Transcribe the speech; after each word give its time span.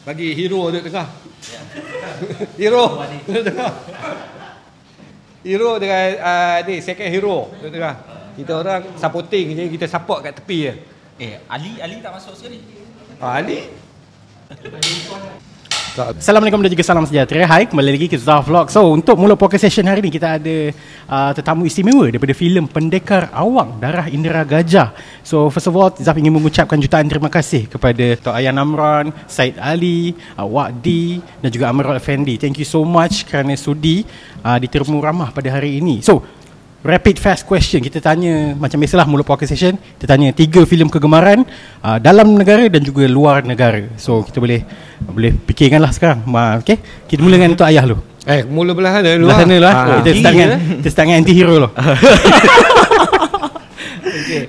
Bagi 0.00 0.32
hero 0.32 0.72
duduk 0.72 0.88
tengah. 0.88 1.08
hero 2.56 2.84
duduk 3.28 3.44
tengah. 3.44 3.72
Hero 5.40 5.70
dengan 5.80 6.06
uh, 6.20 6.56
ni 6.64 6.74
second 6.80 7.10
hero 7.12 7.36
duduk 7.60 7.72
tengah. 7.76 7.94
Kita 8.36 8.52
orang 8.56 8.82
supporting 8.96 9.52
je, 9.52 9.64
kita 9.76 9.86
support 9.90 10.24
kat 10.24 10.40
tepi 10.40 10.58
je. 10.70 10.74
Eh, 11.20 11.36
Ali 11.52 11.76
Ali 11.84 12.00
tak 12.00 12.16
masuk 12.16 12.32
sekali. 12.32 12.64
Ha, 13.20 13.44
Ali 13.44 13.68
Assalamualaikum 15.90 16.62
dan 16.62 16.70
juga 16.70 16.86
salam 16.86 17.02
sejahtera. 17.02 17.42
Hai, 17.50 17.66
kembali 17.66 17.90
lagi 17.90 18.06
ke 18.06 18.14
Zah 18.14 18.38
Vlog. 18.46 18.70
So, 18.70 18.94
untuk 18.94 19.18
mula 19.18 19.34
podcast 19.34 19.66
session 19.66 19.90
hari 19.90 19.98
ni 19.98 20.14
kita 20.14 20.38
ada 20.38 20.56
uh, 21.10 21.34
tetamu 21.34 21.66
istimewa 21.66 22.06
daripada 22.06 22.30
filem 22.30 22.62
Pendekar 22.70 23.26
Awang 23.34 23.82
Darah 23.82 24.06
Indera 24.06 24.46
Gajah. 24.46 24.94
So, 25.26 25.50
first 25.50 25.66
of 25.66 25.74
all, 25.74 25.90
Zaf 25.98 26.14
ingin 26.14 26.30
mengucapkan 26.30 26.78
jutaan 26.78 27.10
terima 27.10 27.26
kasih 27.26 27.66
kepada 27.66 28.14
Tok 28.22 28.38
Ayan 28.38 28.62
Amran, 28.62 29.10
Said 29.26 29.58
Ali, 29.58 30.14
uh, 30.38 30.46
Wak 30.46 30.78
D 30.78 31.18
dan 31.42 31.50
juga 31.50 31.74
Amarul 31.74 31.98
Effendi. 31.98 32.38
Thank 32.38 32.62
you 32.62 32.68
so 32.70 32.86
much 32.86 33.26
kerana 33.26 33.58
sudi 33.58 34.06
uh, 34.46 34.62
diterima 34.62 35.10
ramah 35.10 35.34
pada 35.34 35.50
hari 35.50 35.82
ini. 35.82 36.06
So, 36.06 36.22
Rapid 36.80 37.20
fast 37.20 37.44
question. 37.44 37.84
Kita 37.84 38.00
tanya 38.00 38.56
Macam 38.56 38.80
biasalah 38.80 39.04
Mulut 39.04 39.28
podcast 39.28 39.52
session 39.52 39.76
Kita 39.76 40.16
tanya 40.16 40.32
Tiga 40.32 40.64
filem 40.64 40.88
kegemaran 40.88 41.44
uh, 41.84 42.00
Dalam 42.00 42.32
negara 42.32 42.64
Dan 42.72 42.80
juga 42.80 43.04
luar 43.04 43.44
negara. 43.44 43.84
So 44.00 44.24
kita 44.24 44.40
boleh 44.40 44.64
Boleh 45.04 45.36
fikirkan 45.44 45.76
lah 45.76 45.92
sekarang. 45.92 46.24
Ma, 46.24 46.56
Okay 46.56 46.80
Kita 47.04 47.20
mula 47.20 47.36
dengan 47.36 47.52
Untuk 47.52 47.68
Ayah 47.68 47.84
dulu 47.84 48.00
Eh, 48.28 48.44
mula 48.44 48.76
belahan 48.76 49.00
dah 49.00 49.16
dulu. 49.16 49.32
Belah 49.32 49.38
sana 49.40 49.56
lah. 49.56 49.72
Ha, 49.72 49.80
Kita 50.04 50.10
start 50.12 50.32
dengan 50.36 50.48
lah. 50.52 50.60
Kita 50.60 50.88
start 50.92 51.04
dengan 51.08 51.18
anti-hero 51.24 51.52
dulu 51.56 51.68
Okey. 54.20 54.42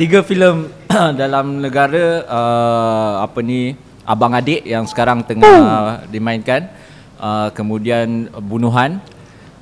Tiga 0.00 0.18
filem 0.24 0.56
dalam 1.20 1.60
negara 1.60 2.24
uh, 2.24 3.12
apa 3.20 3.44
ni 3.44 3.76
Abang 4.08 4.32
Adik 4.32 4.64
yang 4.64 4.88
sekarang 4.88 5.20
tengah 5.28 6.00
dimainkan. 6.08 6.72
Uh, 7.20 7.52
kemudian 7.52 8.32
Bunuhan 8.40 9.04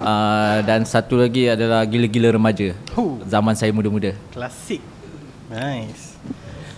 uh, 0.01 0.59
dan 0.65 0.83
satu 0.87 1.19
lagi 1.19 1.51
adalah 1.51 1.85
Gila-gila 1.85 2.35
remaja. 2.35 2.75
Oh. 2.99 3.19
Zaman 3.27 3.55
saya 3.55 3.71
muda-muda. 3.75 4.15
Klasik 4.35 4.83
Nice 5.49 6.19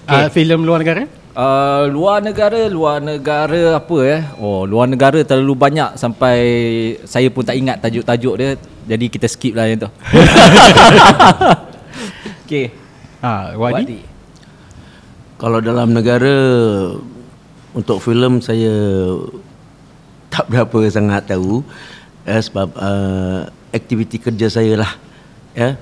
okay. 0.06 0.26
uh, 0.26 0.28
Filem 0.30 0.60
luar 0.66 0.82
negara 0.82 1.06
Uh, 1.30 1.86
luar 1.94 2.18
negara, 2.18 2.66
luar 2.66 2.98
negara 2.98 3.78
apa 3.78 3.98
eh? 4.02 4.18
Oh, 4.42 4.66
luar 4.66 4.90
negara 4.90 5.22
terlalu 5.22 5.54
banyak 5.54 5.94
sampai 5.94 6.36
saya 7.06 7.30
pun 7.30 7.46
tak 7.46 7.54
ingat 7.54 7.78
tajuk-tajuk 7.78 8.34
dia. 8.34 8.58
Jadi 8.90 9.06
kita 9.06 9.30
skip 9.30 9.54
lah 9.54 9.70
yang 9.70 9.78
tu. 9.78 9.86
Okey. 12.44 12.74
Ah, 13.22 13.54
Wadi. 13.54 13.78
Wadi. 13.78 14.00
Kalau 15.38 15.62
dalam 15.62 15.94
negara 15.94 16.34
untuk 17.78 18.02
filem 18.02 18.42
saya 18.42 18.74
tak 20.34 20.50
berapa 20.50 20.90
sangat 20.90 21.30
tahu 21.30 21.62
eh, 22.26 22.40
sebab 22.40 22.68
uh, 22.76 23.48
aktiviti 23.70 24.20
kerja 24.20 24.50
saya 24.50 24.84
lah 24.84 24.92
ya. 25.54 25.78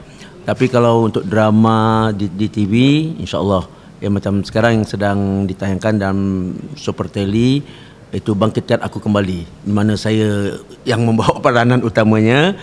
Tapi 0.49 0.65
kalau 0.73 1.05
untuk 1.13 1.29
drama 1.29 2.09
di, 2.17 2.29
di 2.33 2.49
TV 2.49 2.75
insyaallah. 3.21 3.77
Ya 3.99 4.09
macam 4.09 4.47
sekarang 4.47 4.79
yang 4.79 4.87
sedang 4.87 5.43
ditayangkan 5.43 5.99
dalam 5.99 6.55
Super 6.79 7.11
Tele 7.11 7.67
itu 8.15 8.31
bangkitkan 8.33 8.81
aku 8.81 9.03
kembali. 9.03 9.45
Di 9.45 9.73
mana 9.75 9.99
saya 9.99 10.57
yang 10.87 11.05
membawa 11.05 11.37
peranan 11.45 11.85
utamanya. 11.85 12.57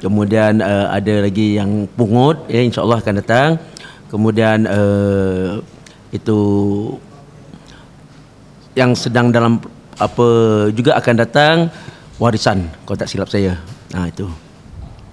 Kemudian 0.00 0.60
uh, 0.60 0.92
ada 0.92 1.24
lagi 1.26 1.56
yang 1.56 1.88
pungut 1.92 2.46
ya 2.48 2.62
insyaallah 2.62 3.02
akan 3.02 3.14
datang. 3.20 3.50
Kemudian 4.08 4.64
uh, 4.64 5.60
itu 6.14 6.38
yang 8.76 8.96
sedang 8.96 9.32
dalam 9.32 9.60
apa 9.96 10.28
juga 10.76 10.96
akan 11.00 11.14
datang 11.16 11.56
warisan 12.16 12.68
kalau 12.84 12.96
tak 12.96 13.08
silap 13.10 13.28
saya 13.28 13.60
nah 13.92 14.08
itu 14.08 14.26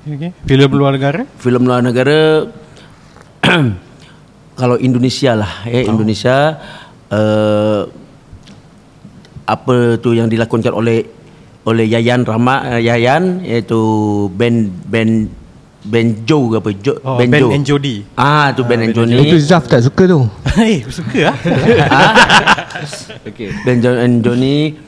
okay. 0.08 0.32
Filem 0.48 0.72
luar 0.72 0.96
negara 0.96 1.28
filem 1.38 1.64
luar 1.64 1.84
negara 1.84 2.48
kalau 4.60 4.80
Indonesia 4.80 5.36
lah 5.36 5.68
ya 5.68 5.82
Indonesia 5.84 6.36
uh, 7.12 7.82
apa 9.44 10.00
tu 10.00 10.16
yang 10.16 10.32
dilakonkan 10.32 10.72
oleh 10.72 11.04
oleh 11.64 11.86
Yayan 11.88 12.24
Rahmat 12.24 12.60
uh, 12.76 12.82
Yayan 12.82 13.44
iaitu 13.44 13.80
Ben 14.32 14.72
Ben 14.88 15.28
Benjo 15.84 16.48
ke 16.48 16.56
apa 16.64 16.70
jo, 16.80 16.96
Oh, 17.04 17.20
Benjo. 17.20 17.52
Ben 17.52 17.60
and 17.60 17.66
Jody. 17.68 18.08
ah 18.16 18.56
tu 18.56 18.64
Ben 18.64 18.80
and 18.80 18.96
Itu 18.96 19.04
Jody 19.04 19.36
Zaf 19.44 19.68
tak 19.68 19.84
suka 19.84 20.08
tu. 20.08 20.24
Eh, 20.64 20.80
suka 20.88 21.28
ah. 21.28 21.36
Okey. 23.28 23.52
Ben 23.68 23.84
Jo- 23.84 24.00
and 24.00 24.24
Johnny 24.24 24.80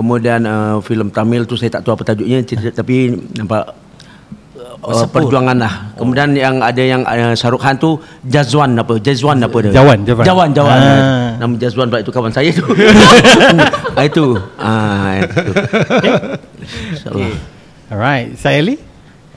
kemudian 0.00 0.40
uh, 0.48 0.80
filem 0.80 1.12
Tamil 1.12 1.44
tu 1.44 1.60
saya 1.60 1.76
tak 1.76 1.84
tahu 1.84 1.92
apa 1.92 2.16
tajuknya 2.16 2.40
cerita, 2.40 2.80
tapi 2.80 3.12
nampak 3.36 3.76
uh, 4.80 5.06
perjuangan 5.12 5.56
lah. 5.60 5.92
Kemudian 6.00 6.32
yang 6.32 6.64
ada 6.64 6.80
yang 6.80 7.04
uh, 7.04 7.36
Shahrukh 7.36 7.60
Khan 7.60 7.76
tu 7.76 8.00
Jazwan 8.24 8.72
apa? 8.80 8.96
Jazwan 8.96 9.36
apa 9.44 9.56
dia? 9.60 9.72
Jawan, 9.76 10.08
Jawan. 10.08 10.24
Jawan, 10.24 10.48
Jawan. 10.56 10.78
Ah. 10.80 11.28
Nama 11.36 11.52
Jazwan 11.60 11.86
pula 11.92 12.00
itu 12.00 12.12
kawan 12.12 12.32
saya 12.32 12.50
tu. 12.50 12.64
ah, 13.98 14.04
itu. 14.04 14.26
Ah 14.56 15.20
itu. 15.20 15.52
Insyaallah. 16.96 17.32
Alright 17.90 18.38
Saya 18.40 18.62
Ali 18.64 18.76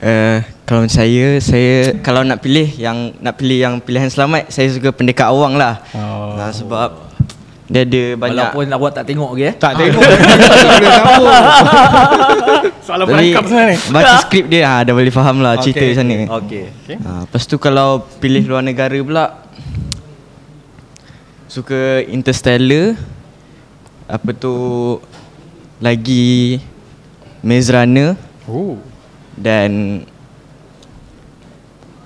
Uh, 0.04 0.44
kalau 0.68 0.84
saya 0.84 1.40
saya 1.40 1.96
kalau 2.04 2.26
nak 2.26 2.44
pilih 2.44 2.68
yang 2.76 3.16
nak 3.24 3.40
pilih 3.40 3.56
yang 3.56 3.74
pilihan 3.80 4.12
selamat 4.12 4.52
saya 4.52 4.68
suka 4.68 4.92
pendekar 4.92 5.32
awang 5.32 5.56
lah. 5.56 5.80
Oh. 5.96 6.36
Nah, 6.36 6.52
sebab 6.52 7.03
dia 7.74 7.82
ada 7.82 8.02
banyak 8.14 8.54
Walaupun 8.54 8.66
awak 8.70 8.90
tak 8.94 9.04
tengok 9.10 9.30
ke 9.34 9.42
eh? 9.50 9.54
Tak 9.58 9.72
tengok. 9.74 9.98
Tak 10.54 10.70
boleh 10.78 10.90
sambung. 10.94 11.26
Soalan 12.86 13.04
perangkap 13.10 13.42
sebenarnya 13.50 13.78
baca 13.90 14.14
skrip 14.22 14.46
dia 14.46 14.62
ha, 14.62 14.74
dah 14.86 14.94
boleh 14.94 15.10
faham 15.10 15.36
lah 15.42 15.58
cerita 15.58 15.82
Okey, 15.82 15.96
sana. 15.98 16.16
Okey. 16.38 16.64
Ha, 17.02 17.10
lepas 17.26 17.42
tu 17.50 17.56
kalau 17.58 18.06
pilih 18.22 18.46
luar 18.46 18.62
negara 18.62 18.94
pula 19.02 19.42
suka 21.50 22.06
Interstellar 22.06 22.94
apa 24.06 24.30
tu 24.36 24.54
lagi 25.82 26.62
Maze 27.42 27.74
Runner 27.74 28.14
Oh 28.46 28.78
dan 29.34 30.04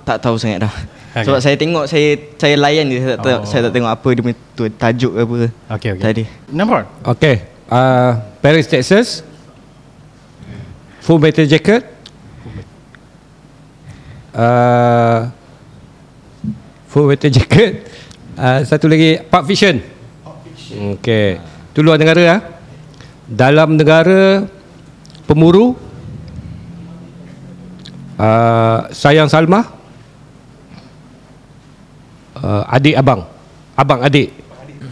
tak 0.09 0.25
tahu 0.25 0.41
sangat 0.41 0.65
dah. 0.65 0.75
Okay. 1.19 1.27
Sebab 1.27 1.41
saya 1.43 1.57
tengok 1.59 1.85
saya 1.91 2.09
saya 2.39 2.55
layan 2.55 2.87
je 2.87 2.99
saya 3.03 3.17
tak, 3.19 3.35
Oh. 3.35 3.43
saya 3.43 3.61
tak 3.67 3.73
tengok 3.75 3.91
apa 3.91 4.09
dia 4.15 4.23
punya 4.23 4.37
tu, 4.55 4.63
tajuk 4.71 5.13
ke 5.13 5.21
apa. 5.27 5.37
Okay, 5.75 5.89
okay. 5.97 6.05
Tadi. 6.05 6.25
Namron 6.55 6.85
Okey. 7.03 7.37
Uh, 7.67 8.11
Paris, 8.39 8.71
Texas. 8.71 9.27
Full 11.03 11.19
Metal 11.19 11.43
Jacket. 11.43 11.83
Uh, 14.31 15.33
full 16.87 17.09
Metal 17.09 17.33
Jacket. 17.37 17.89
Uh, 18.39 18.63
satu 18.63 18.87
lagi 18.87 19.19
Pulp 19.27 19.45
Fiction. 19.49 19.83
Okey. 20.95 21.41
Itu 21.75 21.81
luar 21.83 21.99
negara 21.99 22.23
ah. 22.29 22.41
Dalam 23.27 23.75
negara 23.75 24.47
pemuru 25.27 25.75
uh, 28.17 28.89
Sayang 28.93 29.29
Salma. 29.29 29.78
Uh, 32.43 32.65
adik 32.69 32.95
abang. 32.95 33.27
Abang 33.75 34.01
adik. 34.03 34.35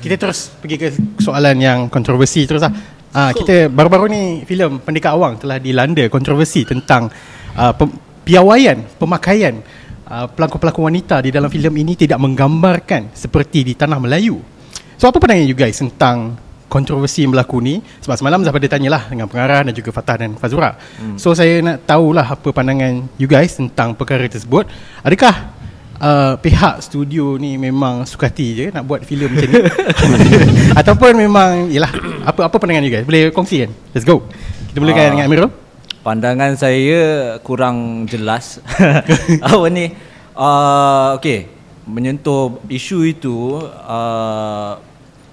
Kita 0.03 0.15
terus 0.19 0.53
pergi 0.63 0.77
ke 0.79 0.89
soalan 1.19 1.57
yang 1.59 1.79
kontroversi 1.91 2.47
terus 2.47 2.63
lah. 2.63 2.75
Ah, 3.17 3.33
kita 3.33 3.73
baru-baru 3.73 4.13
ni 4.13 4.23
filem 4.45 4.77
Pendekar 4.77 5.17
Awang 5.17 5.41
telah 5.41 5.57
dilanda 5.57 6.05
kontroversi 6.13 6.69
tentang 6.69 7.09
uh, 7.57 7.73
pem- 7.73 7.97
piawaian, 8.29 8.85
pemakaian 9.01 9.57
uh, 10.05 10.29
pelakon-pelakon 10.29 10.93
wanita 10.93 11.25
di 11.25 11.33
dalam 11.33 11.49
filem 11.49 11.73
ini 11.81 11.97
tidak 11.97 12.21
menggambarkan 12.21 13.17
seperti 13.17 13.73
di 13.73 13.73
tanah 13.73 13.97
Melayu. 13.97 14.37
So 15.01 15.09
apa 15.09 15.17
pandangan 15.17 15.49
you 15.49 15.57
guys 15.57 15.81
tentang 15.81 16.37
kontroversi 16.69 17.25
yang 17.25 17.33
berlaku 17.33 17.65
ni? 17.65 17.81
Sebab 18.05 18.21
semalam 18.21 18.45
Zafar 18.45 18.61
dia 18.61 18.69
tanyalah 18.69 19.09
dengan 19.09 19.33
pengarah 19.33 19.65
dan 19.65 19.73
juga 19.73 19.97
Fatah 19.97 20.21
dan 20.21 20.37
Fazura. 20.37 20.77
Hmm. 21.01 21.17
So 21.17 21.33
saya 21.33 21.65
nak 21.65 21.89
tahulah 21.89 22.37
apa 22.37 22.49
pandangan 22.53 23.01
you 23.17 23.25
guys 23.25 23.57
tentang 23.57 23.97
perkara 23.97 24.29
tersebut. 24.29 24.69
Adakah 25.01 25.56
uh, 26.01 26.35
pihak 26.41 26.81
studio 26.85 27.37
ni 27.37 27.61
memang 27.61 28.05
sukati 28.09 28.47
je 28.55 28.65
nak 28.73 28.85
buat 28.85 29.05
filem 29.05 29.33
macam 29.33 29.49
ni 29.51 29.63
ataupun 30.81 31.13
memang 31.17 31.69
yalah 31.73 31.93
apa 32.25 32.49
apa 32.49 32.57
pandangan 32.57 32.85
you 32.85 32.93
guys 32.93 33.05
boleh 33.07 33.31
kongsi 33.33 33.67
kan 33.67 33.71
let's 33.93 34.05
go 34.07 34.25
kita 34.73 34.79
mulakan 34.85 35.03
Ah. 35.03 35.11
dengan 35.17 35.27
Amirul 35.29 35.51
Pandangan 36.07 36.55
saya 36.55 37.35
kurang 37.43 38.07
jelas. 38.07 38.63
Apa 39.43 39.67
ni? 39.67 39.91
Uh, 40.39 41.19
okay. 41.19 41.51
Menyentuh 41.83 42.63
isu 42.71 43.11
itu, 43.11 43.59
uh, 43.67 44.79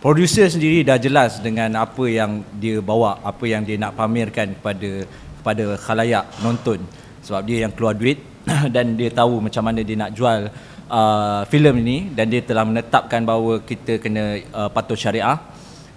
producer 0.02 0.50
sendiri 0.50 0.82
dah 0.82 0.98
jelas 0.98 1.38
dengan 1.46 1.78
apa 1.78 2.10
yang 2.10 2.42
dia 2.58 2.82
bawa, 2.82 3.22
apa 3.22 3.46
yang 3.46 3.62
dia 3.62 3.78
nak 3.78 3.94
pamerkan 3.94 4.58
kepada 4.58 5.06
kepada 5.06 5.66
khalayak 5.78 6.26
nonton. 6.42 6.82
Sebab 7.22 7.46
dia 7.46 7.70
yang 7.70 7.74
keluar 7.78 7.94
duit 7.94 8.18
dan 8.76 8.96
dia 9.00 9.10
tahu 9.12 9.44
macam 9.44 9.64
mana 9.66 9.80
dia 9.84 9.96
nak 10.00 10.12
jual 10.16 10.52
uh, 10.90 11.42
filem 11.48 11.76
ini 11.84 11.98
dan 12.14 12.30
dia 12.30 12.42
telah 12.44 12.64
menetapkan 12.68 13.22
bahawa 13.24 13.62
kita 13.64 14.00
kena 14.00 14.40
uh, 14.54 14.70
patuh 14.70 14.98
syariah. 14.98 15.40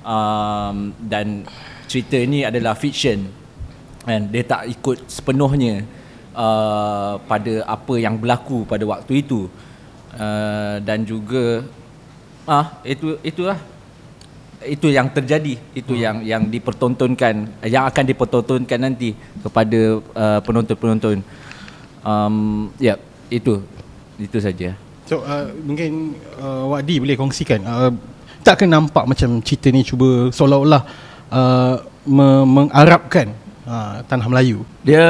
um, 0.06 0.94
dan 1.02 1.42
cerita 1.90 2.14
ini 2.14 2.46
adalah 2.46 2.78
fiction. 2.78 3.26
And 4.06 4.30
dia 4.30 4.46
tak 4.46 4.70
ikut 4.70 5.10
sepenuhnya 5.10 5.82
uh, 6.30 7.18
pada 7.26 7.66
apa 7.66 7.94
yang 7.98 8.14
berlaku 8.14 8.62
pada 8.62 8.86
waktu 8.86 9.26
itu. 9.26 9.50
Uh, 10.16 10.78
dan 10.86 11.02
juga 11.02 11.66
ah 12.46 12.78
itu 12.86 13.18
itulah. 13.26 13.58
Itu 14.62 14.88
yang 14.88 15.10
terjadi. 15.10 15.58
Itu 15.74 15.98
hmm. 15.98 16.02
yang 16.02 16.16
yang 16.22 16.42
dipertontonkan 16.46 17.66
yang 17.66 17.84
akan 17.90 18.04
dipertontonkan 18.06 18.78
nanti 18.78 19.10
kepada 19.42 20.00
uh, 20.14 20.40
penonton-penonton 20.46 21.20
um 22.06 22.70
ya 22.78 22.94
yeah, 22.94 22.98
itu. 23.34 23.58
Itu 24.16 24.38
saja. 24.38 24.78
So 25.10 25.26
uh, 25.26 25.50
mungkin 25.66 26.14
uh, 26.38 26.70
Wadi 26.70 27.02
boleh 27.02 27.18
kongsikan 27.18 27.62
uh, 27.66 27.92
Tak 28.46 28.62
ke 28.62 28.64
nampak 28.66 29.10
macam 29.10 29.42
cerita 29.42 29.74
ni 29.74 29.82
cuba 29.82 30.30
seolah-olah 30.30 30.82
uh, 31.34 31.82
me- 32.06 32.46
mengarabkan 32.46 33.34
uh, 33.66 34.06
tanah 34.06 34.30
Melayu? 34.30 34.62
Dia 34.86 35.02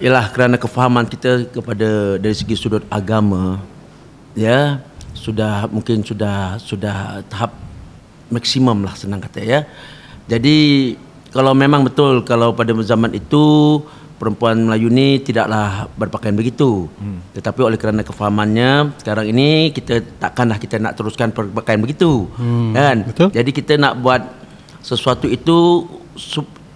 ialah 0.00 0.32
kerana 0.32 0.56
kefahaman 0.56 1.04
kita 1.04 1.52
kepada 1.52 2.16
dari 2.16 2.32
segi 2.32 2.56
sudut 2.56 2.80
agama 2.88 3.60
ya 4.32 4.80
sudah 5.12 5.68
mungkin 5.68 6.00
sudah 6.00 6.56
sudah 6.64 7.20
tahap 7.28 7.52
maksimum 8.32 8.80
lah 8.88 8.96
senang 8.96 9.20
kata 9.20 9.44
ya. 9.44 9.68
Jadi 10.24 10.96
kalau 11.28 11.52
memang 11.52 11.84
betul 11.84 12.24
kalau 12.24 12.56
pada 12.56 12.72
zaman 12.80 13.12
itu 13.12 13.44
perempuan 14.18 14.66
Melayu 14.66 14.90
ni 14.90 15.22
tidaklah 15.22 15.86
berpakaian 15.94 16.34
begitu. 16.34 16.90
Hmm. 16.98 17.22
Tetapi 17.32 17.60
oleh 17.62 17.78
kerana 17.78 18.02
kefahamannya 18.02 18.98
sekarang 19.00 19.30
ini 19.30 19.70
kita 19.70 20.02
takkanlah 20.18 20.58
kita 20.58 20.82
nak 20.82 20.98
teruskan 20.98 21.30
berpakaian 21.30 21.78
begitu. 21.78 22.26
Hmm. 22.34 22.74
Kan? 22.74 22.96
Betul. 23.06 23.28
Jadi 23.30 23.50
kita 23.54 23.78
nak 23.78 24.02
buat 24.02 24.22
sesuatu 24.82 25.30
itu 25.30 25.86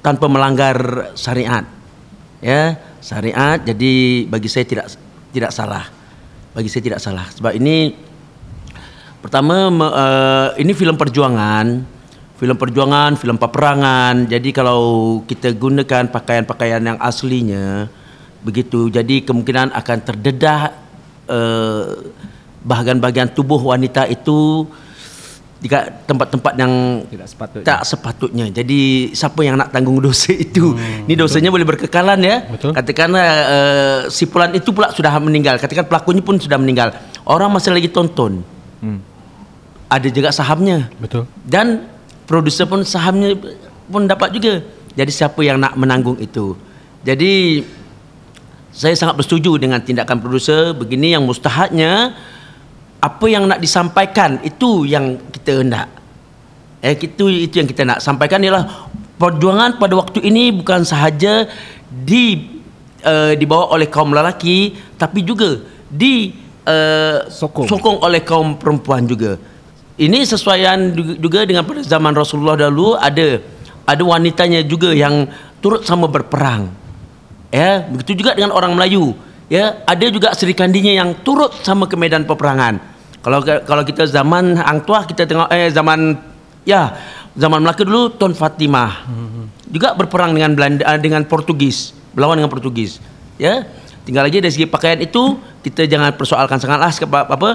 tanpa 0.00 0.30
melanggar 0.30 1.10
syariat. 1.18 1.66
Ya, 2.42 2.78
syariat 3.02 3.58
jadi 3.62 4.24
bagi 4.30 4.48
saya 4.50 4.64
tidak 4.64 4.86
tidak 5.34 5.50
salah. 5.50 5.90
Bagi 6.52 6.68
saya 6.68 6.82
tidak 6.84 7.00
salah 7.00 7.26
sebab 7.32 7.56
ini 7.56 7.96
pertama 9.24 9.72
me, 9.72 9.86
uh, 9.88 10.48
ini 10.60 10.76
filem 10.76 10.98
perjuangan 11.00 11.80
filem 12.42 12.58
perjuangan, 12.58 13.14
filem 13.14 13.38
peperangan. 13.38 14.26
Jadi 14.26 14.50
kalau 14.50 14.82
kita 15.30 15.54
gunakan 15.54 16.10
pakaian-pakaian 16.10 16.82
yang 16.82 16.98
aslinya 16.98 17.86
begitu, 18.42 18.90
jadi 18.90 19.22
kemungkinan 19.22 19.70
akan 19.70 19.98
terdedah 20.02 20.74
uh, 21.30 22.02
bahagian-bahagian 22.66 23.30
tubuh 23.30 23.62
wanita 23.62 24.10
itu 24.10 24.66
di 25.62 25.70
tempat-tempat 26.10 26.58
yang 26.58 27.06
tidak 27.06 27.30
sepatutnya 27.30 27.62
tak 27.70 27.80
sepatutnya. 27.86 28.46
Jadi 28.50 29.14
siapa 29.14 29.46
yang 29.46 29.54
nak 29.54 29.70
tanggung 29.70 30.02
dosa 30.02 30.34
itu? 30.34 30.74
Hmm, 30.74 31.06
Ini 31.06 31.14
dosanya 31.14 31.54
betul. 31.54 31.62
boleh 31.62 31.66
berkekalan 31.70 32.18
ya. 32.26 32.36
Betul. 32.50 32.74
Katakanlah 32.74 33.28
uh, 33.46 33.98
si 34.10 34.26
pulan 34.26 34.50
itu 34.50 34.74
pula 34.74 34.90
sudah 34.90 35.14
meninggal. 35.22 35.62
Katakan 35.62 35.86
pelakunya 35.86 36.18
pun 36.18 36.42
sudah 36.42 36.58
meninggal. 36.58 36.90
Orang 37.22 37.54
masih 37.54 37.70
lagi 37.70 37.86
tonton. 37.86 38.42
Hmm. 38.82 38.98
Ada 39.86 40.10
juga 40.10 40.34
sahamnya. 40.34 40.90
Betul. 40.98 41.30
Dan 41.46 41.86
produser 42.26 42.66
pun 42.68 42.86
sahamnya 42.86 43.34
pun 43.88 44.06
dapat 44.06 44.32
juga. 44.34 44.62
Jadi 44.92 45.10
siapa 45.12 45.40
yang 45.40 45.56
nak 45.56 45.74
menanggung 45.76 46.20
itu? 46.20 46.56
Jadi 47.02 47.64
saya 48.72 48.96
sangat 48.96 49.20
bersetuju 49.20 49.60
dengan 49.60 49.84
tindakan 49.84 50.20
produser 50.20 50.72
begini 50.72 51.12
yang 51.12 51.24
mustahaknya 51.28 52.16
apa 53.02 53.26
yang 53.28 53.44
nak 53.44 53.60
disampaikan 53.60 54.40
itu 54.46 54.88
yang 54.88 55.18
kita 55.34 55.60
hendak. 55.60 55.88
Eh 56.80 56.94
itu 56.96 57.28
itu 57.28 57.54
yang 57.60 57.68
kita 57.68 57.82
nak 57.84 57.98
sampaikan 58.00 58.40
ialah 58.40 58.88
perjuangan 59.20 59.78
pada 59.78 59.94
waktu 59.98 60.24
ini 60.24 60.50
bukan 60.50 60.82
sahaja 60.82 61.46
di 61.90 62.58
uh, 63.04 63.34
dibawa 63.36 63.70
oleh 63.74 63.86
kaum 63.86 64.10
lelaki 64.10 64.74
tapi 64.98 65.22
juga 65.22 65.62
di 65.86 66.32
uh, 66.66 67.28
Sokong. 67.28 67.68
sokong 67.68 67.98
oleh 68.02 68.22
kaum 68.24 68.56
perempuan 68.56 69.04
juga. 69.06 69.36
Ini 70.02 70.26
sesuaian 70.26 70.90
juga 71.22 71.46
dengan 71.46 71.62
pada 71.62 71.78
zaman 71.78 72.10
Rasulullah 72.10 72.58
dahulu 72.58 72.98
ada 72.98 73.38
ada 73.86 74.02
wanitanya 74.02 74.66
juga 74.66 74.90
yang 74.90 75.30
turut 75.62 75.86
sama 75.86 76.10
berperang. 76.10 76.74
Ya, 77.54 77.86
begitu 77.86 78.26
juga 78.26 78.34
dengan 78.34 78.50
orang 78.50 78.74
Melayu. 78.74 79.14
Ya, 79.46 79.84
ada 79.86 80.02
juga 80.10 80.34
Sri 80.34 80.58
Kandinya 80.58 80.90
yang 80.90 81.22
turut 81.22 81.54
sama 81.62 81.86
ke 81.86 81.94
medan 81.94 82.26
peperangan. 82.26 82.82
Kalau 83.22 83.46
kalau 83.46 83.86
kita 83.86 84.02
zaman 84.10 84.58
Hang 84.58 84.82
Tuah 84.82 85.06
kita 85.06 85.22
tengok 85.22 85.46
eh 85.54 85.70
zaman 85.70 86.18
ya, 86.66 86.98
zaman 87.38 87.62
Melaka 87.62 87.86
dulu 87.86 88.10
Tun 88.10 88.34
Fatimah. 88.34 89.06
Juga 89.70 89.94
berperang 89.94 90.34
dengan 90.34 90.58
Belanda 90.58 90.82
eh, 90.82 90.98
dengan 90.98 91.22
Portugis, 91.30 91.94
berlawan 92.10 92.42
dengan 92.42 92.50
Portugis. 92.50 92.98
Ya. 93.38 93.70
Tinggal 94.02 94.26
lagi 94.26 94.42
dari 94.42 94.50
segi 94.50 94.66
pakaian 94.66 94.98
itu 94.98 95.38
kita 95.62 95.86
jangan 95.86 96.10
persoalkan 96.18 96.58
sangatlah 96.58 96.90
sebab 96.90 97.22
apa 97.22 97.50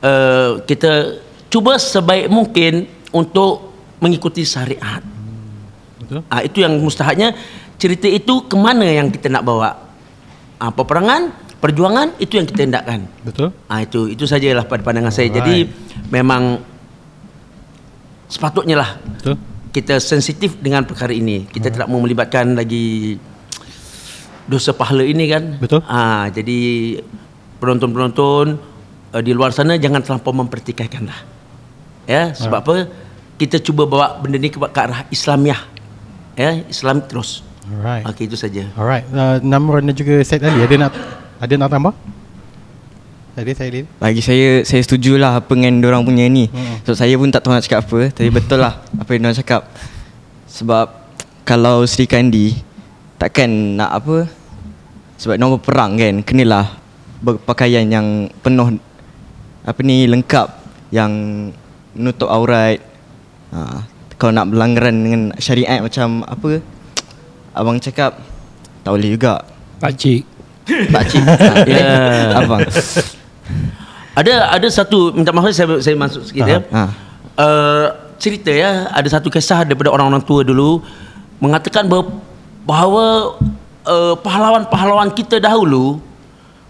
uh, 0.00 0.64
kita 0.64 1.20
cuba 1.54 1.78
sebaik 1.78 2.26
mungkin 2.26 2.90
untuk 3.14 3.70
mengikuti 4.02 4.42
syariat. 4.42 4.98
Betul. 6.02 6.26
Ah 6.26 6.42
itu 6.42 6.66
yang 6.66 6.82
mustahaknya 6.82 7.30
cerita 7.78 8.10
itu 8.10 8.50
ke 8.50 8.58
mana 8.58 8.82
yang 8.82 9.06
kita 9.14 9.30
nak 9.30 9.46
bawa? 9.46 9.70
Ah 10.58 10.74
peperangan, 10.74 11.30
perjuangan 11.62 12.18
itu 12.18 12.42
yang 12.42 12.50
kita 12.50 12.66
hendakkan. 12.66 13.06
Betul. 13.22 13.54
Ah 13.70 13.86
itu 13.86 14.10
itu 14.10 14.26
sajalah 14.26 14.66
pada 14.66 14.82
pandangan 14.82 15.14
saya. 15.14 15.30
Jadi 15.30 15.70
memang 16.10 16.58
sepatutnya 18.26 18.82
lah 18.82 18.98
Betul. 18.98 19.38
kita 19.70 20.02
sensitif 20.02 20.58
dengan 20.58 20.82
perkara 20.82 21.14
ini. 21.14 21.46
Kita 21.46 21.70
tidak 21.70 21.86
mau 21.86 22.02
melibatkan 22.02 22.58
lagi 22.58 23.14
dosa 24.50 24.74
pahala 24.74 25.06
ini 25.06 25.24
kan. 25.30 25.62
Betul. 25.62 25.86
Ah 25.86 26.26
jadi 26.34 26.98
penonton-penonton 27.62 28.58
uh, 29.14 29.22
di 29.22 29.30
luar 29.30 29.54
sana 29.54 29.78
jangan 29.78 30.02
terlampau 30.02 30.34
mempertikaikan 30.34 31.06
lah. 31.06 31.33
Ya, 32.04 32.36
sebab 32.36 32.58
apa? 32.60 32.74
Kita 33.34 33.58
cuba 33.58 33.88
bawa 33.88 34.20
benda 34.20 34.38
ni 34.38 34.52
ke, 34.52 34.60
ke 34.60 34.80
arah 34.80 35.08
Islamiah. 35.08 35.58
Ya, 36.34 36.62
Islam 36.66 37.02
terus. 37.06 37.42
Alright. 37.64 38.04
Okey 38.12 38.28
itu 38.28 38.36
saja. 38.36 38.68
Alright. 38.76 39.08
Uh, 39.08 39.40
Namron 39.40 39.88
dan 39.88 39.96
juga 39.96 40.20
Said 40.20 40.44
Ali 40.44 40.60
ada 40.60 40.74
nak 40.76 40.92
ada 41.40 41.54
nak 41.56 41.70
tambah? 41.72 41.94
Ada 43.34 43.50
saya 43.56 43.68
Ali. 43.72 43.82
Bagi 43.98 44.22
saya 44.22 44.62
Saya 44.62 44.78
setujulah 44.86 45.42
Apa 45.42 45.58
dengan 45.58 45.82
orang 45.90 46.06
punya 46.06 46.22
ni 46.30 46.46
Hmm. 46.46 46.78
So 46.86 46.94
saya 46.94 47.18
pun 47.18 47.34
tak 47.34 47.42
tahu 47.42 47.50
nak 47.50 47.66
cakap 47.66 47.82
apa 47.82 48.14
Tapi 48.14 48.30
betul 48.30 48.62
lah 48.62 48.78
Apa 48.94 49.10
yang 49.10 49.26
diorang 49.26 49.40
cakap 49.42 49.66
Sebab 50.46 50.86
Kalau 51.42 51.82
Sri 51.82 52.06
Kandi 52.06 52.54
Takkan 53.18 53.74
nak 53.74 53.90
apa 53.90 54.30
Sebab 55.18 55.34
diorang 55.34 55.58
berperang 55.58 55.90
kan 55.98 56.14
Kenalah 56.22 56.78
Berpakaian 57.26 57.90
yang 57.90 58.30
Penuh 58.38 58.78
Apa 59.66 59.80
ni 59.82 60.06
Lengkap 60.06 60.48
Yang 60.94 61.12
Menutup 61.94 62.28
aurat 62.30 62.78
ha, 63.54 63.86
Kalau 64.18 64.32
nak 64.34 64.50
berlanggaran 64.50 64.94
Dengan 64.94 65.22
syariat 65.38 65.80
macam 65.80 66.26
Apa 66.26 66.60
Abang 67.58 67.78
cakap 67.78 68.18
Tak 68.82 68.90
boleh 68.90 69.14
juga 69.14 69.42
Pakcik. 69.78 70.22
Pakcik 70.94 71.22
ha, 71.22 71.64
Ya. 71.66 71.94
Abang 72.38 72.62
Ada 74.14 74.54
ada 74.54 74.68
satu 74.70 75.10
minta 75.10 75.34
maaf 75.34 75.50
saya 75.50 75.82
saya 75.82 75.98
masuk 75.98 76.22
sikit 76.22 76.46
ya. 76.46 76.62
Ha. 76.70 76.82
Uh, 77.34 77.86
cerita 78.22 78.46
ya, 78.54 78.86
ada 78.94 79.08
satu 79.10 79.26
kisah 79.26 79.66
daripada 79.66 79.90
orang-orang 79.90 80.22
tua 80.22 80.46
dulu 80.46 80.78
mengatakan 81.42 81.90
bahawa, 81.90 82.06
bahawa 82.62 83.04
uh, 83.82 84.14
pahlawan-pahlawan 84.22 85.10
kita 85.10 85.42
dahulu 85.42 85.98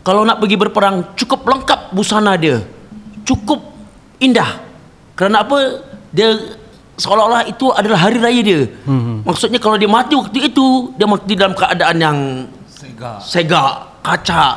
kalau 0.05 0.25
nak 0.25 0.41
pergi 0.41 0.57
berperang 0.57 1.17
cukup 1.17 1.45
lengkap 1.45 1.93
busana 1.93 2.33
dia. 2.41 2.65
Cukup 3.29 3.61
indah. 4.21 4.64
Kerana 5.15 5.47
apa? 5.47 5.83
Dia 6.15 6.35
seolah-olah 6.99 7.47
itu 7.51 7.71
adalah 7.75 7.99
hari 7.99 8.19
raya 8.23 8.41
dia. 8.43 8.61
Hmm. 8.87 9.23
Maksudnya 9.27 9.59
kalau 9.59 9.79
dia 9.79 9.91
mati 9.91 10.15
waktu 10.15 10.51
itu, 10.51 10.95
dia 10.95 11.07
mati 11.07 11.33
dalam 11.35 11.55
keadaan 11.55 11.97
yang 11.99 12.19
segak, 12.71 13.19
segak 13.23 13.73
kacak. 14.03 14.55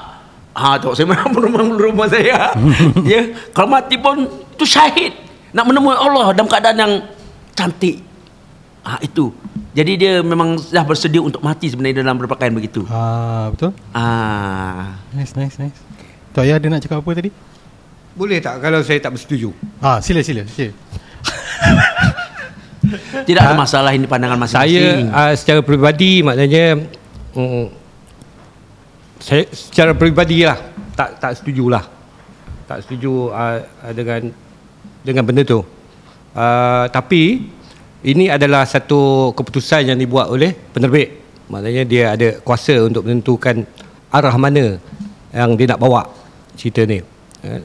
Ha 0.57 0.73
tengok 0.81 0.97
saya 0.97 1.05
mana 1.05 1.29
rumah 1.29 1.61
rumah 1.77 2.07
saya. 2.09 2.57
ya, 3.13 3.21
kalau 3.53 3.69
mati 3.69 3.95
pun 3.97 4.25
itu 4.25 4.65
syahid. 4.65 5.13
Nak 5.53 5.65
menemui 5.69 5.93
Allah 5.93 6.33
dalam 6.33 6.49
keadaan 6.49 6.77
yang 6.77 6.93
cantik. 7.53 8.01
Ha 8.81 8.97
itu. 9.05 9.29
Jadi 9.77 9.91
dia 9.93 10.13
memang 10.25 10.57
dah 10.57 10.81
bersedia 10.81 11.21
untuk 11.21 11.45
mati 11.45 11.69
sebenarnya 11.69 12.01
dalam 12.01 12.17
berpakaian 12.17 12.49
begitu. 12.49 12.81
Ah 12.89 13.53
betul. 13.53 13.69
Ah. 13.93 14.97
Nice 15.13 15.37
nice 15.37 15.61
nice. 15.61 15.77
Tok 16.33 16.41
Ayah 16.41 16.57
ada 16.57 16.65
nak 16.73 16.81
cakap 16.81 17.05
apa 17.05 17.09
tadi? 17.13 17.29
Boleh 18.17 18.41
tak 18.41 18.57
kalau 18.59 18.81
saya 18.81 18.97
tak 18.97 19.13
bersetuju? 19.13 19.53
Ah 19.77 20.01
sila 20.01 20.25
sila. 20.25 20.41
sila. 20.49 20.73
Tidak 23.27 23.41
ada 23.43 23.53
masalah 23.53 23.91
ini 23.93 24.09
pandangan 24.09 24.39
Saya 24.47 25.05
masing-masing. 25.05 25.13
uh, 25.13 25.33
secara 25.37 25.59
peribadi 25.61 26.11
maknanya 26.23 26.81
mm, 27.35 27.65
saya 29.21 29.43
secara 29.53 29.91
peribadi 29.93 30.47
lah 30.47 30.57
tak 30.97 31.21
tak 31.21 31.31
setuju 31.37 31.69
lah. 31.69 31.85
Tak 32.65 32.83
setuju 32.83 33.29
uh, 33.29 33.61
dengan 33.93 34.33
dengan 35.05 35.23
benda 35.23 35.45
tu. 35.45 35.61
Uh, 36.33 36.85
tapi 36.89 37.53
ini 38.01 38.29
adalah 38.33 38.65
satu 38.65 39.29
keputusan 39.37 39.93
yang 39.93 39.99
dibuat 39.99 40.33
oleh 40.33 40.57
penerbit. 40.73 41.21
Maknanya 41.53 41.83
dia 41.85 42.03
ada 42.17 42.27
kuasa 42.41 42.75
untuk 42.81 43.05
menentukan 43.05 43.61
arah 44.09 44.35
mana 44.39 44.81
yang 45.35 45.53
dia 45.53 45.75
nak 45.75 45.79
bawa 45.79 46.07
cerita 46.55 46.81
ni. 46.87 47.16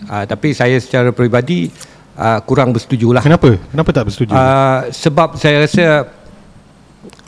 Ah, 0.08 0.24
tapi 0.28 0.52
saya 0.52 0.76
secara 0.76 1.10
peribadi 1.10 1.72
ah, 2.16 2.44
kurang 2.44 2.76
bersetuju 2.76 3.16
lah. 3.16 3.22
Kenapa? 3.24 3.56
Kenapa 3.72 3.90
tak 3.90 4.04
bersetuju? 4.10 4.32
Uh, 4.36 4.92
sebab 4.92 5.40
saya 5.40 5.64
rasa 5.64 5.86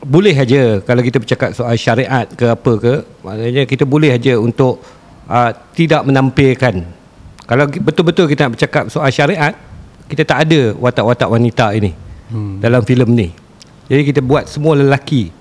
boleh 0.05 0.37
aja 0.37 0.85
kalau 0.85 1.03
kita 1.03 1.19
bercakap 1.19 1.51
soal 1.57 1.75
syariat 1.75 2.29
ke 2.29 2.47
apa 2.47 2.73
ke 2.79 2.95
maknanya 3.25 3.63
kita 3.67 3.83
boleh 3.89 4.13
aja 4.15 4.39
untuk 4.39 4.79
uh, 5.27 5.51
tidak 5.75 6.05
menampilkan 6.07 6.85
kalau 7.49 7.65
betul-betul 7.83 8.31
kita 8.31 8.47
nak 8.47 8.53
bercakap 8.55 8.85
soal 8.93 9.11
syariat 9.11 9.57
kita 10.07 10.23
tak 10.23 10.47
ada 10.47 10.77
watak-watak 10.79 11.27
wanita 11.27 11.73
ini 11.75 11.91
hmm. 12.31 12.61
dalam 12.63 12.85
filem 12.85 13.11
ni 13.11 13.29
jadi 13.89 14.03
kita 14.07 14.21
buat 14.21 14.47
semua 14.47 14.79
lelaki 14.79 15.33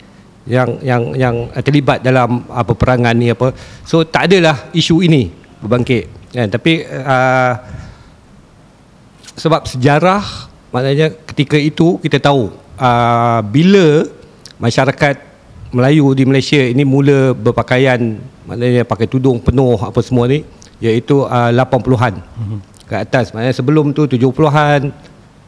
yang 0.48 0.80
yang 0.82 1.04
yang 1.14 1.36
terlibat 1.62 2.02
dalam 2.02 2.48
uh, 2.48 2.66
peperangan 2.66 3.14
ni 3.14 3.30
apa 3.30 3.52
so 3.86 4.02
tak 4.08 4.32
adalah 4.32 4.72
isu 4.74 5.04
ini 5.04 5.30
berbangkit 5.62 6.23
kan 6.34 6.48
tapi 6.50 6.82
uh, 6.84 7.54
sebab 9.38 9.70
sejarah 9.70 10.22
maknanya 10.74 11.14
ketika 11.30 11.58
itu 11.58 12.02
kita 12.02 12.18
tahu 12.18 12.50
uh, 12.82 13.40
bila 13.46 14.10
masyarakat 14.58 15.32
Melayu 15.74 16.14
di 16.14 16.24
Malaysia 16.26 16.62
ini 16.62 16.86
mula 16.86 17.34
berpakaian 17.34 18.18
maknanya 18.46 18.86
pakai 18.86 19.10
tudung 19.10 19.42
penuh 19.42 19.78
apa 19.78 20.02
semua 20.06 20.30
ni 20.30 20.46
iaitu 20.84 21.26
uh, 21.26 21.50
80-an 21.50 22.14
ke 22.86 22.96
atas. 23.00 23.32
Maknanya 23.32 23.56
sebelum 23.56 23.96
tu 23.96 24.06
70-an 24.06 24.92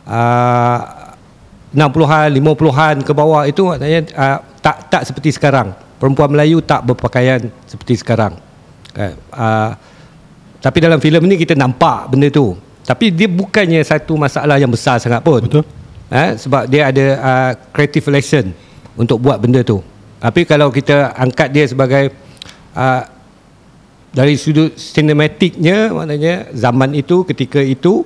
uh, 0.08 0.80
60-an 1.76 2.30
50-an 2.32 2.96
ke 3.04 3.12
bawah 3.12 3.44
itu 3.44 3.62
maknanya 3.68 4.02
uh, 4.16 4.38
tak 4.64 4.90
tak 4.90 5.04
seperti 5.06 5.36
sekarang. 5.36 5.76
Perempuan 6.00 6.32
Melayu 6.32 6.64
tak 6.64 6.88
berpakaian 6.88 7.52
seperti 7.68 8.00
sekarang. 8.00 8.40
Kan? 8.96 9.14
Uh, 9.30 9.72
tapi 10.66 10.82
dalam 10.82 10.98
filem 10.98 11.22
ni 11.30 11.38
kita 11.38 11.54
nampak 11.54 12.10
benda 12.10 12.26
tu. 12.34 12.58
Tapi 12.82 13.14
dia 13.14 13.30
bukannya 13.30 13.86
satu 13.86 14.18
masalah 14.18 14.58
yang 14.58 14.74
besar 14.74 14.98
sangat 14.98 15.22
pun. 15.22 15.46
Betul. 15.46 15.62
Ha, 16.10 16.34
sebab 16.42 16.66
dia 16.66 16.90
ada 16.90 17.06
uh, 17.22 17.52
creative 17.70 18.10
lesson 18.10 18.50
untuk 18.98 19.22
buat 19.22 19.38
benda 19.38 19.62
tu. 19.62 19.86
Tapi 20.18 20.42
kalau 20.42 20.74
kita 20.74 21.14
angkat 21.14 21.54
dia 21.54 21.70
sebagai 21.70 22.10
uh, 22.74 23.06
dari 24.10 24.34
sudut 24.42 24.74
sinematiknya 24.74 25.94
maknanya 25.94 26.50
zaman 26.58 26.98
itu 26.98 27.22
ketika 27.30 27.62
itu 27.62 28.02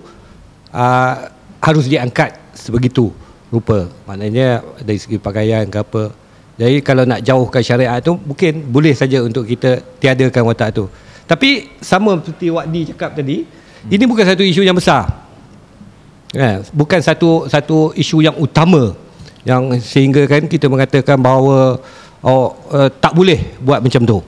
uh, 0.75 1.15
harus 1.63 1.87
diangkat 1.87 2.35
sebegitu 2.59 3.15
rupa. 3.47 3.87
Maknanya 4.03 4.67
dari 4.83 4.99
segi 4.99 5.15
pakaian 5.15 5.63
ke 5.71 5.79
apa. 5.79 6.11
Jadi 6.59 6.83
kalau 6.83 7.07
nak 7.07 7.23
jauhkan 7.23 7.63
syariat 7.63 8.03
tu 8.03 8.19
mungkin 8.19 8.67
boleh 8.67 8.91
saja 8.91 9.23
untuk 9.23 9.47
kita 9.47 9.79
tiadakan 10.03 10.43
watak 10.43 10.75
tu. 10.75 10.91
Tapi 11.29 11.77
sama 11.77 12.17
seperti 12.17 12.49
Wak 12.49 12.65
Di 12.73 12.89
cakap 12.89 13.13
tadi, 13.13 13.45
hmm. 13.45 13.93
ini 13.93 14.03
bukan 14.09 14.25
satu 14.25 14.41
isu 14.41 14.65
yang 14.65 14.73
besar. 14.73 15.05
Ya, 16.33 16.65
bukan 16.73 16.97
satu 17.01 17.45
satu 17.45 17.93
isu 17.93 18.21
yang 18.21 18.37
utama 18.37 18.93
yang 19.45 19.77
sehingga 19.81 20.29
kan 20.29 20.45
kita 20.45 20.69
mengatakan 20.69 21.17
bahawa 21.17 21.81
oh 22.21 22.53
uh, 22.69 22.89
tak 22.89 23.13
boleh 23.13 23.57
buat 23.61 23.81
macam 23.81 24.01
tu. 24.05 24.19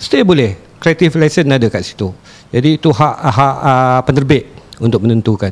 Still 0.00 0.24
boleh. 0.24 0.56
Creative 0.78 1.10
lesson 1.18 1.50
ada 1.50 1.66
kat 1.66 1.82
situ. 1.82 2.14
Jadi 2.54 2.78
itu 2.78 2.88
hak 2.94 3.16
hak 3.18 3.56
uh, 3.60 4.00
penerbit 4.06 4.46
untuk 4.78 5.02
menentukan. 5.04 5.50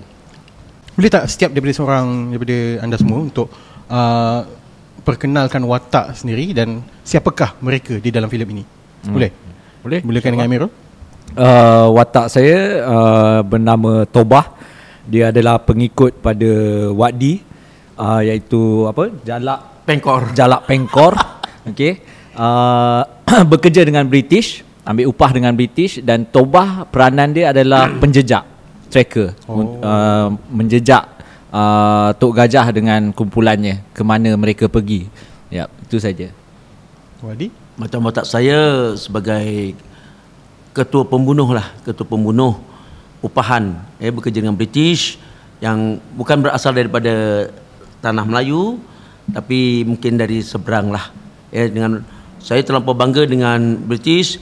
Boleh 0.97 1.11
tak 1.13 1.29
setiap 1.29 1.51
daripada 1.53 1.75
seorang 1.77 2.33
daripada 2.33 2.57
anda 2.81 2.97
semua 2.97 3.21
untuk 3.27 3.51
uh, 3.91 4.41
perkenalkan 5.03 5.61
watak 5.67 6.15
sendiri 6.15 6.57
dan 6.57 6.81
siapakah 7.03 7.59
mereka 7.61 7.99
di 7.99 8.09
dalam 8.15 8.31
filem 8.31 8.49
ini? 8.55 8.65
Boleh? 9.07 9.31
Boleh? 9.83 10.01
Bolehkan 10.03 10.33
dengan 10.33 10.49
Amirul? 10.49 10.71
Uh, 11.37 11.87
watak 11.93 12.33
saya 12.33 12.83
uh, 12.83 13.41
bernama 13.45 14.09
Tobah. 14.09 14.57
Dia 15.07 15.31
adalah 15.31 15.63
pengikut 15.63 16.19
pada 16.19 16.51
Wadi 16.91 17.39
uh, 17.95 18.21
iaitu 18.25 18.91
apa? 18.91 19.13
Jalak 19.23 19.87
Pengkor. 19.87 20.35
Jalak 20.35 20.67
Pengkor. 20.67 21.15
Okey. 21.71 22.03
Uh, 22.35 23.07
bekerja 23.53 23.87
dengan 23.87 24.03
British, 24.09 24.67
ambil 24.83 25.07
upah 25.13 25.31
dengan 25.31 25.55
British 25.55 26.03
dan 26.03 26.27
Tobah 26.27 26.91
peranan 26.91 27.31
dia 27.31 27.55
adalah 27.55 27.93
penjejak, 28.03 28.43
tracker. 28.91 29.37
Oh. 29.47 29.79
Uh, 29.79 30.35
menjejak 30.51 31.07
uh, 31.55 32.11
Tok 32.19 32.33
Gajah 32.35 32.67
dengan 32.75 33.15
kumpulannya 33.15 33.87
ke 33.95 34.03
mana 34.03 34.35
mereka 34.35 34.67
pergi. 34.67 35.07
Ya, 35.47 35.71
itu 35.87 36.03
saja. 36.03 36.35
Wadi? 37.23 37.55
Macam 37.79 38.03
watak 38.09 38.27
saya 38.27 38.93
sebagai 38.99 39.77
ketua 40.77 41.09
pembunuh 41.09 41.49
lah, 41.57 41.73
ketua 41.81 42.05
pembunuh 42.05 42.61
upahan 43.25 43.81
eh 43.97 44.13
bekerja 44.13 44.45
dengan 44.45 44.53
British 44.53 45.17
yang 45.65 45.97
bukan 46.13 46.45
berasal 46.45 46.77
daripada 46.77 47.49
tanah 48.05 48.29
Melayu 48.29 48.77
tapi 49.33 49.89
mungkin 49.89 50.21
dari 50.21 50.45
seberang 50.45 50.93
lah. 50.93 51.09
Eh 51.49 51.73
dengan 51.73 52.05
saya 52.37 52.61
terlampau 52.61 52.93
bangga 52.93 53.25
dengan 53.25 53.81
British 53.89 54.37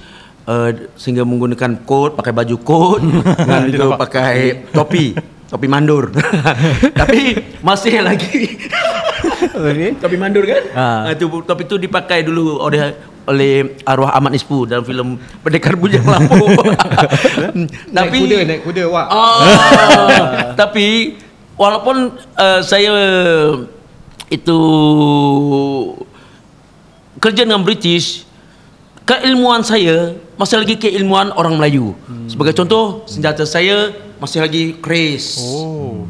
uh, 0.51 0.75
sehingga 0.99 1.23
menggunakan 1.23 1.87
kot, 1.87 2.19
pakai 2.19 2.35
baju 2.35 2.57
kot 2.67 3.01
dengan 3.47 3.63
itu 3.71 3.87
pakai 3.95 4.67
topi, 4.75 5.15
topi 5.47 5.67
mandur. 5.71 6.11
tapi 7.01 7.39
masih 7.63 8.03
lagi 8.03 8.59
Topi 10.03 10.17
mandur 10.19 10.45
kan? 10.45 10.63
Ha. 10.75 10.87
Ha. 11.09 11.13
Itu 11.15 11.31
topi 11.45 11.65
tu 11.65 11.77
dipakai 11.81 12.27
dulu 12.27 12.61
oleh 12.61 13.14
oleh 13.25 13.81
arwah 13.89 14.13
Ahmad 14.13 14.37
Ispu 14.37 14.69
dalam 14.69 14.85
filem 14.85 15.17
Pendekar 15.41 15.75
Bujang 15.77 16.05
Lampau. 16.05 16.45
naik 17.95 18.11
kuda, 18.21 18.39
naik 18.45 18.61
kuda 18.65 18.85
Wak. 18.89 19.07
Ah, 19.09 19.39
tapi 20.61 21.17
walaupun 21.57 22.13
uh, 22.37 22.61
saya 22.61 22.93
itu 24.29 24.59
kerja 27.21 27.49
dengan 27.49 27.65
British, 27.65 28.29
keilmuan 29.09 29.65
saya 29.65 30.17
masih 30.37 30.61
lagi 30.61 30.77
keilmuan 30.77 31.33
orang 31.33 31.57
Melayu. 31.57 31.97
Hmm. 32.05 32.29
Sebagai 32.29 32.53
contoh, 32.53 33.09
senjata 33.09 33.49
saya 33.49 33.95
masih 34.21 34.45
lagi 34.45 34.63
keris. 34.81 35.41
Oh. 35.41 36.05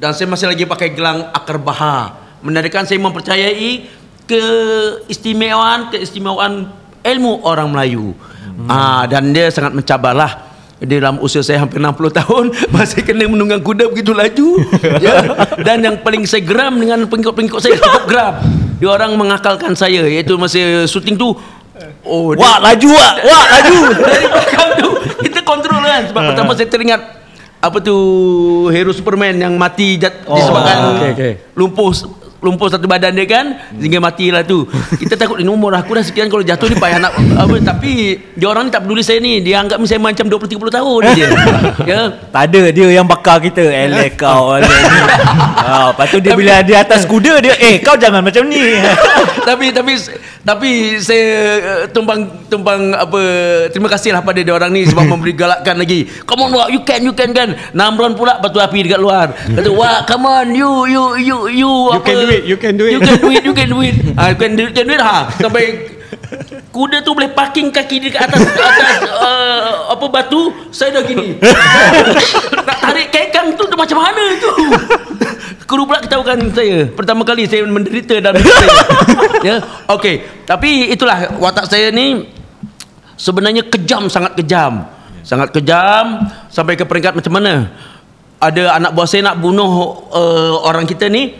Dan 0.00 0.16
saya 0.16 0.30
masih 0.30 0.48
lagi 0.48 0.64
pakai 0.64 0.94
gelang 0.94 1.28
akar 1.34 1.60
baha. 1.60 2.16
Menandakan 2.40 2.88
saya 2.88 2.96
mempercayai 2.96 3.99
keistimewaan 4.30 5.90
keistimewaan 5.90 6.70
ilmu 7.02 7.42
orang 7.42 7.68
Melayu. 7.68 8.14
Hmm. 8.14 8.68
Ah 8.68 9.02
dan 9.04 9.34
dia 9.34 9.50
sangat 9.50 9.74
mencabarlah. 9.74 10.48
Dalam 10.80 11.20
usia 11.20 11.44
saya 11.44 11.60
hampir 11.60 11.76
60 11.76 11.92
tahun 12.24 12.44
masih 12.72 13.04
kena 13.04 13.28
menunggang 13.28 13.60
kuda 13.60 13.92
begitu 13.92 14.16
laju. 14.16 14.48
ya. 15.04 15.12
Dan 15.60 15.84
yang 15.84 15.96
paling 16.00 16.24
saya 16.24 16.40
geram 16.40 16.80
dengan 16.80 17.04
pengikut-pengikut 17.04 17.60
saya 17.60 17.76
cukup 17.76 18.04
geram. 18.08 18.34
Dia 18.80 18.88
orang 18.88 19.12
mengakalkan 19.12 19.76
saya 19.76 20.08
iaitu 20.08 20.40
masa 20.40 20.86
syuting 20.86 21.18
tu 21.18 21.36
Oh, 22.04 22.36
dia- 22.36 22.44
Wah, 22.44 22.60
laju 22.60 22.88
wak. 22.92 23.14
Wak, 23.24 23.46
laju. 23.50 23.76
dari 24.04 24.26
belakang 24.28 24.68
tu 24.76 24.88
kita 25.24 25.40
kontrol 25.40 25.80
kan 25.80 26.02
sebab 26.04 26.22
pertama 26.28 26.52
saya 26.52 26.68
teringat 26.68 27.00
apa 27.56 27.76
tu 27.80 27.96
hero 28.68 28.92
Superman 28.92 29.36
yang 29.36 29.56
mati 29.56 29.96
jat, 29.96 30.24
oh, 30.24 30.32
disebabkan 30.32 30.76
okey, 30.96 31.10
okey. 31.12 31.32
lumpuh 31.56 31.92
lumpuh 32.40 32.72
satu 32.72 32.88
badan 32.88 33.12
dia 33.12 33.28
kan 33.28 33.46
sehingga 33.76 34.00
matilah 34.00 34.42
tu. 34.42 34.64
Kita 34.96 35.14
takut 35.14 35.38
ini 35.40 35.48
umur 35.52 35.76
aku 35.76 35.96
dah 35.96 36.04
sekian 36.04 36.32
kalau 36.32 36.40
jatuh 36.40 36.66
ni 36.72 36.76
payah 36.80 36.98
nak 36.98 37.12
apa 37.36 37.56
tapi 37.60 38.16
dia 38.34 38.46
orang 38.48 38.68
ni 38.68 38.70
tak 38.72 38.88
peduli 38.88 39.04
saya 39.04 39.20
ni. 39.20 39.44
Dia 39.44 39.60
anggap 39.60 39.76
saya 39.84 40.00
macam 40.00 40.26
20 40.26 40.56
30 40.56 40.76
tahun 40.80 41.00
dia 41.14 41.28
ya. 41.84 42.00
Tak 42.32 42.42
ada 42.50 42.62
dia 42.72 42.88
yang 42.88 43.06
bakar 43.06 43.38
kita. 43.44 43.60
Elek 43.60 44.16
kau 44.16 44.56
ni. 44.56 44.66
ha, 44.66 45.92
Lepas 45.92 46.06
tu 46.08 46.18
dia 46.18 46.32
bila 46.32 46.64
dia 46.64 46.80
atas 46.80 47.04
kuda 47.04 47.44
dia 47.44 47.54
Eh 47.60 47.78
kau 47.84 47.94
jangan 47.94 48.24
macam 48.24 48.48
ni. 48.48 48.60
Tapi 49.48 49.72
tapi 49.72 49.92
tapi 50.40 50.96
saya 51.04 51.28
uh, 51.60 51.84
tumpang 51.92 52.24
tumpang 52.48 52.96
apa 52.96 53.20
terima 53.68 53.92
kasihlah 53.92 54.24
pada 54.24 54.40
dia 54.40 54.56
orang 54.56 54.72
ni 54.72 54.88
sebab 54.88 55.04
memberi 55.12 55.36
galakkan 55.36 55.76
lagi. 55.76 56.08
Come 56.24 56.48
on 56.48 56.56
wak 56.56 56.68
you 56.72 56.80
can 56.80 57.00
you 57.04 57.12
can 57.12 57.36
kan? 57.36 57.52
Namron 57.76 58.16
pula 58.16 58.40
batu 58.40 58.56
api 58.56 58.88
dekat 58.88 59.00
luar. 59.00 59.36
Kata 59.36 59.68
wak 59.68 60.08
come 60.08 60.24
on 60.24 60.46
you 60.56 60.88
you 60.88 61.04
you 61.20 61.38
you 61.52 61.72
You 61.92 62.00
can 62.00 62.16
do 62.24 62.29
it, 62.30 62.42
you 62.46 62.56
can 62.56 62.78
do 62.78 62.86
it." 62.86 62.94
you 62.96 63.02
can 63.02 63.18
do 63.18 63.28
it 63.34 63.42
you 63.42 63.54
can 63.54 63.68
do 63.68 63.80
it 63.82 63.96
ah 64.14 64.30
you 64.30 64.38
can 64.38 64.54
do 64.54 64.62
it, 64.64 64.72
can 64.72 64.86
do 64.86 64.94
it 64.94 65.02
ha. 65.02 65.26
Sampai 65.36 65.90
kuda 66.70 67.02
tu 67.02 67.10
boleh 67.14 67.30
parking 67.34 67.74
kaki 67.74 68.06
dia 68.06 68.10
kat 68.14 68.30
atas 68.30 68.46
atas 68.46 69.02
uh, 69.10 69.92
apa 69.92 70.06
batu 70.06 70.54
saya 70.70 70.98
dah 70.98 71.02
gini. 71.02 71.34
Nak 72.66 72.76
tarik 72.78 73.10
kekang 73.10 73.58
tu, 73.58 73.66
macam 73.74 73.98
mana 73.98 74.24
tu? 74.38 74.50
Kuru 75.70 75.86
pula 75.86 76.02
ketahukan 76.02 76.50
saya. 76.50 76.90
Pertama 76.90 77.22
kali 77.22 77.46
saya 77.46 77.62
menderita 77.62 78.18
dalam 78.18 78.42
hidup 78.42 78.54
saya. 78.58 78.78
Ya 79.40 79.56
Okey. 79.88 80.44
Tapi 80.44 80.92
itulah 80.92 81.38
Watak 81.40 81.70
saya 81.70 81.88
ni 81.94 82.28
Sebenarnya 83.14 83.64
kejam 83.64 84.10
Sangat 84.10 84.34
kejam. 84.34 84.84
Sangat 85.22 85.54
kejam 85.54 86.26
Sampai 86.52 86.74
ke 86.74 86.84
peringkat 86.84 87.16
macam 87.16 87.32
mana? 87.38 87.70
Ada 88.42 88.82
anak 88.82 88.90
buah 88.98 89.06
saya 89.08 89.30
nak 89.32 89.38
bunuh 89.38 89.72
uh, 90.10 90.60
Orang 90.66 90.90
kita 90.90 91.08
ni 91.08 91.38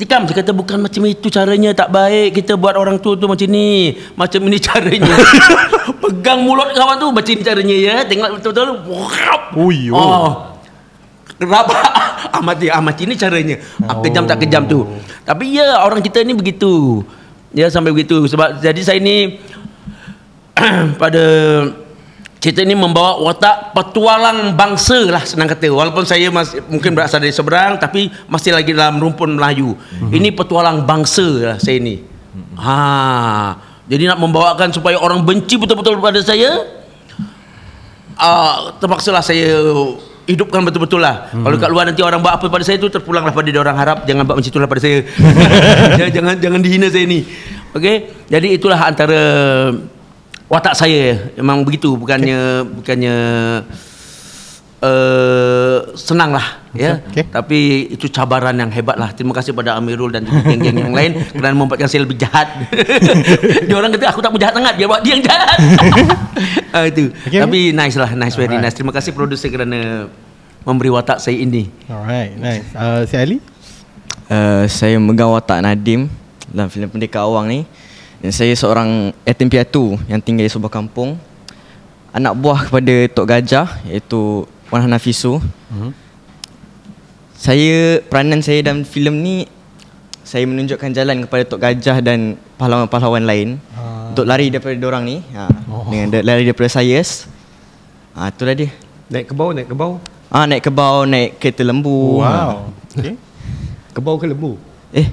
Tikam 0.00 0.24
saya 0.26 0.42
kata 0.42 0.50
bukan 0.56 0.82
macam 0.82 1.04
itu 1.06 1.28
caranya 1.28 1.70
tak 1.76 1.92
baik. 1.92 2.42
Kita 2.42 2.56
buat 2.56 2.74
orang 2.74 2.98
tua 2.98 3.14
tu 3.14 3.28
macam 3.28 3.46
ni. 3.46 3.94
Macam 4.16 4.40
ini 4.48 4.58
caranya. 4.58 5.14
Pegang 6.02 6.42
mulut 6.42 6.72
kawan 6.74 6.96
tu 6.98 7.12
macam 7.12 7.32
ni 7.36 7.42
caranya 7.44 7.76
ya. 7.76 7.96
Tengok 8.08 8.40
betul-betul. 8.40 8.68
Ui, 9.60 9.92
oh. 9.92 10.00
oh. 10.00 10.30
Rabak 11.42 11.82
ah, 12.34 12.42
mati, 12.42 12.70
ah, 12.70 12.82
macam 12.82 13.04
ni 13.04 13.14
caranya. 13.18 13.56
Ah, 13.84 13.98
Kejam 14.00 14.24
tak 14.26 14.42
kejam 14.42 14.66
tu. 14.66 14.86
Tapi 15.22 15.58
ya 15.60 15.84
orang 15.84 16.00
kita 16.00 16.24
ni 16.24 16.34
begitu. 16.34 17.04
Ya 17.52 17.68
sampai 17.68 17.92
begitu. 17.92 18.26
Sebab 18.26 18.64
jadi 18.64 18.80
saya 18.82 18.98
ni 18.98 19.38
Pada 21.00 21.24
Cerita 22.42 22.66
ni 22.66 22.74
membawa 22.74 23.22
watak 23.22 23.70
petualang 23.70 24.58
bangsa 24.58 25.06
lah 25.06 25.22
senang 25.22 25.46
kata 25.46 25.70
Walaupun 25.70 26.02
saya 26.02 26.26
masih, 26.26 26.58
mungkin 26.66 26.90
berasal 26.90 27.22
dari 27.22 27.30
seberang 27.30 27.78
Tapi 27.78 28.10
masih 28.26 28.50
lagi 28.50 28.74
dalam 28.74 28.98
rumpun 28.98 29.38
Melayu 29.38 29.78
Ini 30.10 30.34
petualang 30.34 30.82
bangsa 30.82 31.54
lah 31.54 31.56
saya 31.62 31.78
ni 31.78 32.02
ha. 32.58 33.54
Jadi 33.86 34.10
nak 34.10 34.18
membawakan 34.18 34.74
supaya 34.74 34.98
orang 34.98 35.22
benci 35.22 35.54
betul-betul 35.54 36.02
kepada 36.02 36.18
saya 36.18 36.82
uh, 38.18 38.74
terpaksalah 38.78 39.22
saya 39.22 39.58
hidupkan 40.26 40.62
betul-betul 40.62 41.02
lah. 41.02 41.28
Hmm. 41.34 41.42
Kalau 41.42 41.56
kat 41.58 41.70
luar 41.70 41.84
nanti 41.90 42.02
orang 42.04 42.22
buat 42.22 42.38
apa 42.38 42.46
pada 42.46 42.64
saya 42.64 42.78
tu 42.78 42.86
terpulanglah 42.86 43.34
pada 43.34 43.48
dia 43.50 43.60
orang 43.60 43.76
harap 43.76 44.06
jangan 44.06 44.22
buat 44.22 44.36
macam 44.38 44.50
itulah 44.54 44.68
pada 44.70 44.80
saya. 44.80 44.98
jangan, 45.98 46.12
jangan 46.14 46.34
jangan 46.38 46.60
dihina 46.62 46.86
saya 46.88 47.04
ni. 47.04 47.26
Okey. 47.74 47.96
Jadi 48.30 48.48
itulah 48.54 48.78
antara 48.80 49.20
watak 50.52 50.76
saya 50.76 51.32
memang 51.40 51.64
begitu 51.64 51.96
bukannya 51.96 52.60
okay. 52.60 52.72
bukannya 52.76 53.16
uh, 54.84 55.78
senang 55.96 56.36
lah 56.36 56.60
ya 56.76 57.00
Okay. 57.08 57.24
tapi 57.28 57.88
itu 57.88 58.08
cabaran 58.12 58.52
yang 58.52 58.68
hebat 58.68 59.00
lah 59.00 59.16
terima 59.16 59.32
kasih 59.32 59.56
pada 59.56 59.80
Amirul 59.80 60.12
dan 60.12 60.28
geng-geng 60.28 60.76
yang 60.76 60.92
lain 60.92 61.16
kerana 61.36 61.56
membuatkan 61.56 61.88
saya 61.88 62.04
lebih 62.04 62.20
jahat 62.20 62.52
dia 63.68 63.74
orang 63.76 63.96
kata 63.96 64.12
aku 64.12 64.20
tak 64.20 64.28
mau 64.28 64.40
jahat 64.40 64.52
sangat 64.52 64.74
dia 64.76 64.84
buat 64.84 65.00
dia 65.00 65.12
yang 65.16 65.24
jahat 65.24 65.56
uh, 66.76 66.84
itu 66.92 67.08
Okay, 67.28 67.40
tapi 67.40 67.72
nice 67.72 67.96
lah 67.96 68.12
nice 68.12 68.36
very 68.36 68.52
Alright. 68.52 68.68
nice 68.68 68.76
terima 68.76 68.92
kasih 68.92 69.16
produser 69.16 69.48
kerana 69.48 70.12
memberi 70.68 70.92
watak 70.92 71.16
saya 71.16 71.40
ini 71.40 71.72
Alright, 71.88 72.36
nice. 72.36 72.68
Uh, 72.76 73.08
si 73.08 73.16
Ali? 73.16 73.36
Uh, 74.28 74.64
saya 74.68 75.00
megang 75.00 75.32
watak 75.32 75.64
Nadim 75.64 76.12
dalam 76.52 76.68
filem 76.68 76.88
Pendekar 76.88 77.24
Awang 77.24 77.48
ni. 77.48 77.64
Dan 78.22 78.30
saya 78.30 78.54
seorang 78.54 79.10
yatim 79.22 79.50
piatu 79.50 79.98
yang 80.06 80.22
tinggal 80.22 80.46
di 80.46 80.52
sebuah 80.52 80.70
kampung. 80.70 81.18
Anak 82.12 82.38
buah 82.38 82.70
kepada 82.70 82.94
Tok 83.10 83.26
Gajah 83.26 83.82
iaitu 83.84 84.46
Wan 84.70 84.86
Hanafisu. 84.86 85.42
Mhm. 85.68 85.90
Saya 87.34 87.98
peranan 88.06 88.38
saya 88.38 88.62
dalam 88.62 88.86
filem 88.86 89.18
ni 89.18 89.36
saya 90.22 90.46
menunjukkan 90.46 90.94
jalan 90.94 91.26
kepada 91.26 91.42
Tok 91.44 91.60
Gajah 91.60 91.98
dan 91.98 92.38
pahlawan-pahlawan 92.54 93.26
lain 93.26 93.58
Ah. 93.74 94.14
untuk 94.14 94.22
lari 94.22 94.48
daripada 94.48 94.78
orang 94.86 95.02
ni. 95.02 95.16
Ha, 95.34 95.50
Oh. 95.66 95.90
dengan 95.90 96.14
da- 96.14 96.22
lari 96.22 96.46
daripada 96.46 96.70
saya. 96.70 97.02
Ah 98.14 98.30
itulah 98.30 98.54
dia. 98.54 98.70
Naik 99.10 99.28
ke 99.28 99.34
bawah, 99.34 99.52
naik 99.52 99.66
ke 99.66 99.74
bawah. 99.74 99.98
Ah 100.30 100.46
naik 100.46 100.62
kebau, 100.62 101.04
naik 101.04 101.36
kereta 101.36 101.60
lembu. 101.60 102.22
Wow. 102.22 102.70
Okay. 102.94 103.18
Ke 103.90 104.00
bawah 104.00 104.16
ke 104.16 104.24
lembu? 104.24 104.56
Eh, 104.88 105.10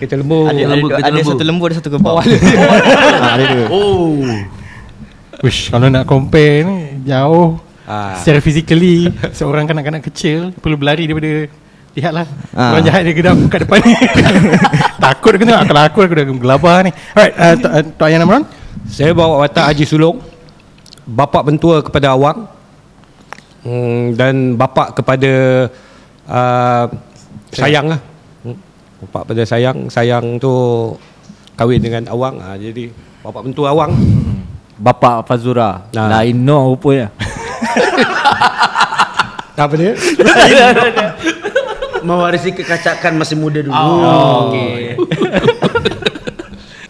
Kita 0.00 0.14
lembu. 0.16 0.48
ada, 0.48 0.56
lembu, 0.56 0.86
ada, 0.88 0.96
kereta 0.96 1.12
ada 1.12 1.20
satu 1.20 1.44
lembu 1.44 1.62
ada 1.68 1.74
satu. 1.76 1.88
Oh, 2.00 2.16
ada. 2.16 2.32
ha, 2.32 3.28
ada 3.36 3.44
dua. 3.52 3.66
oh 3.68 4.16
Wish, 5.44 5.68
kalau 5.68 5.92
nak 5.92 6.08
compare 6.08 6.64
ni 6.64 7.04
jauh. 7.04 7.60
Ah. 7.84 8.16
Secara 8.16 8.40
physically 8.40 9.12
seorang 9.36 9.68
kanak-kanak 9.68 10.00
kecil 10.00 10.56
perlu 10.56 10.80
berlari 10.80 11.04
daripada 11.04 11.52
lihatlah 11.92 12.26
Ah. 12.56 12.72
orang 12.74 12.84
jahat 12.88 13.04
dia 13.04 13.12
gedam 13.12 13.36
kat 13.52 13.68
depan 13.68 13.84
ni. 13.84 13.92
Takut 15.04 15.36
aku 15.36 15.44
tengok 15.44 15.62
kalau 15.68 15.82
aku 15.84 15.98
aku 16.00 16.14
dah 16.16 16.24
gelabah 16.24 16.76
ni. 16.88 16.90
Alright, 17.12 17.34
uh, 17.36 17.54
Tok 17.60 17.72
uh, 17.76 17.82
Tok 18.00 18.06
Ayan 18.08 18.24
Amran. 18.24 18.44
Saya 18.88 19.12
bawa 19.16 19.44
watak 19.44 19.64
Haji 19.72 19.84
Sulong 19.88 20.20
Bapa 21.08 21.40
mentua 21.40 21.80
kepada 21.80 22.12
Awang 22.12 22.44
hmm, 23.64 24.12
Dan 24.12 24.60
bapa 24.60 24.92
kepada 24.92 25.32
uh, 26.28 26.84
Sayang 27.48 27.88
lah 27.88 28.13
hmm. 29.04 29.12
Bapa 29.12 29.28
pada 29.28 29.44
Sayang 29.44 29.92
Sayang 29.92 30.40
tu 30.40 30.52
Kahwin 31.54 31.84
dengan 31.84 32.08
Awang 32.08 32.40
ha, 32.40 32.56
Jadi 32.56 32.88
bapa 33.20 33.44
mentua 33.44 33.70
Awang 33.70 33.92
Bapak 34.74 35.30
Fazura. 35.30 35.86
Nah. 35.94 36.18
Lain 36.18 36.34
no 36.34 36.74
rupanya. 36.74 37.14
Apa 39.54 39.70
dia? 39.78 39.94
mewarisi 42.04 42.52
kekacakan 42.52 43.16
masih 43.16 43.36
muda 43.40 43.64
dulu 43.64 43.72
Oh, 43.72 44.52
okay. 44.52 44.94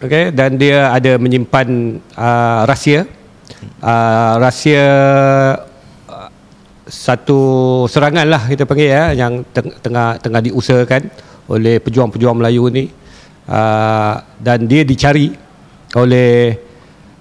okay, 0.02 0.24
dan 0.36 0.58
dia 0.58 0.90
ada 0.90 1.16
menyimpan 1.16 2.02
uh, 2.18 2.66
rahsia 2.66 3.06
uh, 3.78 4.34
rahsia 4.42 4.86
uh, 6.10 6.28
satu 6.90 7.40
serangan 7.86 8.26
lah 8.26 8.42
kita 8.50 8.66
panggil 8.66 8.90
ya 8.90 9.04
yang 9.14 9.46
teng- 9.54 9.78
tengah 9.80 10.18
tengah 10.18 10.42
diusahakan 10.42 11.08
oleh 11.48 11.76
pejuang-pejuang 11.80 12.36
Melayu 12.40 12.72
ni 12.72 12.88
uh, 13.48 14.14
dan 14.40 14.64
dia 14.64 14.82
dicari 14.84 15.32
oleh 15.94 16.56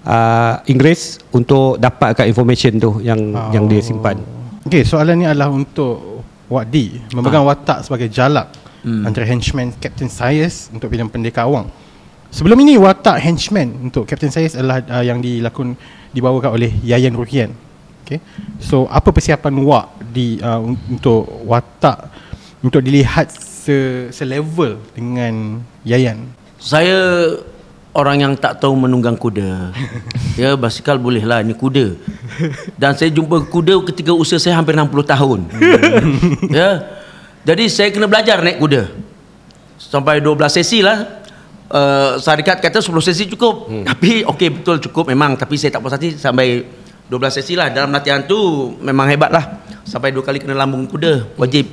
uh, 0.04 0.64
Inggeris 0.66 1.20
untuk 1.30 1.76
dapatkan 1.76 2.24
information 2.26 2.80
tu 2.80 2.90
yang 3.04 3.20
oh. 3.32 3.52
yang 3.52 3.68
dia 3.68 3.84
simpan. 3.84 4.18
Okay, 4.64 4.82
soalan 4.82 5.20
ni 5.20 5.26
adalah 5.28 5.52
untuk 5.52 6.24
Wak 6.48 6.68
D 6.68 7.00
memegang 7.12 7.44
watak 7.44 7.84
sebagai 7.84 8.08
jalak 8.08 8.52
hmm. 8.84 9.04
antara 9.04 9.24
henchman 9.28 9.72
Captain 9.76 10.08
Sayers 10.08 10.72
untuk 10.72 10.92
filem 10.92 11.08
Pendekar 11.08 11.48
Awang. 11.48 11.68
Sebelum 12.32 12.58
ini 12.66 12.80
watak 12.80 13.20
henchman 13.22 13.88
untuk 13.88 14.08
Captain 14.08 14.32
Sayers 14.32 14.56
adalah 14.58 14.82
uh, 14.88 15.04
yang 15.04 15.20
dilakon 15.20 15.76
dibawakan 16.12 16.56
oleh 16.56 16.72
Yayan 16.82 17.14
Ruhian. 17.14 17.52
Okay. 18.04 18.20
So 18.60 18.84
apa 18.92 19.12
persiapan 19.12 19.54
Wak 19.64 19.86
di 20.12 20.36
uh, 20.40 20.60
un- 20.60 20.80
untuk 20.92 21.24
watak 21.48 22.12
untuk 22.60 22.84
dilihat 22.84 23.32
se 23.64 23.76
selevel 24.12 24.76
dengan 24.92 25.64
Yayan? 25.88 26.28
Saya 26.60 27.32
orang 27.96 28.20
yang 28.20 28.32
tak 28.36 28.60
tahu 28.60 28.76
menunggang 28.76 29.16
kuda. 29.16 29.72
ya, 30.40 30.52
basikal 30.60 31.00
boleh 31.00 31.24
lah, 31.24 31.40
ini 31.40 31.56
kuda. 31.56 31.96
Dan 32.76 32.92
saya 32.92 33.08
jumpa 33.08 33.48
kuda 33.48 33.80
ketika 33.88 34.12
usia 34.12 34.36
saya 34.36 34.60
hampir 34.60 34.76
60 34.76 34.92
tahun. 35.08 35.40
ya. 36.58 36.84
Jadi 37.44 37.64
saya 37.72 37.88
kena 37.88 38.04
belajar 38.08 38.44
naik 38.44 38.60
kuda. 38.60 38.92
Sampai 39.80 40.20
12 40.20 40.36
sesi 40.52 40.84
lah. 40.84 41.24
Uh, 41.74 42.20
syarikat 42.20 42.60
kata 42.60 42.84
10 42.84 42.92
sesi 43.00 43.24
cukup. 43.32 43.68
Hmm. 43.68 43.84
Tapi 43.88 44.24
okey 44.28 44.48
betul 44.60 44.76
cukup 44.80 45.08
memang 45.08 45.36
tapi 45.36 45.56
saya 45.56 45.74
tak 45.74 45.80
puas 45.80 45.96
hati 45.96 46.16
sampai 46.16 46.64
12 47.08 47.36
sesi 47.36 47.52
lah. 47.56 47.68
Dalam 47.68 47.92
latihan 47.92 48.24
tu 48.24 48.72
memang 48.80 49.08
hebat 49.08 49.28
lah. 49.32 49.64
Sampai 49.84 50.12
dua 50.12 50.24
kali 50.24 50.40
kena 50.40 50.56
lambung 50.56 50.88
kuda 50.88 51.28
wajib. 51.40 51.68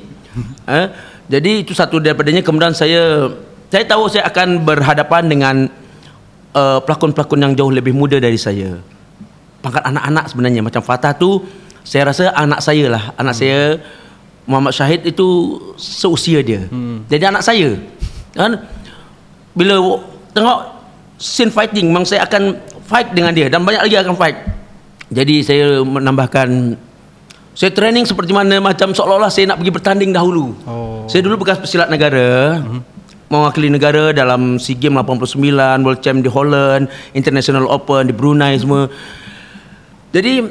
eh? 0.68 0.86
Jadi 1.30 1.62
itu 1.62 1.72
satu 1.72 2.02
daripadanya 2.02 2.42
kemudian 2.42 2.74
saya 2.74 3.30
saya 3.72 3.84
tahu 3.88 4.10
saya 4.10 4.28
akan 4.28 4.66
berhadapan 4.66 5.22
dengan 5.30 5.56
uh, 6.52 6.78
pelakon-pelakon 6.84 7.40
yang 7.40 7.52
jauh 7.56 7.72
lebih 7.72 7.94
muda 7.96 8.18
dari 8.20 8.36
saya. 8.36 8.78
Pangkat 9.62 9.86
anak-anak 9.86 10.24
sebenarnya 10.28 10.60
macam 10.60 10.82
Fatah 10.82 11.14
tu 11.14 11.40
saya 11.82 12.10
rasa 12.10 12.30
anak 12.34 12.60
saya 12.62 12.86
lah. 12.90 13.04
Anak 13.18 13.34
hmm. 13.36 13.40
saya 13.40 13.60
Muhammad 14.46 14.74
Syahid 14.74 15.06
itu 15.06 15.58
seusia 15.78 16.42
dia. 16.42 16.66
Hmm. 16.66 17.06
Jadi 17.06 17.24
anak 17.26 17.42
saya. 17.46 17.78
Kan 18.34 18.58
bila 19.54 20.00
tengok 20.32 20.58
scene 21.20 21.52
fighting 21.52 21.92
memang 21.92 22.02
saya 22.08 22.26
akan 22.26 22.58
fight 22.82 23.14
dengan 23.14 23.30
dia 23.30 23.46
dan 23.46 23.62
banyak 23.62 23.82
lagi 23.86 23.96
akan 24.02 24.14
fight. 24.18 24.36
Jadi 25.12 25.44
saya 25.44 25.66
menambahkan 25.84 26.74
saya 27.52 27.68
training 27.68 28.08
seperti 28.08 28.32
mana 28.32 28.64
macam 28.64 28.96
seolah-olah 28.96 29.28
saya 29.28 29.52
nak 29.52 29.60
pergi 29.60 29.72
bertanding 29.76 30.10
dahulu. 30.12 30.56
Oh. 30.64 31.04
Saya 31.04 31.20
dulu 31.20 31.44
bekas 31.44 31.60
pesilat 31.60 31.92
negara. 31.92 32.60
Mm-hmm. 32.60 32.80
Mewakili 33.28 33.72
negara 33.72 34.12
dalam 34.12 34.60
SEA 34.60 34.76
Games 34.76 35.00
89, 35.00 35.84
World 35.84 36.00
Champ 36.04 36.20
di 36.20 36.28
Holland, 36.28 36.84
International 37.16 37.64
Open 37.64 38.08
di 38.08 38.12
Brunei 38.12 38.60
semua. 38.60 38.92
Jadi 40.12 40.44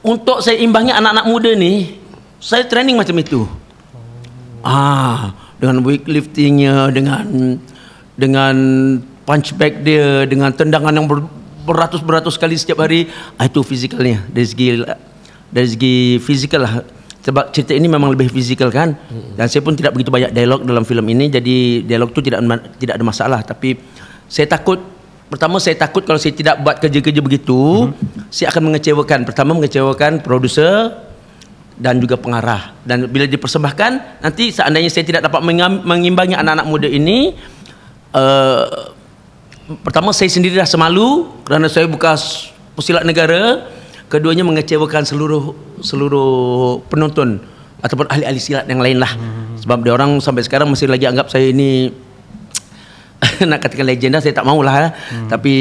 untuk 0.00 0.40
saya 0.40 0.56
imbangi 0.56 0.96
anak-anak 0.96 1.28
muda 1.28 1.52
ni, 1.52 2.00
saya 2.40 2.64
training 2.64 2.96
macam 2.96 3.16
itu. 3.20 3.44
Ah, 4.64 5.36
dengan 5.60 5.84
weightliftingnya, 5.84 6.88
dengan 6.88 7.60
dengan 8.16 8.54
punch 9.28 9.52
bag 9.60 9.84
dia, 9.84 10.24
dengan 10.24 10.56
tendangan 10.56 10.92
yang 10.92 11.04
ber, 11.04 11.28
beratus-beratus 11.68 12.40
kali 12.40 12.56
setiap 12.56 12.80
hari, 12.80 13.12
ah, 13.36 13.44
itu 13.44 13.60
fizikalnya 13.60 14.24
dari 14.32 14.46
segi 14.48 14.80
dari 15.52 15.68
segi 15.68 15.94
fizikal 16.18 16.64
lah. 16.64 16.74
Sebab 17.22 17.54
cerita 17.54 17.70
ini 17.70 17.86
memang 17.86 18.10
lebih 18.10 18.32
fizikal 18.32 18.72
kan. 18.72 18.98
Dan 19.38 19.46
saya 19.46 19.62
pun 19.62 19.78
tidak 19.78 19.94
begitu 19.94 20.10
banyak 20.10 20.34
dialog 20.34 20.66
dalam 20.66 20.82
filem 20.82 21.06
ini, 21.14 21.30
jadi 21.30 21.86
dialog 21.86 22.10
tu 22.10 22.18
tidak 22.18 22.42
tidak 22.82 22.98
ada 22.98 23.04
masalah. 23.06 23.40
Tapi 23.46 23.78
saya 24.26 24.50
takut 24.50 24.82
pertama 25.30 25.62
saya 25.62 25.78
takut 25.78 26.02
kalau 26.02 26.18
saya 26.18 26.34
tidak 26.34 26.58
buat 26.66 26.82
kerja-kerja 26.82 27.22
begitu, 27.22 27.92
saya 28.26 28.50
akan 28.50 28.74
mengecewakan. 28.74 29.22
Pertama 29.22 29.54
mengecewakan 29.54 30.18
produser 30.18 30.98
dan 31.78 31.96
juga 31.98 32.20
pengarah 32.20 32.76
dan 32.84 33.08
bila 33.08 33.24
dipersembahkan 33.24 34.22
nanti 34.22 34.52
seandainya 34.52 34.92
saya 34.92 35.08
tidak 35.08 35.24
dapat 35.24 35.40
mengimbangi 35.82 36.36
anak-anak 36.36 36.66
muda 36.68 36.88
ini 36.88 37.32
uh, 38.12 38.92
pertama 39.80 40.12
saya 40.12 40.28
sendiri 40.28 40.60
dah 40.60 40.68
semalu 40.68 41.32
kerana 41.42 41.66
saya 41.72 41.88
bekas 41.88 42.52
pesilat 42.76 43.02
negara 43.08 43.66
keduanya 44.12 44.44
mengecewakan 44.44 45.08
seluruh 45.08 45.56
seluruh 45.80 46.84
penonton 46.92 47.40
ataupun 47.80 48.12
ahli-ahli 48.12 48.36
silat 48.36 48.68
yang 48.68 48.84
lain 48.84 49.00
lah 49.00 49.08
sebab 49.56 49.80
dia 49.80 49.96
orang 49.96 50.20
sampai 50.20 50.44
sekarang 50.44 50.68
masih 50.68 50.92
lagi 50.92 51.08
anggap 51.08 51.32
saya 51.32 51.48
ini 51.48 51.88
nak 53.48 53.62
katakan 53.62 53.86
legenda 53.86 54.18
saya 54.18 54.34
tak 54.34 54.44
maulah 54.44 54.90
lah. 54.90 54.92
Hmm. 54.92 55.32
tapi 55.32 55.54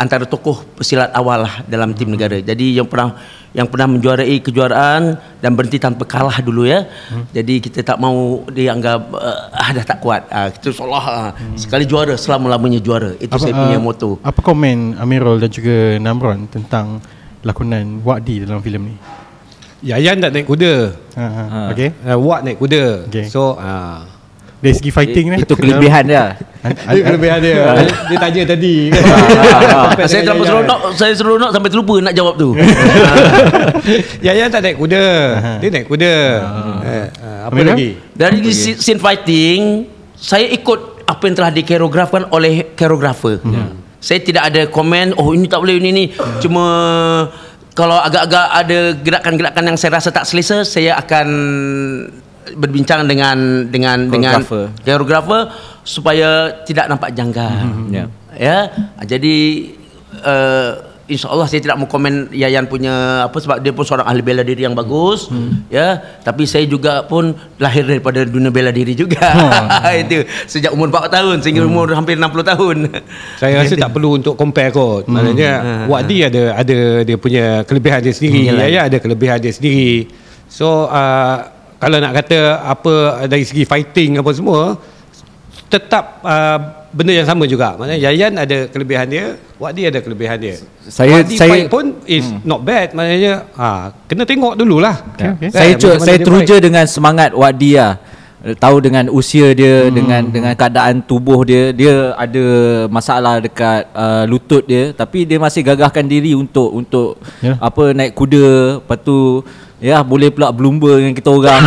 antara 0.00 0.24
tokoh 0.24 0.64
pesilat 0.78 1.12
awal 1.12 1.44
lah 1.44 1.60
dalam 1.68 1.92
tim 1.92 2.08
negara 2.08 2.40
jadi 2.40 2.80
yang 2.80 2.88
pernah 2.88 3.18
yang 3.52 3.66
pernah 3.68 3.88
menjuarai 3.90 4.38
kejuaraan 4.44 5.18
dan 5.40 5.50
berhenti 5.56 5.76
tanpa 5.82 6.06
kalah 6.08 6.40
dulu 6.40 6.64
ya 6.64 6.88
hmm. 6.88 7.34
jadi 7.34 7.54
kita 7.60 7.80
tak 7.84 7.98
mau 8.00 8.46
dianggap 8.48 9.00
uh, 9.12 9.52
ah 9.52 9.70
dah 9.74 9.84
tak 9.84 9.98
kuat 10.00 10.22
ah 10.32 10.48
kita 10.48 10.72
seolah 10.72 11.04
ah, 11.04 11.30
hmm. 11.34 11.58
sekali 11.60 11.84
juara 11.84 12.14
selama-lamanya 12.16 12.80
juara 12.80 13.12
itu 13.20 13.34
apa, 13.34 13.42
saya 13.42 13.52
punya 13.52 13.76
ah, 13.76 13.82
moto 13.82 14.16
Apa 14.24 14.40
komen 14.40 14.96
Amirul 14.96 15.42
dan 15.42 15.50
juga 15.50 15.98
Namron 15.98 16.46
tentang 16.48 17.02
lakonan 17.46 18.02
Wadi 18.02 18.42
dalam 18.42 18.62
filem 18.62 18.92
ni? 18.92 18.94
Yayan 19.78 20.18
tak 20.18 20.34
naik 20.34 20.46
kuda. 20.50 20.90
Ha, 21.14 21.26
ha. 21.26 21.44
Ha. 21.46 21.60
Okay. 21.70 21.94
Uh, 22.02 22.18
Wak 22.18 22.40
naik 22.42 22.58
kuda. 22.58 23.06
Okay. 23.06 23.30
So 23.30 23.54
uh, 23.54 24.02
Dari 24.58 24.74
segi 24.74 24.90
fighting 24.90 25.30
ni 25.30 25.46
Itu 25.46 25.54
kelebihan 25.54 26.02
dia. 26.02 26.34
Itu 26.90 27.06
kelebihan 27.06 27.38
dia. 27.38 27.78
dia 28.10 28.16
tanya 28.18 28.42
tadi. 28.42 28.76
Ah, 29.78 29.94
saya 30.10 30.26
terlalu 30.26 30.44
seronok 30.50 30.80
saya 30.98 31.12
seronok 31.14 31.50
sampai 31.54 31.70
terlupa 31.70 31.94
nak 32.02 32.14
jawab 32.14 32.34
tu 32.34 32.50
Yayan 34.26 34.50
tak 34.50 34.66
naik 34.66 34.74
kuda. 34.74 35.04
Dia 35.62 35.68
naik 35.70 35.86
kuda. 35.86 36.14
Eh, 36.82 37.06
uh, 37.22 37.40
apa 37.46 37.58
lagi? 37.62 37.90
dari 38.18 38.42
okay. 38.42 38.74
scene 38.82 38.98
fighting 38.98 39.86
saya 40.18 40.50
ikut 40.50 41.06
apa 41.06 41.22
yang 41.30 41.34
telah 41.38 41.50
dikoreografkan 41.54 42.26
oleh 42.34 42.74
koreografer 42.74 43.38
saya 43.98 44.18
tidak 44.22 44.42
ada 44.50 44.62
komen 44.70 45.14
oh 45.18 45.34
ini 45.34 45.46
tak 45.50 45.60
boleh 45.62 45.76
ini 45.78 45.90
ni 45.90 46.04
cuma 46.38 46.64
kalau 47.74 47.94
agak-agak 47.94 48.46
ada 48.50 48.78
gerakan-gerakan 48.98 49.64
yang 49.74 49.78
saya 49.78 50.02
rasa 50.02 50.10
tak 50.10 50.26
selesa 50.26 50.66
saya 50.66 50.98
akan 50.98 51.26
berbincang 52.58 53.04
dengan 53.04 53.68
dengan 53.68 54.08
dengan 54.08 54.40
Koreografer. 54.40 54.64
koreografer 54.82 55.42
supaya 55.84 56.28
tidak 56.64 56.88
nampak 56.88 57.12
janggal 57.12 57.52
Ya. 57.92 58.04
ya 58.34 58.58
jadi 59.04 59.36
uh, 60.24 60.72
insyaallah 61.08 61.48
saya 61.48 61.64
tidak 61.64 61.76
mau 61.80 61.88
komen 61.88 62.30
Yayan 62.30 62.68
punya 62.68 63.26
apa 63.26 63.34
sebab 63.40 63.58
dia 63.64 63.72
pun 63.72 63.82
seorang 63.82 64.04
ahli 64.04 64.20
bela 64.20 64.44
diri 64.44 64.68
yang 64.68 64.76
bagus 64.76 65.32
ya. 65.72 65.98
Tapi 66.22 66.44
saya 66.44 66.68
juga 66.68 67.02
pun 67.08 67.32
lahir 67.56 67.88
daripada 67.88 68.22
dunia 68.28 68.52
bela 68.52 68.68
diri 68.68 68.92
juga. 68.92 69.18
Itu 70.04 70.22
sejak 70.44 70.70
umur 70.76 70.92
4 70.92 71.08
tahun 71.08 71.36
sehingga 71.40 71.64
umur 71.64 71.90
hampir 71.96 72.20
60 72.20 72.52
tahun. 72.54 72.76
Saya 73.40 73.64
rasa 73.64 73.74
tak 73.74 73.90
perlu 73.90 74.20
untuk 74.20 74.36
compare 74.36 74.70
kot. 74.70 75.08
Maknanya 75.08 75.84
Wadi 75.88 76.22
ada 76.22 76.54
ada 76.54 76.78
dia 77.02 77.16
punya 77.16 77.64
kelebihan 77.64 78.04
dia 78.04 78.12
sendiri, 78.12 78.52
Yalah. 78.52 78.68
Yaya 78.68 78.80
ada 78.92 78.96
kelebihan 79.00 79.40
dia 79.40 79.50
sendiri. 79.50 80.12
So 80.52 80.86
uh, 80.86 81.36
kalau 81.80 81.98
nak 82.02 82.12
kata 82.22 82.62
apa 82.68 83.24
dari 83.30 83.46
segi 83.46 83.64
fighting 83.64 84.20
apa 84.20 84.30
semua 84.34 84.76
tetap 85.68 86.24
uh, 86.24 86.88
benda 86.90 87.12
yang 87.12 87.28
sama 87.28 87.44
juga. 87.44 87.76
Maknanya 87.76 88.00
Yayan 88.08 88.32
ada 88.40 88.66
kelebihan 88.72 89.06
dia, 89.06 89.36
Wadi 89.60 89.84
ada 89.84 90.00
kelebihan 90.00 90.40
dia. 90.40 90.56
Saya- 90.88 91.20
Wadi 91.20 91.36
saya- 91.36 91.52
fight 91.52 91.68
pun 91.68 91.92
is 92.08 92.24
not 92.42 92.64
bad. 92.64 92.96
Maknanya 92.96 93.44
ha, 93.52 93.92
kena 94.08 94.24
tengok 94.24 94.56
dululah. 94.56 94.96
Okay, 95.14 95.28
okay. 95.36 95.48
Saya 95.52 95.70
cu- 95.76 96.00
saya 96.00 96.18
teruja 96.18 96.56
fight. 96.56 96.64
dengan 96.64 96.84
semangat 96.88 97.30
Wadi 97.36 97.76
lah. 97.76 98.00
Tahu 98.38 98.78
dengan 98.78 99.10
usia 99.10 99.50
dia 99.50 99.90
hmm. 99.90 99.92
dengan 99.92 100.22
dengan 100.30 100.52
keadaan 100.54 101.02
tubuh 101.02 101.42
dia, 101.42 101.74
dia 101.74 102.14
ada 102.14 102.44
masalah 102.86 103.42
dekat 103.42 103.90
uh, 103.90 104.30
lutut 104.30 104.62
dia 104.62 104.94
tapi 104.94 105.26
dia 105.26 105.42
masih 105.42 105.66
gagahkan 105.66 106.06
diri 106.06 106.38
untuk 106.38 106.70
untuk 106.70 107.18
Ya. 107.42 107.58
apa 107.58 107.90
naik 107.90 108.14
kuda, 108.14 108.78
lepas 108.78 108.98
tu 109.02 109.42
ya 109.82 110.06
boleh 110.06 110.30
pula 110.30 110.54
berlumba 110.54 111.02
dengan 111.02 111.18
kita 111.18 111.34
orang. 111.34 111.62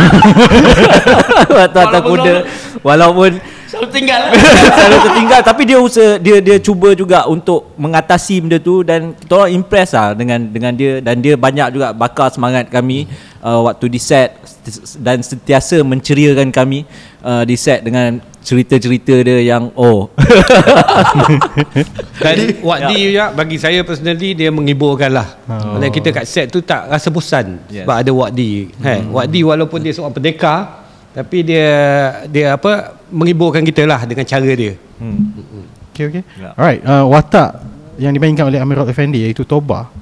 atas 1.52 1.76
atas 1.76 2.00
Walaupun 2.02 2.08
kuda 2.08 2.34
walaupun 2.80 3.30
selalu 3.72 3.88
tinggal 3.88 4.20
selalu 4.76 4.98
tertinggal 5.08 5.40
tapi 5.40 5.62
dia 5.64 5.78
usaha 5.80 6.20
dia 6.20 6.36
dia 6.44 6.60
cuba 6.60 6.92
juga 6.92 7.24
untuk 7.24 7.72
mengatasi 7.80 8.44
benda 8.44 8.60
tu 8.60 8.84
dan 8.84 9.16
kita 9.16 9.32
orang 9.32 9.52
impress 9.56 9.96
lah 9.96 10.12
dengan 10.12 10.44
dengan 10.44 10.76
dia 10.76 11.00
dan 11.00 11.24
dia 11.24 11.40
banyak 11.40 11.72
juga 11.72 11.96
bakar 11.96 12.28
semangat 12.28 12.68
kami 12.68 13.08
uh, 13.40 13.64
waktu 13.64 13.88
di 13.88 13.96
set 13.96 14.36
dan 15.00 15.24
sentiasa 15.24 15.80
menceriakan 15.80 16.52
kami 16.52 16.84
uh, 17.24 17.48
di 17.48 17.56
set 17.56 17.80
dengan 17.80 18.20
cerita-cerita 18.44 19.24
dia 19.24 19.40
yang 19.40 19.72
oh 19.72 20.12
Dan 22.22 22.36
Wadi 22.60 23.16
ya. 23.16 23.32
bagi 23.32 23.56
saya 23.56 23.86
personally 23.86 24.34
dia 24.34 24.50
menghiburkan 24.50 25.10
lah. 25.14 25.28
Oh. 25.46 25.78
Kita 25.78 26.10
kat 26.10 26.26
set 26.26 26.50
tu 26.50 26.62
tak 26.62 26.90
rasa 26.90 27.10
bosan 27.10 27.62
yes. 27.70 27.86
Sebab 27.86 27.96
ada 28.02 28.10
Wadi. 28.10 28.70
Hmm. 28.82 29.14
Wadi 29.14 29.40
walaupun 29.46 29.82
dia 29.82 29.94
seorang 29.94 30.14
pendekar 30.14 30.82
tapi 31.12 31.44
dia 31.44 31.68
dia 32.32 32.56
apa 32.56 33.01
menghiburkan 33.12 33.62
kita 33.62 33.84
lah 33.84 34.00
dengan 34.08 34.24
cara 34.24 34.48
dia. 34.56 34.74
Okay, 35.92 36.04
okay. 36.08 36.22
Ya. 36.40 36.56
Alright, 36.56 36.80
uh, 36.82 37.04
watak 37.06 37.60
yang 38.00 38.16
dimainkan 38.16 38.48
oleh 38.48 38.56
Amirul 38.56 38.88
Effendi 38.88 39.28
iaitu 39.28 39.44
Toba. 39.44 39.92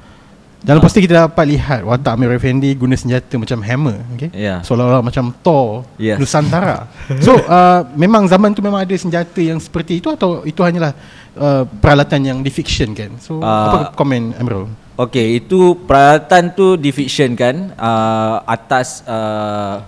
Dalam 0.61 0.77
poster 0.85 1.01
kita 1.01 1.25
dapat 1.25 1.45
lihat 1.57 1.81
watak 1.83 2.15
Amirul 2.15 2.37
Effendi 2.37 2.77
guna 2.77 2.93
senjata 2.93 3.35
macam 3.41 3.59
hammer, 3.65 3.97
okay? 4.15 4.29
Ya. 4.31 4.61
Seolah-olah 4.61 5.01
macam 5.03 5.33
Thor 5.43 5.89
Yes. 5.97 6.21
Nusantara. 6.21 6.87
so, 7.25 7.35
uh, 7.35 7.89
memang 7.97 8.29
zaman 8.29 8.53
tu 8.55 8.61
memang 8.61 8.85
ada 8.85 8.95
senjata 8.95 9.41
yang 9.41 9.59
seperti 9.59 9.99
itu 9.99 10.13
atau 10.13 10.45
itu 10.45 10.61
hanyalah 10.61 10.93
uh, 11.35 11.65
peralatan 11.67 12.21
yang 12.23 12.39
di 12.45 12.53
fiction 12.53 12.93
kan? 12.93 13.17
So, 13.19 13.41
Ah. 13.41 13.73
apa 13.73 13.79
komen 13.97 14.37
Amirul? 14.37 14.69
Okey, 15.01 15.41
itu 15.41 15.81
peralatan 15.89 16.53
tu 16.53 16.77
di 16.77 16.93
fiction 16.93 17.33
kan 17.33 17.73
uh, 17.81 18.45
atas 18.45 19.01
uh, 19.09 19.81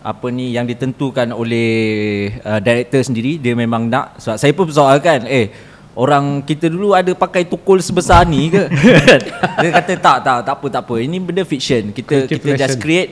apa 0.00 0.32
ni 0.32 0.56
yang 0.56 0.64
ditentukan 0.64 1.28
oleh 1.36 2.32
uh, 2.40 2.60
director 2.60 3.04
sendiri 3.04 3.36
dia 3.36 3.52
memang 3.52 3.88
nak. 3.88 4.16
Sebab 4.16 4.36
saya 4.40 4.52
pun 4.56 4.64
persoalkan 4.68 5.28
eh 5.28 5.52
orang 5.98 6.40
kita 6.40 6.72
dulu 6.72 6.96
ada 6.96 7.12
pakai 7.12 7.44
tukul 7.44 7.82
sebesar 7.84 8.24
ni 8.24 8.48
ke? 8.48 8.64
Dia 9.60 9.68
kata 9.76 9.92
tak 10.00 10.16
tak 10.24 10.38
tak 10.46 10.54
apa 10.56 10.66
tak 10.72 10.82
apa. 10.88 10.94
Ini 11.04 11.16
benda 11.20 11.42
fiction. 11.44 11.92
Kita 11.92 12.24
Creative 12.24 12.40
kita 12.40 12.50
just 12.56 12.80
license. 12.80 12.80
create 12.80 13.10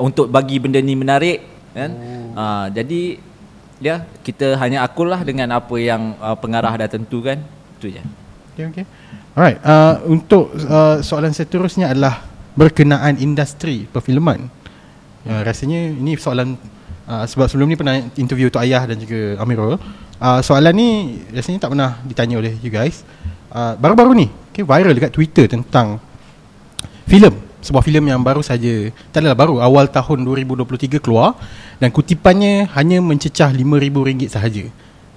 untuk 0.00 0.32
bagi 0.32 0.56
benda 0.56 0.80
ni 0.80 0.96
menarik. 0.96 1.44
Kan? 1.76 1.90
Uh, 2.32 2.66
jadi 2.72 3.20
ya 3.82 4.06
kita 4.24 4.56
hanya 4.56 4.86
akul 4.86 5.10
lah 5.10 5.20
dengan 5.26 5.52
apa 5.52 5.76
yang 5.76 6.16
uh, 6.16 6.36
pengarah 6.38 6.72
dah 6.80 6.88
tentukan. 6.88 7.42
Itu 7.76 7.92
je. 7.92 8.02
Okay, 8.56 8.64
okay. 8.68 8.84
Alright, 9.32 9.60
uh, 9.64 10.04
untuk 10.08 10.52
uh, 10.68 11.00
soalan 11.00 11.32
seterusnya 11.32 11.88
adalah 11.88 12.20
berkenaan 12.52 13.16
industri 13.16 13.88
perfilman. 13.88 14.61
Uh, 15.22 15.42
rasanya 15.46 15.94
ini 15.94 16.18
soalan 16.18 16.58
uh, 17.06 17.24
sebab 17.26 17.46
sebelum 17.46 17.70
ni 17.70 17.76
pernah 17.78 17.98
interview 18.18 18.50
Tok 18.50 18.62
Ayah 18.62 18.82
dan 18.86 18.98
juga 18.98 19.38
Amirul. 19.38 19.78
Uh, 20.22 20.40
soalan 20.42 20.74
ni 20.74 20.88
rasanya 21.34 21.66
tak 21.66 21.74
pernah 21.74 21.98
ditanya 22.06 22.38
oleh 22.38 22.54
you 22.62 22.70
guys. 22.70 23.06
Uh, 23.52 23.76
baru-baru 23.76 24.16
ni, 24.16 24.26
okay, 24.50 24.64
viral 24.64 24.96
dekat 24.96 25.12
Twitter 25.12 25.44
tentang 25.46 26.00
filem 27.04 27.52
sebuah 27.62 27.86
filem 27.86 28.10
yang 28.10 28.20
baru 28.20 28.42
saja 28.42 28.90
tak 29.14 29.22
adalah 29.22 29.38
baru 29.38 29.54
awal 29.62 29.86
tahun 29.86 30.26
2023 30.26 30.98
keluar 30.98 31.38
dan 31.78 31.94
kutipannya 31.94 32.66
hanya 32.74 32.98
mencecah 32.98 33.54
RM5,000 33.54 34.20
sahaja. 34.26 34.66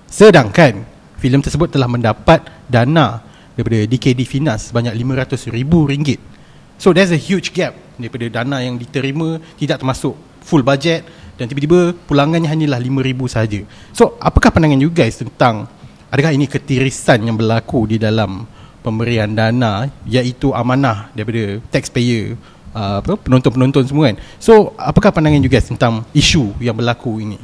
Sedangkan 0.06 0.86
filem 1.18 1.42
tersebut 1.42 1.74
telah 1.74 1.90
mendapat 1.90 2.46
dana 2.70 3.26
daripada 3.58 3.82
DKD 3.90 4.30
Finas 4.30 4.70
sebanyak 4.70 4.94
RM500,000. 4.94 6.35
So 6.76 6.92
there's 6.92 7.12
a 7.12 7.20
huge 7.20 7.56
gap 7.56 7.76
daripada 7.96 8.28
dana 8.42 8.60
yang 8.60 8.76
diterima 8.76 9.40
tidak 9.56 9.80
termasuk 9.80 10.16
full 10.44 10.62
budget 10.62 11.08
dan 11.36 11.48
tiba-tiba 11.48 11.96
pulangannya 12.08 12.48
hanyalah 12.48 12.80
RM5,000 12.80 13.20
sahaja. 13.28 13.62
So 13.92 14.16
apakah 14.20 14.52
pandangan 14.52 14.80
you 14.80 14.92
guys 14.92 15.20
tentang 15.20 15.68
adakah 16.12 16.32
ini 16.32 16.48
ketirisan 16.48 17.28
yang 17.28 17.36
berlaku 17.36 17.88
di 17.88 17.98
dalam 18.00 18.48
pemberian 18.86 19.34
dana 19.34 19.90
iaitu 20.06 20.54
amanah 20.54 21.10
daripada 21.18 21.58
taxpayer 21.74 22.38
uh, 22.76 23.02
apa 23.02 23.18
penonton-penonton 23.18 23.84
semua 23.88 24.14
kan. 24.14 24.18
So 24.38 24.76
apakah 24.78 25.10
pandangan 25.16 25.42
you 25.42 25.52
guys 25.52 25.66
tentang 25.66 26.04
isu 26.12 26.56
yang 26.62 26.76
berlaku 26.76 27.24
ini? 27.24 27.40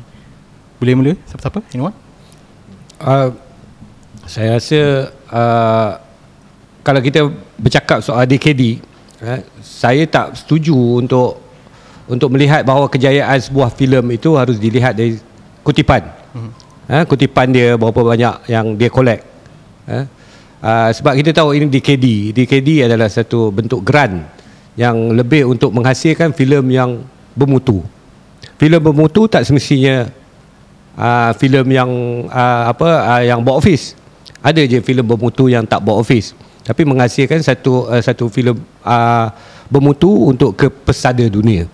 Boleh 0.78 0.94
mula 0.94 1.14
siapa-siapa? 1.26 1.66
Anyone? 1.74 1.96
Uh, 3.02 3.34
saya 4.30 4.62
rasa 4.62 4.82
uh, 5.34 5.92
kalau 6.86 7.02
kita 7.02 7.26
bercakap 7.58 8.02
soal 8.06 8.26
DKD, 8.26 8.82
uh, 9.22 9.40
saya 9.62 10.04
tak 10.10 10.36
setuju 10.38 10.76
untuk 10.76 11.38
untuk 12.10 12.28
melihat 12.34 12.66
bahawa 12.66 12.92
kejayaan 12.92 13.40
sebuah 13.40 13.72
filem 13.72 14.04
itu 14.18 14.36
harus 14.36 14.58
dilihat 14.60 14.98
dari 14.98 15.16
kutipan. 15.64 16.04
Hmm. 16.36 16.52
Uh, 16.90 17.04
kutipan 17.08 17.48
dia 17.54 17.80
berapa 17.80 18.02
banyak 18.04 18.52
yang 18.52 18.76
dia 18.76 18.90
collect. 18.92 19.24
Uh, 19.88 20.04
uh, 20.60 20.90
sebab 20.92 21.16
kita 21.16 21.32
tahu 21.32 21.56
ini 21.56 21.72
DKD. 21.72 22.36
DKD 22.36 22.92
adalah 22.92 23.08
satu 23.08 23.54
bentuk 23.54 23.80
grant 23.86 24.28
yang 24.76 25.16
lebih 25.16 25.48
untuk 25.48 25.72
menghasilkan 25.72 26.36
filem 26.36 26.66
yang 26.74 27.00
bermutu. 27.38 27.86
Filem 28.60 28.82
bermutu 28.82 29.26
tak 29.32 29.48
semestinya 29.48 30.12
uh, 31.00 31.32
filem 31.40 31.68
yang 31.72 31.92
uh, 32.28 32.76
apa 32.76 32.90
uh, 33.08 33.22
yang 33.24 33.40
box 33.40 33.56
office. 33.64 33.86
Ada 34.42 34.66
je 34.66 34.82
filem 34.82 35.06
bermutu 35.06 35.48
yang 35.48 35.64
tak 35.64 35.80
box 35.86 35.98
office 36.02 36.28
tapi 36.62 36.86
menghasilkan 36.86 37.42
satu 37.42 37.90
uh, 37.90 38.02
satu 38.02 38.30
filem 38.30 38.58
uh, 38.86 39.28
bermutu 39.72 40.10
untuk 40.30 40.54
ke 40.54 40.68
pesada 40.70 41.26
dunia. 41.26 41.66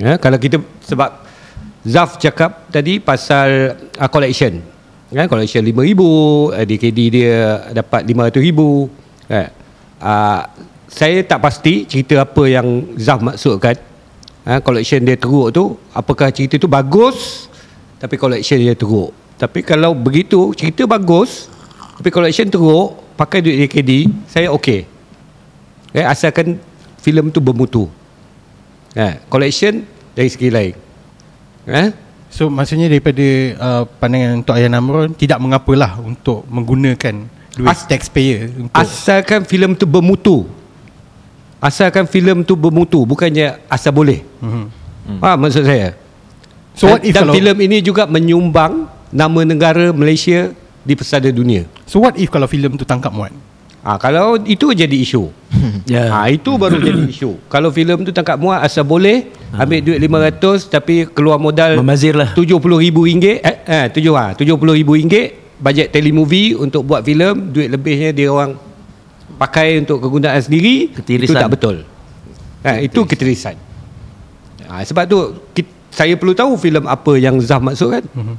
Ya, 0.00 0.16
kalau 0.16 0.40
kita 0.40 0.62
sebab 0.86 1.20
Zaf 1.82 2.14
cakap 2.22 2.70
tadi 2.70 3.02
pasal 3.02 3.74
uh, 3.98 4.08
collection. 4.08 4.62
Kan 5.12 5.28
collection 5.28 5.66
5000, 5.66 5.74
uh, 5.74 6.64
DKD 6.64 6.98
dia 7.10 7.34
dapat 7.74 8.06
500000. 8.06 9.28
Kan? 9.28 9.48
Uh, 9.98 10.40
saya 10.86 11.18
tak 11.26 11.42
pasti 11.42 11.84
cerita 11.90 12.22
apa 12.22 12.42
yang 12.46 12.94
Zaf 12.94 13.18
maksudkan. 13.18 13.76
Ha, 14.42 14.58
collection 14.58 15.06
dia 15.06 15.14
teruk 15.14 15.54
tu 15.54 15.78
apakah 15.94 16.34
cerita 16.34 16.58
tu 16.58 16.66
bagus 16.66 17.46
tapi 18.02 18.18
collection 18.18 18.58
dia 18.58 18.74
teruk. 18.74 19.14
Tapi 19.38 19.62
kalau 19.62 19.94
begitu 19.94 20.54
cerita 20.54 20.86
bagus 20.86 21.50
tapi 21.98 22.10
collection 22.10 22.50
teruk 22.50 23.01
pakai 23.14 23.44
duit 23.44 23.56
DKD 23.66 24.08
saya 24.26 24.48
okey. 24.54 24.88
Eh, 25.92 26.04
asalkan 26.04 26.56
filem 27.00 27.28
tu 27.28 27.38
bermutu. 27.38 27.88
Eh, 28.96 29.20
collection 29.28 29.84
dari 30.16 30.28
segi 30.28 30.48
lain. 30.48 30.74
Eh? 31.68 31.88
So 32.32 32.48
maksudnya 32.48 32.88
daripada 32.88 33.26
uh, 33.60 33.82
pandangan 34.00 34.40
Tok 34.40 34.56
Ayah 34.56 34.72
Namron 34.72 35.12
tidak 35.12 35.36
mengapalah 35.36 36.00
untuk 36.00 36.48
menggunakan 36.48 37.28
duit 37.52 37.68
As- 37.68 37.84
taxpayer 37.84 38.48
untuk 38.56 38.72
Asalkan 38.72 39.44
filem 39.44 39.76
tu 39.76 39.84
bermutu. 39.84 40.48
Asalkan 41.60 42.08
filem 42.08 42.40
tu 42.40 42.56
bermutu 42.56 43.04
bukannya 43.04 43.60
asal 43.68 43.92
boleh. 43.92 44.24
Mhm. 44.40 44.64
Hmm. 45.02 45.18
Ha 45.20 45.36
maksud 45.36 45.62
saya. 45.68 45.92
So 46.72 46.88
what 46.88 47.04
dan 47.04 47.08
if 47.08 47.14
dan 47.14 47.22
kalau 47.28 47.34
filem 47.36 47.56
ini 47.68 47.84
juga 47.84 48.08
menyumbang 48.08 48.88
nama 49.12 49.40
negara 49.44 49.92
Malaysia 49.92 50.56
di 50.82 50.94
pesada 50.98 51.30
dunia. 51.30 51.66
So 51.86 52.02
what 52.02 52.18
if 52.18 52.28
kalau 52.28 52.46
filem 52.50 52.74
tu 52.74 52.82
tangkap 52.86 53.14
muat? 53.14 53.30
Ah 53.82 53.94
ha, 53.94 53.98
kalau 53.98 54.38
itu 54.42 54.70
jadi 54.74 54.94
isu. 54.94 55.30
Ya. 55.82 56.06
Ha, 56.14 56.30
itu 56.30 56.54
baru 56.54 56.78
jadi 56.78 57.10
isu. 57.10 57.42
Kalau 57.50 57.74
filem 57.74 58.06
tu 58.06 58.14
tangkap 58.14 58.38
muat 58.38 58.62
asal 58.62 58.86
boleh 58.86 59.30
ambil 59.50 59.82
duit 59.82 59.98
500 59.98 60.70
tapi 60.70 61.10
keluar 61.10 61.42
modal 61.42 61.74
Membazir 61.74 62.14
lah. 62.14 62.30
RM70,000 62.38 63.42
eh, 63.42 63.56
eh 63.66 63.84
7 63.90 63.98
ah 64.14 64.30
RM70,000 64.38 65.42
bajet 65.58 65.90
telemovie 65.90 66.54
untuk 66.58 66.82
buat 66.86 67.02
filem 67.02 67.50
duit 67.50 67.70
lebihnya 67.70 68.10
dia 68.14 68.30
orang 68.30 68.58
pakai 69.38 69.82
untuk 69.82 70.02
kegunaan 70.02 70.38
sendiri 70.38 70.90
itu 70.90 70.98
Ketirisan. 71.02 71.42
tak 71.42 71.50
betul. 71.50 71.76
Ha, 72.62 72.78
itu 72.78 73.00
ketirisan. 73.02 73.58
Ha, 74.70 74.86
sebab 74.86 75.04
tu 75.10 75.18
kita, 75.50 75.70
saya 75.90 76.14
perlu 76.14 76.32
tahu 76.32 76.54
filem 76.54 76.86
apa 76.86 77.12
yang 77.18 77.36
Zah 77.42 77.58
maksud 77.58 77.90
kan. 77.90 78.04
Mhm. 78.14 78.34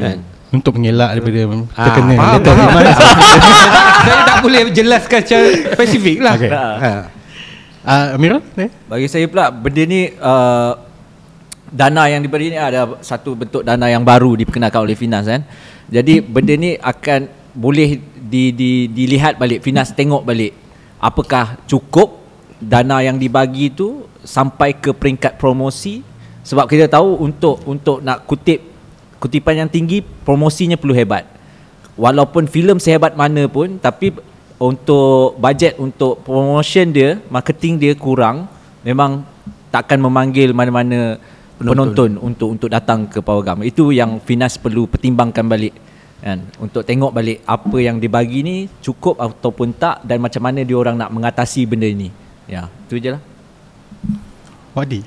Kan? 0.00 0.18
Untuk 0.50 0.78
mengelak 0.78 1.14
daripada 1.14 1.40
Ah, 1.78 1.84
terkena 1.86 2.12
faham, 2.18 2.34
letter 2.34 2.54
faham. 2.58 2.82
saya 4.04 4.22
tak 4.26 4.36
boleh 4.42 4.60
jelaskan 4.74 5.20
secara 5.22 5.48
spesifik 5.78 6.16
lah. 6.18 6.34
Okay. 6.34 6.50
Ha. 6.50 6.90
uh, 7.86 8.16
Amirul? 8.18 8.42
Eh? 8.58 8.70
Bagi 8.90 9.06
saya 9.06 9.30
pula 9.30 9.54
benda 9.54 9.82
ni 9.86 10.10
uh, 10.10 10.72
dana 11.70 12.02
yang 12.10 12.18
diberi 12.18 12.50
ni 12.50 12.58
ada 12.58 12.98
satu 12.98 13.38
bentuk 13.38 13.62
dana 13.62 13.86
yang 13.86 14.02
baru 14.02 14.34
diperkenalkan 14.34 14.82
oleh 14.82 14.98
Finas 14.98 15.30
kan. 15.30 15.46
Jadi 15.86 16.18
benda 16.18 16.54
ni 16.58 16.74
akan 16.74 17.30
boleh 17.54 17.98
di, 18.30 18.54
di, 18.54 18.86
dilihat 18.90 19.38
balik 19.38 19.62
Finas 19.62 19.90
tengok 19.90 20.22
balik 20.22 20.54
apakah 21.02 21.58
cukup 21.66 22.22
dana 22.60 23.02
yang 23.02 23.16
dibagi 23.18 23.72
tu 23.74 24.06
sampai 24.22 24.76
ke 24.76 24.92
peringkat 24.92 25.40
promosi 25.40 26.04
sebab 26.44 26.68
kita 26.70 26.86
tahu 26.86 27.18
untuk 27.24 27.64
untuk 27.66 28.04
nak 28.04 28.28
kutip 28.28 28.69
kutipan 29.20 29.66
yang 29.66 29.70
tinggi 29.70 30.00
promosinya 30.00 30.80
perlu 30.80 30.96
hebat. 30.96 31.28
Walaupun 32.00 32.48
filem 32.48 32.80
sehebat 32.80 33.12
mana 33.12 33.44
pun 33.46 33.76
tapi 33.76 34.16
untuk 34.56 35.36
bajet 35.36 35.76
untuk 35.76 36.24
promotion 36.24 36.88
dia, 36.92 37.20
marketing 37.28 37.76
dia 37.76 37.92
kurang, 37.92 38.48
memang 38.80 39.24
takkan 39.68 40.00
memanggil 40.00 40.56
mana-mana 40.56 41.20
penonton, 41.60 41.92
penonton 41.92 42.10
untuk 42.24 42.48
untuk 42.56 42.68
datang 42.72 43.04
ke 43.04 43.20
Pawagam. 43.20 43.60
Itu 43.60 43.92
yang 43.92 44.16
Finas 44.24 44.56
perlu 44.56 44.88
pertimbangkan 44.88 45.44
balik 45.44 45.76
kan 46.20 46.44
untuk 46.60 46.84
tengok 46.84 47.16
balik 47.16 47.40
apa 47.48 47.80
yang 47.80 47.96
dibagi 47.96 48.44
ni 48.44 48.68
cukup 48.84 49.16
ataupun 49.16 49.72
tak 49.72 50.04
dan 50.04 50.20
macam 50.20 50.44
mana 50.44 50.60
dia 50.60 50.76
orang 50.76 50.96
nak 50.96 51.08
mengatasi 51.12 51.64
benda 51.64 51.88
ni. 51.88 52.12
Ya, 52.44 52.68
itu 52.88 53.00
je 53.00 53.16
lah. 53.16 53.22
Wadi? 54.76 55.00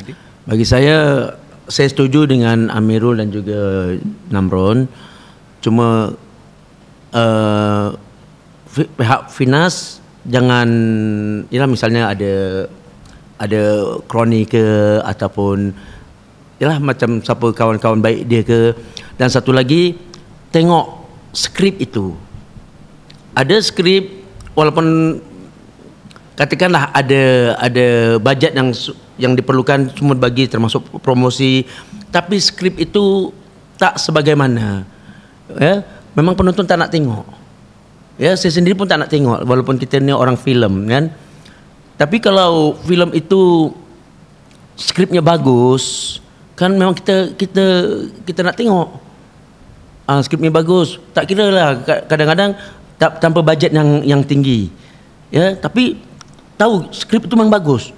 Bagi 0.43 0.65
saya 0.65 1.29
saya 1.67 1.87
setuju 1.87 2.27
dengan 2.27 2.67
Amirul 2.71 3.19
dan 3.19 3.31
juga 3.31 3.93
Namron. 4.31 4.87
Cuma 5.63 6.11
uh, 7.15 7.87
pihak 8.73 9.21
Finas 9.31 10.03
jangan 10.27 10.67
ialah 11.51 11.69
misalnya 11.69 12.11
ada 12.11 12.67
ada 13.39 13.63
kroni 14.07 14.47
ke 14.47 14.99
ataupun 15.03 15.71
ialah 16.61 16.79
macam 16.79 17.19
siapa 17.19 17.51
kawan-kawan 17.51 17.99
baik 17.99 18.27
dia 18.27 18.41
ke 18.43 18.71
dan 19.19 19.27
satu 19.27 19.51
lagi 19.51 19.99
tengok 20.53 21.03
skrip 21.35 21.81
itu. 21.81 22.15
Ada 23.33 23.59
skrip 23.59 24.23
walaupun 24.53 25.17
katakanlah 26.37 26.93
ada 26.93 27.55
ada 27.57 27.87
bajet 28.21 28.53
yang 28.53 28.69
yang 29.17 29.37
diperlukan 29.37 29.93
cuma 29.93 30.17
bagi 30.17 30.49
termasuk 30.49 30.81
promosi. 31.01 31.65
Tapi 32.09 32.37
skrip 32.37 32.77
itu 32.81 33.33
tak 33.77 33.97
sebagaimana. 33.97 34.85
Ya 35.57 35.85
memang 36.17 36.37
penonton 36.37 36.65
tak 36.65 36.77
nak 36.79 36.89
tengok. 36.93 37.25
Ya 38.17 38.37
saya 38.37 38.53
sendiri 38.53 38.77
pun 38.77 38.85
tak 38.85 39.01
nak 39.01 39.09
tengok 39.09 39.45
walaupun 39.45 39.77
kita 39.81 39.97
ni 39.97 40.13
orang 40.13 40.37
filem 40.37 40.85
kan. 40.89 41.09
Tapi 41.97 42.17
kalau 42.21 42.77
filem 42.85 43.13
itu 43.13 43.73
skripnya 44.77 45.21
bagus 45.21 46.17
kan 46.53 46.73
memang 46.73 46.93
kita 46.93 47.33
kita 47.33 47.65
kita 48.25 48.41
nak 48.45 48.57
tengok. 48.57 48.87
Ah 50.09 50.21
skripnya 50.21 50.53
bagus. 50.53 51.01
Tak 51.13 51.29
kira 51.29 51.49
lah 51.49 51.81
ka- 51.81 52.05
kadang-kadang 52.09 52.57
tak 52.97 53.17
tanpa 53.21 53.41
bajet 53.41 53.73
yang 53.73 54.01
yang 54.05 54.21
tinggi. 54.21 54.69
Ya 55.33 55.57
tapi 55.57 55.97
tahu 56.57 56.89
skrip 56.93 57.25
itu 57.25 57.33
memang 57.33 57.49
bagus 57.49 57.89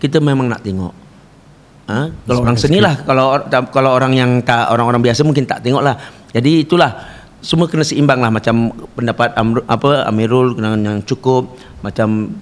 kita 0.00 0.18
memang 0.18 0.48
nak 0.48 0.64
tengok. 0.64 0.94
Ha? 1.90 2.06
kalau 2.06 2.46
orang 2.46 2.54
seni 2.54 2.78
lah 2.78 3.02
kalau 3.02 3.34
kalau 3.74 3.90
orang 3.90 4.14
yang 4.14 4.30
tak 4.46 4.70
orang-orang 4.70 5.02
biasa 5.02 5.26
mungkin 5.26 5.42
tak 5.42 5.58
tengok 5.66 5.82
lah 5.82 5.98
jadi 6.30 6.62
itulah 6.62 6.94
semua 7.40 7.66
kena 7.66 7.84
seimbang 7.84 8.20
lah. 8.20 8.30
Macam 8.30 8.72
pendapat 8.94 9.32
Amru, 9.34 9.64
apa 9.64 10.06
Amirul 10.06 10.54
kena 10.56 10.76
yang 10.76 11.00
cukup. 11.04 11.56
Macam 11.80 12.36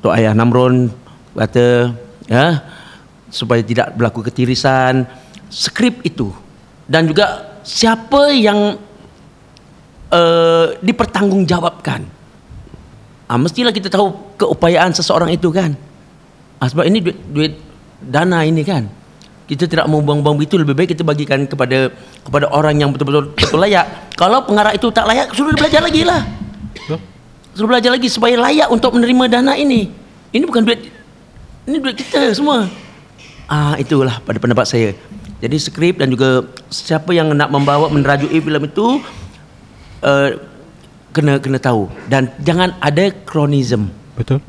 Tok 0.00 0.14
Ayah 0.14 0.32
Namron 0.32 0.88
kata 1.36 1.92
ya 2.30 2.62
supaya 3.28 3.60
tidak 3.60 3.92
berlaku 3.98 4.24
ketirisan. 4.24 5.04
Skrip 5.50 6.02
itu. 6.06 6.30
Dan 6.86 7.10
juga 7.10 7.58
siapa 7.66 8.30
yang 8.34 8.78
uh, 10.14 10.66
dipertanggungjawabkan. 10.78 12.14
Ah, 13.26 13.38
mestilah 13.42 13.74
kita 13.74 13.90
tahu 13.90 14.38
keupayaan 14.38 14.94
seseorang 14.94 15.34
itu 15.34 15.50
kan 15.50 15.74
ah, 16.60 16.68
sebab 16.68 16.84
ini 16.88 16.98
duit, 17.02 17.18
duit 17.30 17.52
dana 18.00 18.44
ini 18.44 18.62
kan 18.62 18.86
kita 19.46 19.70
tidak 19.70 19.86
mau 19.86 20.02
buang-buang 20.02 20.42
begitu. 20.42 20.58
Lebih 20.58 20.74
baik 20.74 20.98
kita 20.98 21.06
bagikan 21.06 21.46
kepada 21.46 21.94
kepada 22.26 22.50
orang 22.50 22.82
yang 22.82 22.90
betul-betul 22.90 23.30
betul 23.32 23.62
layak. 23.62 23.86
Kalau 24.18 24.42
pengarah 24.42 24.74
itu 24.74 24.90
tak 24.90 25.06
layak 25.06 25.30
suruh 25.32 25.54
dia 25.54 25.58
belajar 25.62 25.80
lagi 25.86 26.02
lah. 26.02 26.22
Suruh 27.54 27.70
belajar 27.70 27.90
lagi 27.94 28.10
supaya 28.10 28.34
layak 28.36 28.68
untuk 28.68 28.92
menerima 28.98 29.38
dana 29.38 29.54
ini. 29.54 29.88
Ini 30.34 30.44
bukan 30.44 30.66
duit 30.66 30.90
ini 31.70 31.76
duit 31.78 31.96
kita 31.96 32.34
semua. 32.34 32.66
Ah 33.46 33.78
itulah 33.78 34.18
pada 34.26 34.42
pendapat 34.42 34.66
saya. 34.66 34.90
Jadi 35.38 35.56
skrip 35.62 36.02
dan 36.02 36.10
juga 36.10 36.42
siapa 36.66 37.14
yang 37.14 37.30
nak 37.30 37.52
membawa 37.54 37.86
menerajui 37.86 38.42
filem 38.42 38.66
itu 38.66 38.98
uh, 40.02 40.28
kena 41.14 41.38
kena 41.38 41.62
tahu. 41.62 41.86
Dan 42.10 42.34
jangan 42.42 42.74
ada 42.82 43.14
kronism. 43.22 43.94
Betul? 44.18 44.42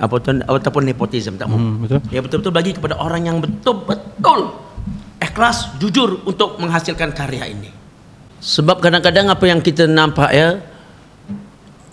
Ataupun 0.00 0.40
ataupun 0.48 0.82
nepotism 0.88 1.36
tak 1.36 1.52
mau. 1.52 1.60
Hmm, 1.60 1.84
betul. 1.84 2.00
Ya 2.08 2.20
betul-betul 2.24 2.52
bagi 2.56 2.72
kepada 2.72 2.96
orang 2.96 3.28
yang 3.28 3.36
betul-betul 3.38 4.56
ikhlas 5.20 5.76
jujur 5.76 6.24
untuk 6.24 6.56
menghasilkan 6.56 7.12
karya 7.12 7.52
ini. 7.52 7.68
Sebab 8.40 8.80
kadang-kadang 8.80 9.28
apa 9.28 9.44
yang 9.44 9.60
kita 9.60 9.84
nampak 9.84 10.32
ya 10.32 10.56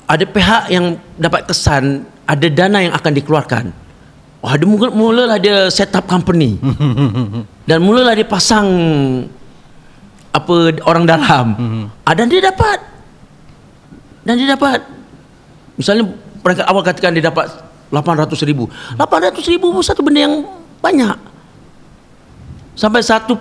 ada 0.08 0.24
pihak 0.24 0.72
yang 0.72 0.96
dapat 1.20 1.44
kesan 1.52 2.08
ada 2.24 2.48
dana 2.48 2.80
yang 2.80 2.96
akan 2.96 3.12
dikeluarkan. 3.12 3.66
Oh, 4.40 4.48
ada 4.48 4.64
mula 4.64 4.88
mulalah 4.96 5.36
dia 5.36 5.68
set 5.68 5.92
up 5.92 6.08
company. 6.08 6.56
dan 7.68 7.84
mulalah 7.84 8.16
dia 8.16 8.24
pasang 8.24 8.68
apa 10.32 10.56
orang 10.88 11.04
dalam. 11.04 11.46
Ah, 12.08 12.16
dan 12.16 12.32
dia 12.32 12.40
dapat. 12.40 12.80
Dan 14.24 14.40
dia 14.40 14.56
dapat. 14.56 14.80
Misalnya 15.76 16.08
perangkat 16.40 16.66
awal 16.68 16.82
katakan 16.88 17.12
dia 17.12 17.28
dapat 17.28 17.48
800 17.90 18.36
ribu. 18.44 18.68
800 18.96 19.40
ribu 19.48 19.72
pun 19.72 19.82
satu 19.82 20.02
benda 20.02 20.24
yang 20.24 20.44
banyak. 20.78 21.16
Sampai 22.74 23.02
1.2 23.02 23.34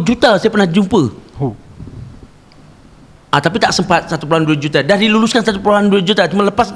juta 0.00 0.36
saya 0.36 0.50
pernah 0.50 0.68
jumpa. 0.68 1.02
Oh. 1.38 1.54
Ah 3.28 3.40
tapi 3.40 3.56
tak 3.56 3.72
sempat 3.72 4.06
1.2 4.06 4.28
juta. 4.54 4.78
Dah 4.80 4.94
diluluskan 4.94 5.40
1.2 5.40 5.58
juta 6.00 6.28
cuma 6.28 6.44
lepas 6.44 6.70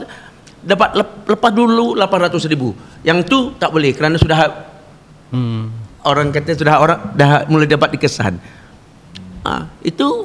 dapat 0.58 0.90
lep- 0.96 1.26
lepas 1.28 1.52
dulu 1.52 1.94
800 1.94 2.48
ribu. 2.48 2.72
Yang 3.02 3.18
tu 3.26 3.38
tak 3.54 3.70
boleh 3.70 3.92
kerana 3.92 4.16
sudah 4.16 4.66
Hmm. 5.28 5.68
orang 6.02 6.32
kata 6.32 6.56
sudah 6.56 6.80
orang 6.80 7.12
dah 7.12 7.44
mula 7.46 7.68
dapat 7.68 7.92
dikesan. 7.92 8.40
Ah 9.42 9.68
itu 9.82 10.24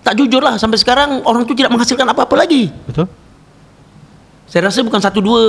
tak 0.00 0.14
jujur 0.14 0.38
lah 0.38 0.54
sampai 0.54 0.78
sekarang 0.78 1.24
orang 1.24 1.42
tu 1.42 1.52
tidak 1.52 1.72
menghasilkan 1.72 2.06
apa-apa 2.06 2.38
lagi. 2.38 2.70
Betul? 2.86 3.10
Saya 4.44 4.68
rasa 4.68 4.84
bukan 4.84 5.00
satu 5.00 5.18
dua, 5.18 5.42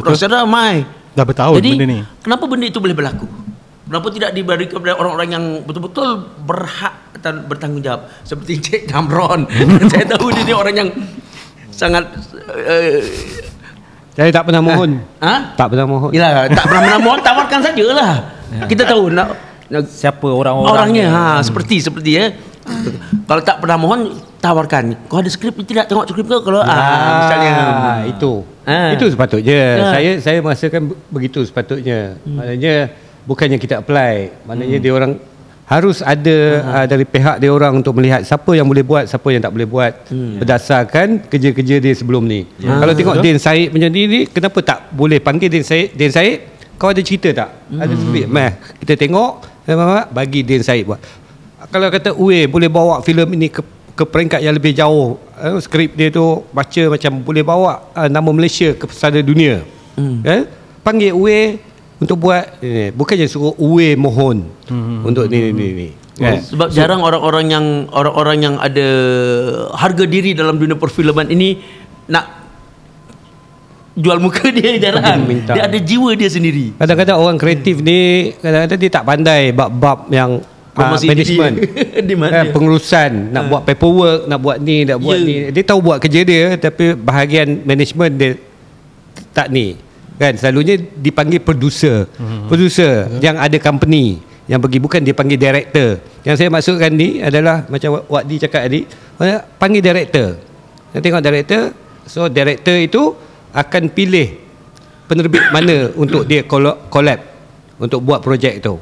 Betul. 0.00 0.16
rasa 0.16 0.26
ramai. 0.26 0.82
Dah 1.12 1.26
bertahun 1.26 1.58
Jadi 1.58 1.70
benda 1.74 1.86
ni. 1.86 1.98
kenapa 2.22 2.44
benda 2.46 2.66
itu 2.66 2.78
boleh 2.78 2.94
berlaku? 2.94 3.26
Kenapa 3.90 4.06
tidak 4.14 4.30
diberi 4.30 4.70
kepada 4.70 4.94
orang-orang 4.94 5.28
yang 5.34 5.44
betul-betul 5.66 6.22
berhak 6.46 6.94
dan 7.18 7.42
bertanggungjawab 7.50 8.06
seperti 8.22 8.52
Cik 8.64 8.82
Damron? 8.86 9.50
Saya 9.92 10.06
tahu 10.06 10.30
dia 10.30 10.46
ni 10.46 10.54
orang 10.54 10.74
yang 10.78 10.88
sangat 11.74 12.06
uh, 12.46 13.00
Saya 14.14 14.30
tak 14.30 14.46
pernah 14.46 14.62
mohon. 14.62 15.02
ha? 15.18 15.58
Tak 15.58 15.66
pernah 15.74 15.86
mohon. 15.90 16.10
Yalah, 16.14 16.46
tak 16.50 16.64
pernah 16.70 16.82
pernah 16.86 17.00
mohon 17.02 17.20
tawarkan 17.20 17.58
sajalah. 17.66 18.14
Kita 18.70 18.82
tahu 18.86 19.10
nak, 19.10 19.28
nak 19.66 19.82
Siapa 19.90 20.26
orang-orang 20.26 20.70
orangnya 20.70 21.06
ha 21.10 21.24
seperti 21.42 21.82
seperti 21.82 22.10
ya. 22.14 22.26
Kalau 23.26 23.42
tak 23.42 23.58
pernah 23.58 23.74
mohon 23.74 24.14
tawarkan. 24.40 24.96
Kau 25.06 25.20
ada 25.20 25.30
skrip 25.30 25.54
ni 25.60 25.64
tidak 25.68 25.86
tengok 25.86 26.08
skrip 26.08 26.26
kau 26.26 26.40
kalau 26.40 26.64
ah 26.64 27.20
misalnya 27.22 27.54
itu. 28.08 28.32
Ah. 28.64 28.96
Itu 28.96 29.06
sepatutnya. 29.12 29.60
Ya. 29.76 29.84
Saya 29.92 30.10
saya 30.18 30.38
merasakan 30.40 30.82
be- 30.90 30.98
begitu 31.12 31.44
sepatutnya. 31.44 32.16
Hmm. 32.24 32.40
Maknanya 32.40 32.74
bukannya 33.28 33.58
kita 33.60 33.84
apply, 33.84 34.48
maknanya 34.48 34.78
hmm. 34.80 34.84
dia 34.84 34.92
orang 34.96 35.12
harus 35.70 36.02
ada 36.02 36.36
uh, 36.66 36.86
dari 36.90 37.06
pihak 37.06 37.38
dia 37.38 37.46
orang 37.46 37.78
untuk 37.78 37.94
melihat 37.94 38.26
siapa 38.26 38.50
yang 38.58 38.66
boleh 38.66 38.82
buat, 38.82 39.06
siapa 39.06 39.28
yang 39.30 39.38
tak 39.38 39.54
boleh 39.54 39.68
buat 39.70 39.92
hmm. 40.10 40.42
berdasarkan 40.42 41.08
kerja-kerja 41.30 41.78
dia 41.78 41.94
sebelum 41.94 42.26
ni. 42.26 42.42
Ya. 42.58 42.74
Kalau 42.74 42.90
tengok. 42.90 43.22
Din 43.22 43.38
Said 43.38 43.70
punya 43.70 43.86
ni, 43.86 44.26
kenapa 44.26 44.58
tak 44.66 44.90
boleh 44.90 45.22
panggil 45.22 45.46
Din 45.46 45.62
Said? 45.62 45.94
Din 45.94 46.10
Said, 46.10 46.50
kau 46.74 46.90
ada 46.90 46.98
cerita 47.06 47.30
tak? 47.30 47.70
Hmm. 47.70 47.86
Ada 47.86 47.94
skrip? 47.94 48.26
Meh, 48.26 48.50
kita 48.82 48.98
tengok, 48.98 49.30
eh, 49.70 50.04
bagi 50.10 50.42
Din 50.42 50.66
Said 50.66 50.82
buat. 50.82 50.98
Kalau 51.70 51.86
kata, 51.86 52.16
"Weh, 52.18 52.50
boleh 52.50 52.66
bawa 52.66 52.98
filem 53.04 53.30
ini 53.38 53.46
ke 53.46 53.62
ke 54.00 54.04
peringkat 54.08 54.40
yang 54.40 54.56
lebih 54.56 54.72
jauh. 54.72 55.20
Eh, 55.36 55.60
skrip 55.60 55.92
dia 55.92 56.08
tu 56.08 56.40
baca 56.56 56.82
macam 56.88 57.12
boleh 57.20 57.44
bawa 57.44 57.92
uh, 57.92 58.08
nama 58.08 58.30
Malaysia 58.32 58.72
ke 58.72 58.88
pesada 58.88 59.20
dunia. 59.20 59.60
Hmm. 60.00 60.24
Eh? 60.24 60.48
Panggil 60.80 61.12
Uwe 61.12 61.60
untuk 62.00 62.16
buat 62.24 62.64
ni. 62.64 62.96
Bukannya 62.96 63.28
suruh 63.28 63.52
Uwe 63.60 63.92
mohon 64.00 64.48
hmm. 64.72 65.04
untuk 65.04 65.28
ni 65.28 65.52
ni 65.52 65.66
ni. 65.76 65.88
Kan? 66.16 66.40
Sebab 66.40 66.72
jarang 66.72 67.04
orang-orang 67.04 67.46
yang 67.52 67.66
orang-orang 67.92 68.38
yang 68.40 68.54
ada 68.56 68.88
harga 69.76 70.04
diri 70.08 70.32
dalam 70.32 70.56
dunia 70.56 70.76
perfilman 70.76 71.28
ini 71.32 71.60
nak 72.08 72.40
jual 74.00 74.16
muka 74.16 74.48
dia 74.56 74.80
jarang. 74.80 75.28
Minta. 75.28 75.52
Dia 75.52 75.68
ada 75.68 75.76
jiwa 75.76 76.16
dia 76.16 76.32
sendiri. 76.32 76.72
Kadang-kadang 76.80 77.20
orang 77.20 77.36
kreatif 77.36 77.84
ni 77.84 78.32
kadang-kadang 78.40 78.78
dia 78.80 78.90
tak 78.92 79.04
pandai 79.04 79.52
bab-bab 79.52 80.08
yang 80.08 80.40
uh, 80.70 80.76
Promosi 80.76 81.06
management. 81.06 81.54
diri. 81.56 82.06
Di 82.06 82.14
mana 82.14 82.30
Eh, 82.32 82.42
dia? 82.46 82.52
pengurusan 82.52 83.10
nak 83.30 83.44
buat 83.46 83.62
paperwork, 83.64 84.20
nak 84.24 84.38
buat 84.38 84.56
ni, 84.58 84.76
nak 84.84 84.98
buat 84.98 85.18
Ya. 85.18 85.26
ni. 85.26 85.34
Dia 85.50 85.62
tahu 85.62 85.80
buat 85.80 85.98
kerja 85.98 86.20
dia 86.22 86.42
tapi 86.54 86.94
bahagian 86.94 87.62
management 87.62 88.12
dia 88.14 88.30
tak 89.30 89.50
ni. 89.50 89.74
Kan 90.14 90.36
selalunya 90.36 90.76
dipanggil 90.76 91.40
producer. 91.40 92.04
Hmm. 92.14 92.44
Producer 92.46 93.08
yang 93.18 93.34
ada 93.34 93.56
company 93.56 94.20
yang 94.44 94.60
pergi 94.60 94.78
bukan 94.78 95.00
dia 95.00 95.14
panggil 95.14 95.38
director. 95.38 95.96
Yang 96.20 96.34
saya 96.36 96.48
maksudkan 96.50 96.90
ni 96.90 97.18
adalah 97.18 97.64
macam 97.66 98.02
Wak 98.04 98.24
Di 98.26 98.36
cakap 98.36 98.66
tadi, 98.66 98.82
panggil 99.56 99.80
director. 99.80 100.36
Kita 100.90 100.98
tengok 101.00 101.22
director, 101.22 101.62
so 102.04 102.26
director 102.26 102.74
itu 102.74 103.14
akan 103.50 103.88
pilih 103.88 104.42
penerbit 105.06 105.42
mana 105.50 105.94
untuk 105.94 106.26
dia 106.26 106.42
collab 106.44 107.18
untuk 107.78 108.02
buat 108.02 108.20
projek 108.20 108.60
tu. 108.60 108.76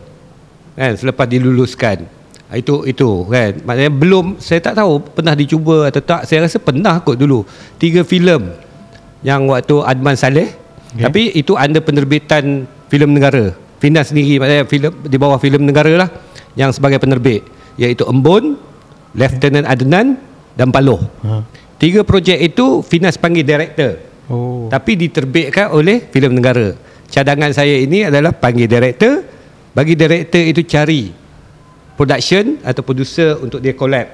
Kan 0.79 0.95
selepas 0.95 1.27
diluluskan. 1.27 2.07
Ah, 2.47 2.57
Itu 2.57 2.87
itu 2.87 3.27
kan. 3.27 3.59
Maknanya 3.67 3.93
belum 3.93 4.39
saya 4.39 4.63
tak 4.63 4.79
tahu 4.79 5.03
pernah 5.03 5.35
dicuba 5.35 5.91
atau 5.91 5.99
tak. 5.99 6.31
Saya 6.31 6.47
rasa 6.47 6.63
pernah 6.63 7.03
kot 7.03 7.19
dulu. 7.19 7.43
Tiga 7.83 8.07
filem 8.07 8.55
yang 9.27 9.51
waktu 9.51 9.83
Adman 9.83 10.15
Saleh 10.15 10.55
okay. 10.95 11.03
tapi 11.03 11.23
itu 11.35 11.59
under 11.59 11.83
penerbitan 11.83 12.71
filem 12.87 13.11
negara. 13.11 13.51
Finas 13.83 14.11
sendiri 14.11 14.39
maknanya 14.39 14.65
filem 14.71 14.95
di 15.03 15.17
bawah 15.19 15.39
filem 15.43 15.67
negara 15.67 16.07
lah 16.07 16.09
yang 16.55 16.71
sebagai 16.71 16.99
penerbit 17.03 17.47
iaitu 17.79 18.03
Embun, 18.07 18.59
Lieutenant 19.15 19.67
Adnan 19.67 20.19
dan 20.59 20.69
Paloh. 20.75 20.99
Ha. 21.23 21.47
Tiga 21.79 22.03
projek 22.03 22.39
itu 22.43 22.83
Finas 22.83 23.15
panggil 23.15 23.47
director. 23.47 24.03
Oh. 24.27 24.67
Tapi 24.67 24.99
diterbitkan 24.99 25.71
oleh 25.71 26.03
filem 26.11 26.35
negara. 26.35 26.75
Cadangan 27.09 27.55
saya 27.55 27.79
ini 27.79 28.05
adalah 28.05 28.35
panggil 28.35 28.69
director, 28.69 29.25
bagi 29.79 29.95
director 29.95 30.43
itu 30.43 30.67
cari 30.67 31.15
production 31.95 32.59
atau 32.67 32.83
producer 32.83 33.39
untuk 33.39 33.63
dia 33.63 33.79
collab 33.79 34.11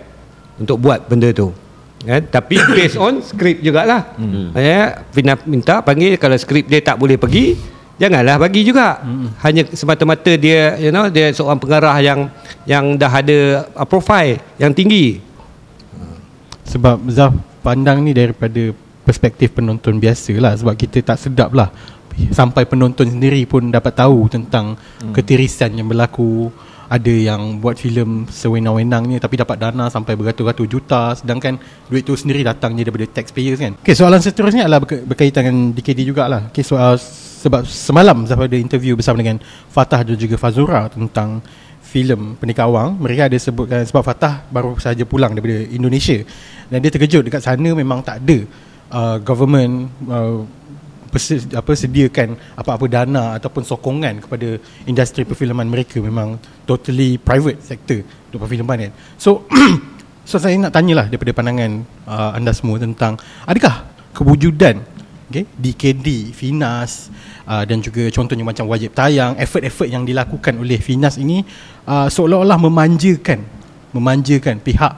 untuk 0.60 0.76
buat 0.76 1.08
benda 1.08 1.32
tu. 1.32 1.56
Kan? 2.04 2.28
Tapi 2.28 2.60
based 2.76 3.00
on 3.00 3.24
skrip 3.24 3.64
jugalah. 3.64 4.12
Hmm. 4.20 4.52
Ya, 4.52 5.08
Fina 5.08 5.40
minta 5.48 5.80
panggil 5.80 6.20
kalau 6.20 6.36
skrip 6.36 6.68
dia 6.68 6.84
tak 6.84 7.00
boleh 7.00 7.16
pergi, 7.16 7.56
janganlah 7.96 8.36
bagi 8.36 8.60
juga. 8.60 9.00
Hmm. 9.00 9.32
Hanya 9.40 9.64
semata-mata 9.72 10.36
dia 10.36 10.76
you 10.76 10.92
know 10.92 11.08
dia 11.08 11.32
seorang 11.32 11.56
pengarah 11.56 11.96
yang 11.96 12.28
yang 12.68 13.00
dah 13.00 13.08
ada 13.08 13.64
uh, 13.72 13.88
profile 13.88 14.36
yang 14.60 14.76
tinggi. 14.76 15.24
Sebab 16.68 17.08
Zaf 17.08 17.32
pandang 17.64 18.04
ni 18.04 18.12
daripada 18.12 18.76
perspektif 19.04 19.52
penonton 19.52 20.00
biasa 20.00 20.32
lah 20.40 20.56
Sebab 20.56 20.74
kita 20.80 21.04
tak 21.04 21.20
sedap 21.20 21.52
lah 21.52 21.68
Sampai 22.30 22.66
penonton 22.66 23.10
sendiri 23.10 23.42
pun 23.46 23.70
dapat 23.70 23.94
tahu 23.94 24.30
tentang 24.30 24.78
hmm. 24.78 25.14
ketirisan 25.14 25.74
yang 25.74 25.88
berlaku. 25.90 26.50
Ada 26.84 27.10
yang 27.32 27.64
buat 27.64 27.80
filem 27.80 28.28
sewenang-wenangnya 28.28 29.16
Tapi 29.16 29.40
dapat 29.40 29.56
dana 29.56 29.88
sampai 29.88 30.14
beratus-ratus 30.20 30.68
juta. 30.68 31.16
Sedangkan 31.16 31.56
duit 31.88 32.04
tu 32.04 32.12
sendiri 32.14 32.44
datangnya 32.44 32.86
daripada 32.86 33.08
taxpayers 33.08 33.58
kan. 33.58 33.72
Okay 33.80 33.96
soalan 33.96 34.20
seterusnya 34.20 34.68
adalah 34.68 34.84
berka- 34.84 35.02
berkaitan 35.02 35.48
dengan 35.48 35.58
DKD 35.72 36.12
jugalah. 36.12 36.52
Okay 36.52 36.62
soal 36.62 37.00
sebab 37.44 37.64
semalam 37.68 38.24
Zaf 38.24 38.40
ada 38.40 38.56
interview 38.56 38.96
bersama 38.96 39.20
dengan 39.20 39.36
Fatah 39.68 40.00
dan 40.00 40.16
juga 40.16 40.40
Fazura 40.40 40.88
Tentang 40.88 41.44
filem 41.84 42.34
Pendekar 42.40 42.66
Awang. 42.66 42.98
Mereka 42.98 43.30
ada 43.30 43.38
sebutkan 43.38 43.86
sebab 43.86 44.02
Fatah 44.02 44.42
baru 44.50 44.74
saja 44.82 45.06
pulang 45.06 45.30
daripada 45.30 45.62
Indonesia. 45.70 46.18
Dan 46.66 46.82
dia 46.82 46.90
terkejut. 46.90 47.22
Dekat 47.22 47.44
sana 47.44 47.70
memang 47.70 48.02
tak 48.02 48.24
ada 48.24 48.38
uh, 48.90 49.16
government 49.22 49.92
uh, 50.10 50.42
apa 51.54 51.72
sediakan 51.72 52.34
apa-apa 52.58 52.86
dana 52.90 53.38
ataupun 53.38 53.62
sokongan 53.62 54.22
kepada 54.22 54.58
industri 54.84 55.22
perfilman 55.22 55.66
mereka 55.66 56.02
memang 56.02 56.36
totally 56.66 57.16
private 57.18 57.62
sector 57.62 58.02
untuk 58.30 58.44
perfilman 58.44 58.90
kan 58.90 58.92
so 59.16 59.46
so 60.28 60.36
saya 60.42 60.58
nak 60.58 60.74
tanyalah 60.74 61.06
daripada 61.06 61.30
pandangan 61.30 61.86
uh, 62.08 62.30
anda 62.34 62.50
semua 62.50 62.82
tentang 62.82 63.16
adakah 63.46 63.86
kewujudan 64.14 64.82
okay, 65.28 65.44
DKD, 65.58 66.30
Finas 66.30 67.10
uh, 67.50 67.66
dan 67.66 67.82
juga 67.82 68.06
contohnya 68.14 68.46
macam 68.46 68.70
wajib 68.70 68.94
tayang, 68.94 69.34
effort-effort 69.34 69.90
yang 69.90 70.06
dilakukan 70.06 70.54
oleh 70.62 70.78
Finas 70.78 71.18
ini 71.18 71.42
uh, 71.90 72.06
seolah-olah 72.06 72.58
memanjakan 72.62 73.42
memanjakan 73.94 74.58
pihak 74.58 74.92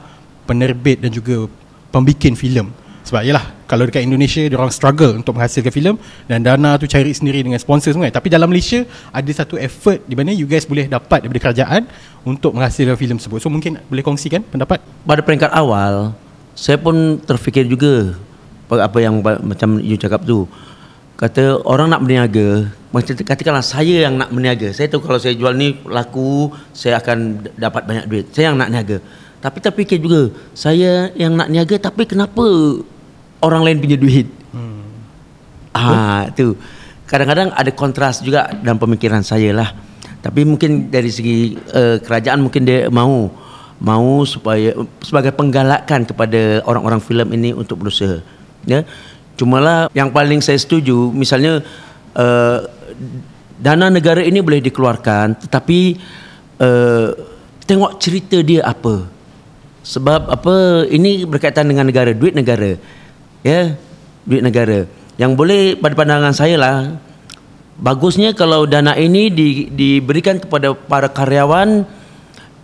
penerbit 0.48 1.04
dan 1.04 1.12
juga 1.12 1.48
pembikin 1.92 2.32
filem. 2.32 2.72
Sebab 3.06 3.22
yalah 3.22 3.54
kalau 3.70 3.86
dekat 3.86 4.02
Indonesia 4.02 4.42
dia 4.42 4.58
orang 4.58 4.74
struggle 4.74 5.14
untuk 5.14 5.38
menghasilkan 5.38 5.70
filem 5.70 5.94
dan 6.26 6.42
dana 6.42 6.74
tu 6.74 6.90
cari 6.90 7.14
sendiri 7.14 7.38
dengan 7.46 7.62
sponsor 7.62 7.94
semua. 7.94 8.10
kan. 8.10 8.18
Tapi 8.18 8.34
dalam 8.34 8.50
Malaysia 8.50 8.82
ada 9.14 9.30
satu 9.30 9.54
effort 9.54 10.02
di 10.10 10.18
mana 10.18 10.34
you 10.34 10.50
guys 10.50 10.66
boleh 10.66 10.90
dapat 10.90 11.22
daripada 11.22 11.40
kerajaan 11.50 11.86
untuk 12.26 12.58
menghasilkan 12.58 12.98
filem 12.98 13.16
tersebut. 13.22 13.38
So 13.38 13.46
mungkin 13.46 13.78
boleh 13.86 14.02
kongsikan 14.02 14.42
pendapat? 14.42 14.82
Pada 15.06 15.22
peringkat 15.22 15.54
awal 15.54 16.18
saya 16.56 16.80
pun 16.80 17.20
terfikir 17.22 17.68
juga 17.68 18.16
apa- 18.66 18.98
yang 18.98 19.22
macam 19.22 19.78
you 19.78 19.94
cakap 19.94 20.24
tu. 20.26 20.48
Kata 21.16 21.64
orang 21.64 21.88
nak 21.92 22.04
berniaga, 22.04 22.68
macam 22.92 23.12
katakanlah 23.16 23.64
saya 23.64 24.08
yang 24.08 24.20
nak 24.20 24.32
berniaga. 24.32 24.68
Saya 24.72 24.88
tahu 24.88 25.04
kalau 25.04 25.16
saya 25.16 25.32
jual 25.32 25.52
ni 25.56 25.76
laku, 25.88 26.52
saya 26.76 27.00
akan 27.00 27.48
dapat 27.56 27.88
banyak 27.88 28.04
duit. 28.04 28.24
Saya 28.36 28.52
yang 28.52 28.58
nak 28.60 28.68
niaga. 28.68 29.00
Tapi 29.40 29.56
tak 29.60 29.76
fikir 29.76 30.00
juga, 30.00 30.32
saya 30.56 31.12
yang 31.12 31.36
nak 31.36 31.48
niaga 31.52 31.76
tapi 31.76 32.08
kenapa 32.08 32.44
orang 33.40 33.62
lain 33.64 33.78
punya 33.82 33.96
duit? 33.98 34.28
Hmm. 34.52 34.84
Ah, 35.76 36.30
tu. 36.32 36.56
Kadang-kadang 37.06 37.54
ada 37.54 37.70
kontras 37.70 38.18
juga 38.24 38.50
dalam 38.64 38.80
pemikiran 38.80 39.22
saya 39.22 39.54
lah. 39.54 39.70
Tapi 40.24 40.42
mungkin 40.42 40.90
dari 40.90 41.06
segi 41.06 41.54
uh, 41.70 42.02
kerajaan 42.02 42.42
mungkin 42.42 42.66
dia 42.66 42.90
mau 42.90 43.30
mau 43.78 44.24
supaya 44.24 44.74
sebagai 45.04 45.30
penggalakan 45.36 46.08
kepada 46.08 46.64
orang-orang 46.66 46.98
filem 46.98 47.28
ini 47.36 47.50
untuk 47.54 47.78
berusaha. 47.84 48.18
Ya. 48.66 48.82
Cumalah 49.36 49.92
yang 49.92 50.10
paling 50.10 50.40
saya 50.42 50.56
setuju 50.58 51.12
misalnya 51.12 51.62
uh, 52.16 52.58
dana 53.60 53.92
negara 53.92 54.24
ini 54.24 54.40
boleh 54.40 54.64
dikeluarkan 54.64 55.46
tetapi 55.46 56.00
uh, 56.58 57.14
tengok 57.68 58.02
cerita 58.02 58.40
dia 58.40 58.66
apa. 58.66 59.06
Sebab 59.86 60.26
apa 60.26 60.54
ini 60.90 61.22
berkaitan 61.22 61.70
dengan 61.70 61.86
negara, 61.86 62.10
duit 62.10 62.34
negara. 62.34 62.74
Ya, 63.44 63.76
duit 64.24 64.42
negara. 64.44 64.86
Yang 65.16 65.32
boleh 65.36 65.62
pada 65.80 65.94
pandangan 65.96 66.34
saya 66.36 66.56
lah 66.60 66.76
bagusnya 67.76 68.32
kalau 68.32 68.64
dana 68.64 68.96
ini 68.96 69.28
di, 69.28 69.68
diberikan 69.68 70.40
kepada 70.40 70.72
para 70.72 71.12
karyawan 71.12 71.84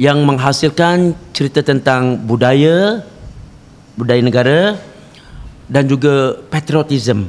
yang 0.00 0.24
menghasilkan 0.24 1.12
cerita 1.36 1.60
tentang 1.60 2.16
budaya 2.16 3.04
budaya 3.94 4.22
negara 4.24 4.60
dan 5.68 5.84
juga 5.86 6.40
patriotism. 6.48 7.28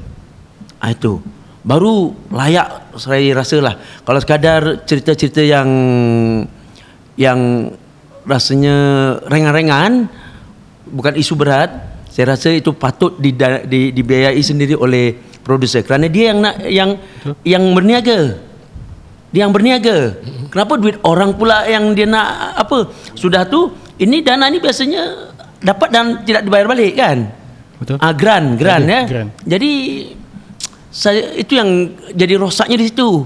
Ah, 0.80 0.92
itu 0.92 1.20
baru 1.64 2.12
layak 2.32 3.00
saya 3.00 3.32
rasa 3.36 3.58
lah. 3.64 3.76
Kalau 4.04 4.20
sekadar 4.20 4.84
cerita-cerita 4.84 5.44
yang 5.44 5.70
yang 7.16 7.72
rasanya 8.24 8.76
ringan-ringan 9.28 10.08
bukan 10.88 11.14
isu 11.20 11.36
berat 11.36 11.93
saya 12.14 12.38
rasa 12.38 12.54
itu 12.54 12.70
patut 12.78 13.18
di, 13.18 13.34
di, 13.66 13.90
dibiayai 13.90 14.38
sendiri 14.38 14.78
oleh 14.78 15.18
produser 15.42 15.82
kerana 15.82 16.06
dia 16.06 16.30
yang 16.30 16.40
nak 16.46 16.56
yang 16.70 16.90
Betul. 17.02 17.34
yang 17.42 17.64
berniaga. 17.74 18.20
Dia 19.34 19.50
yang 19.50 19.50
berniaga. 19.50 20.22
Kenapa 20.54 20.78
duit 20.78 21.02
orang 21.02 21.34
pula 21.34 21.66
yang 21.66 21.98
dia 21.98 22.06
nak 22.06 22.54
apa 22.54 22.94
sudah 23.18 23.50
tu 23.50 23.74
ini 23.98 24.22
dana 24.22 24.46
ni 24.46 24.62
biasanya 24.62 25.34
dapat 25.58 25.90
dan 25.90 26.22
tidak 26.22 26.46
dibayar 26.46 26.70
balik 26.70 26.94
kan? 26.94 27.34
Betul. 27.82 27.98
Ah 27.98 28.14
grant 28.14 28.62
grant 28.62 28.86
ya. 28.86 29.02
grant. 29.10 29.34
jadi 29.42 29.72
saya 30.94 31.34
itu 31.34 31.58
yang 31.58 31.98
jadi 32.14 32.38
rosaknya 32.38 32.78
di 32.78 32.94
situ. 32.94 33.26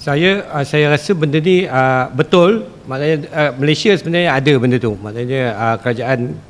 Saya 0.00 0.40
uh, 0.56 0.64
saya 0.64 0.88
rasa 0.96 1.12
benda 1.12 1.36
ni 1.36 1.68
uh, 1.68 2.08
betul. 2.16 2.64
Maknanya 2.88 3.28
uh, 3.28 3.50
Malaysia 3.60 3.92
sebenarnya 3.92 4.40
ada 4.40 4.52
benda 4.56 4.80
tu. 4.80 4.96
Maknanya 4.96 5.52
uh, 5.52 5.76
kerajaan 5.84 6.47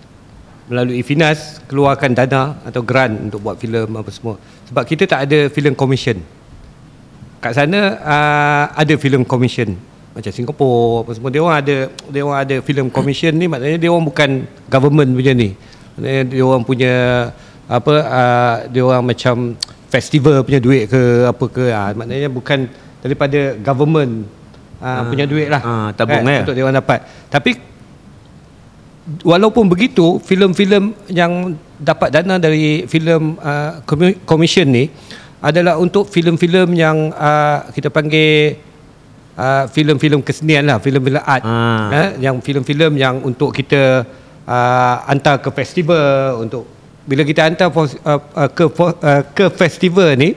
melalui 0.69 1.01
Finas 1.01 1.65
keluarkan 1.65 2.13
dana 2.13 2.61
atau 2.63 2.85
grant 2.85 3.17
untuk 3.29 3.41
buat 3.41 3.57
filem 3.57 3.89
apa 3.97 4.13
semua. 4.13 4.37
Sebab 4.69 4.85
kita 4.85 5.09
tak 5.09 5.25
ada 5.25 5.49
film 5.49 5.73
commission. 5.73 6.21
Kat 7.41 7.57
sana 7.57 7.97
uh, 7.99 8.65
ada 8.77 8.95
film 9.01 9.25
commission. 9.25 9.73
Macam 10.13 10.33
Singapura 10.35 11.07
apa 11.07 11.11
semua 11.17 11.31
dia 11.33 11.41
orang 11.41 11.59
ada 11.63 11.77
dia 12.13 12.23
orang 12.23 12.41
ada 12.45 12.57
film 12.61 12.87
commission 12.93 13.33
ni. 13.33 13.49
Maknanya 13.49 13.79
dia 13.81 13.91
orang 13.91 14.07
bukan 14.07 14.31
government 14.69 15.11
punya 15.17 15.33
ni. 15.33 15.57
Maknanya 15.97 16.23
dia 16.29 16.45
orang 16.45 16.63
punya 16.69 16.95
apa 17.69 17.95
uh, 18.05 18.57
dia 18.69 18.83
orang 18.85 19.05
macam 19.09 19.57
festival 19.89 20.45
punya 20.45 20.61
duit 20.61 20.93
ke 20.93 21.25
apa 21.25 21.45
ke. 21.49 21.65
Uh, 21.73 21.91
maknanya 21.97 22.29
bukan 22.29 22.69
daripada 23.01 23.57
government 23.63 24.29
uh, 24.83 25.03
punya 25.09 25.25
duit 25.25 25.49
lah. 25.49 25.63
uh, 25.63 25.89
tabung 25.95 26.27
kan, 26.27 26.35
eh, 26.35 26.41
untuk 26.45 26.55
dia 26.55 26.65
orang 26.67 26.79
dapat. 26.83 26.99
Tapi 27.31 27.51
walaupun 29.25 29.69
begitu 29.69 30.21
filem-filem 30.21 30.93
yang 31.09 31.57
dapat 31.81 32.13
dana 32.13 32.37
dari 32.37 32.85
filem 32.85 33.39
uh, 33.41 33.81
commission 34.29 34.69
ni 34.69 34.91
adalah 35.39 35.79
untuk 35.79 36.11
filem-filem 36.11 36.75
yang 36.75 37.15
uh, 37.15 37.71
kita 37.71 37.89
panggil 37.89 38.59
uh, 39.39 39.65
filem-filem 39.71 40.21
kesenian 40.21 40.67
lah 40.67 40.83
filem-filem 40.83 41.23
art 41.23 41.47
uh. 41.47 41.89
eh, 41.95 42.09
yang 42.21 42.43
filem-filem 42.43 42.99
yang 42.99 43.23
untuk 43.23 43.55
kita 43.55 44.03
uh, 44.45 44.95
hantar 45.07 45.39
ke 45.41 45.51
festival 45.55 46.43
untuk 46.43 46.67
bila 47.09 47.25
kita 47.25 47.49
hantar 47.49 47.73
uh, 47.73 47.89
uh, 48.13 48.51
ke 48.53 48.65
uh, 48.69 49.23
ke 49.33 49.45
festival 49.55 50.13
ni 50.19 50.37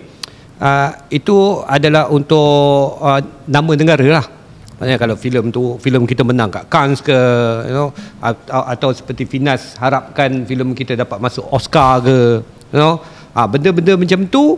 uh, 0.61 0.89
itu 1.09 1.65
adalah 1.65 2.07
untuk 2.13 3.01
uh, 3.01 3.19
nama 3.49 3.72
negara 3.74 4.05
lah. 4.22 4.26
Maksudnya 4.82 4.97
kalau 4.97 5.13
filem 5.13 5.53
tu 5.53 5.77
filem 5.77 6.09
kita 6.09 6.25
menang 6.25 6.49
kat 6.49 6.65
Cannes 6.65 7.05
ke 7.05 7.13
you 7.69 7.75
know 7.77 7.93
atau, 8.17 8.65
atau 8.65 8.89
seperti 8.89 9.29
Finas 9.29 9.77
harapkan 9.77 10.41
filem 10.41 10.73
kita 10.73 10.97
dapat 10.97 11.21
masuk 11.21 11.45
Oscar 11.53 12.01
ke 12.01 12.41
you 12.73 12.82
know 12.82 12.97
uh, 13.38 13.45
benda-benda 13.45 13.93
macam 13.93 14.25
tu 14.25 14.57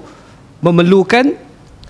memerlukan 0.64 1.36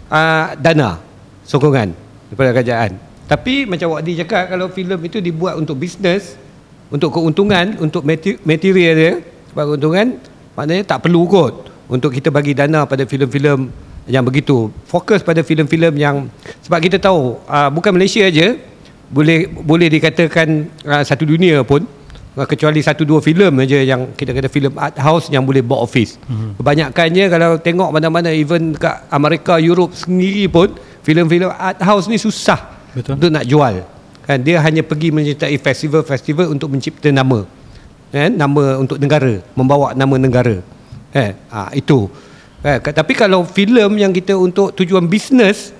uh, 0.09 0.57
dana 0.57 0.97
sokongan 1.45 1.93
daripada 2.33 2.49
kerajaan. 2.57 2.97
Tapi 3.29 3.69
macam 3.69 3.93
Wadi 3.93 4.17
cakap 4.17 4.49
kalau 4.49 4.65
filem 4.73 4.97
itu 5.05 5.21
dibuat 5.21 5.53
untuk 5.53 5.77
bisnes 5.77 6.33
untuk 6.89 7.13
keuntungan 7.13 7.77
untuk 7.77 8.01
material 8.41 8.93
dia 8.97 9.13
sebab 9.53 9.77
keuntungan 9.77 10.17
maknanya 10.57 10.89
tak 10.89 11.05
perlu 11.05 11.29
kot 11.29 11.69
untuk 11.85 12.09
kita 12.09 12.33
bagi 12.33 12.57
dana 12.57 12.89
pada 12.89 13.05
filem-filem 13.05 13.69
yang 14.07 14.23
begitu 14.27 14.67
fokus 14.83 15.23
pada 15.23 15.39
filem-filem 15.39 15.93
yang 15.95 16.15
sebab 16.59 16.79
kita 16.83 16.99
tahu 16.99 17.39
uh, 17.47 17.71
bukan 17.71 17.95
Malaysia 17.95 18.27
aja 18.27 18.59
boleh 19.07 19.47
boleh 19.47 19.87
dikatakan 19.87 20.67
uh, 20.83 21.03
satu 21.05 21.23
dunia 21.23 21.63
pun 21.63 21.87
uh, 22.35 22.47
kecuali 22.47 22.83
satu 22.83 23.07
dua 23.07 23.23
filem 23.23 23.53
aja 23.63 23.79
yang 23.79 24.11
kita 24.11 24.35
kata 24.35 24.51
filem 24.51 24.73
art 24.75 24.97
house 24.99 25.31
yang 25.31 25.47
boleh 25.47 25.63
box 25.63 25.79
office. 25.87 26.11
Mm-hmm. 26.27 26.51
Kebanyakannya 26.59 27.25
kalau 27.31 27.51
tengok 27.61 27.89
mana-mana 27.95 28.29
even 28.33 28.75
kat 28.75 29.07
Amerika, 29.07 29.55
Europe 29.61 29.95
sendiri 29.95 30.51
pun 30.51 30.75
filem-filem 31.05 31.51
art 31.53 31.79
house 31.79 32.11
ni 32.11 32.19
susah 32.19 32.59
Betul. 32.91 33.15
untuk 33.19 33.29
nak 33.31 33.45
jual. 33.47 33.87
Kan 34.23 34.39
dia 34.39 34.59
hanya 34.63 34.83
pergi 34.83 35.11
menyertai 35.11 35.55
festival-festival 35.59 36.51
untuk 36.51 36.71
mencipta 36.71 37.11
nama. 37.11 37.43
Kan 38.11 38.35
nama 38.35 38.79
untuk 38.79 38.99
negara, 38.99 39.39
membawa 39.55 39.91
nama 39.95 40.15
negara. 40.15 40.63
Eh, 41.13 41.31
ha, 41.51 41.69
itu. 41.75 42.09
Eh, 42.63 42.79
tapi 42.79 43.11
kalau 43.11 43.43
filem 43.43 43.99
yang 43.99 44.15
kita 44.15 44.39
untuk 44.39 44.71
tujuan 44.71 45.03
bisnes 45.03 45.75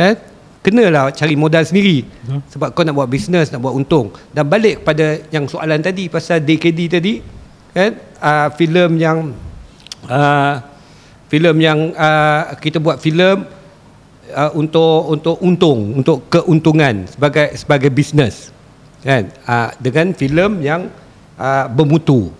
eh 0.00 0.16
kenalah 0.64 1.14
cari 1.14 1.36
modal 1.38 1.62
sendiri. 1.62 2.02
Hmm. 2.26 2.42
Sebab 2.50 2.74
kau 2.74 2.82
nak 2.82 2.96
buat 2.96 3.06
bisnes, 3.06 3.52
nak 3.54 3.62
buat 3.62 3.76
untung. 3.76 4.10
Dan 4.34 4.50
balik 4.50 4.82
kepada 4.82 5.22
yang 5.30 5.46
soalan 5.46 5.78
tadi 5.78 6.10
pasal 6.10 6.42
DKD 6.42 6.80
tadi, 6.90 7.14
kan? 7.70 7.94
Uh, 8.18 8.48
filem 8.58 8.98
yang 8.98 9.18
uh, 10.10 10.58
filem 11.30 11.56
yang 11.62 11.78
uh, 11.94 12.58
kita 12.58 12.82
buat 12.82 12.98
filem 12.98 13.46
uh, 14.34 14.50
untuk 14.58 15.14
untuk 15.14 15.36
untung, 15.38 16.02
untuk 16.02 16.26
keuntungan 16.26 17.06
sebagai 17.06 17.54
sebagai 17.54 17.90
bisnes. 17.94 18.50
Kan? 19.06 19.30
Uh, 19.46 19.70
dengan 19.78 20.10
filem 20.16 20.64
yang 20.66 20.90
uh, 21.38 21.70
bermutu. 21.70 22.34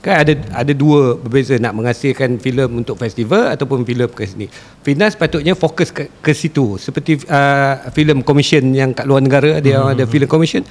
Kan 0.00 0.14
ada 0.16 0.32
ada 0.56 0.72
dua 0.72 1.20
berbeza 1.20 1.60
nak 1.60 1.76
menghasilkan 1.76 2.40
filem 2.40 2.80
untuk 2.80 2.96
festival 2.96 3.52
ataupun 3.52 3.84
filem 3.84 4.08
ke 4.08 4.24
sini. 4.24 4.48
Finas 4.80 5.12
patutnya 5.12 5.52
fokus 5.52 5.92
ke, 5.92 6.08
ke 6.24 6.32
situ. 6.32 6.80
Seperti 6.80 7.20
uh, 7.28 7.84
filem 7.92 8.24
commission 8.24 8.64
yang 8.72 8.96
kat 8.96 9.04
luar 9.04 9.20
negara 9.20 9.60
dia 9.60 9.76
hmm. 9.76 9.92
ada 9.92 10.04
filem 10.08 10.24
commission. 10.24 10.64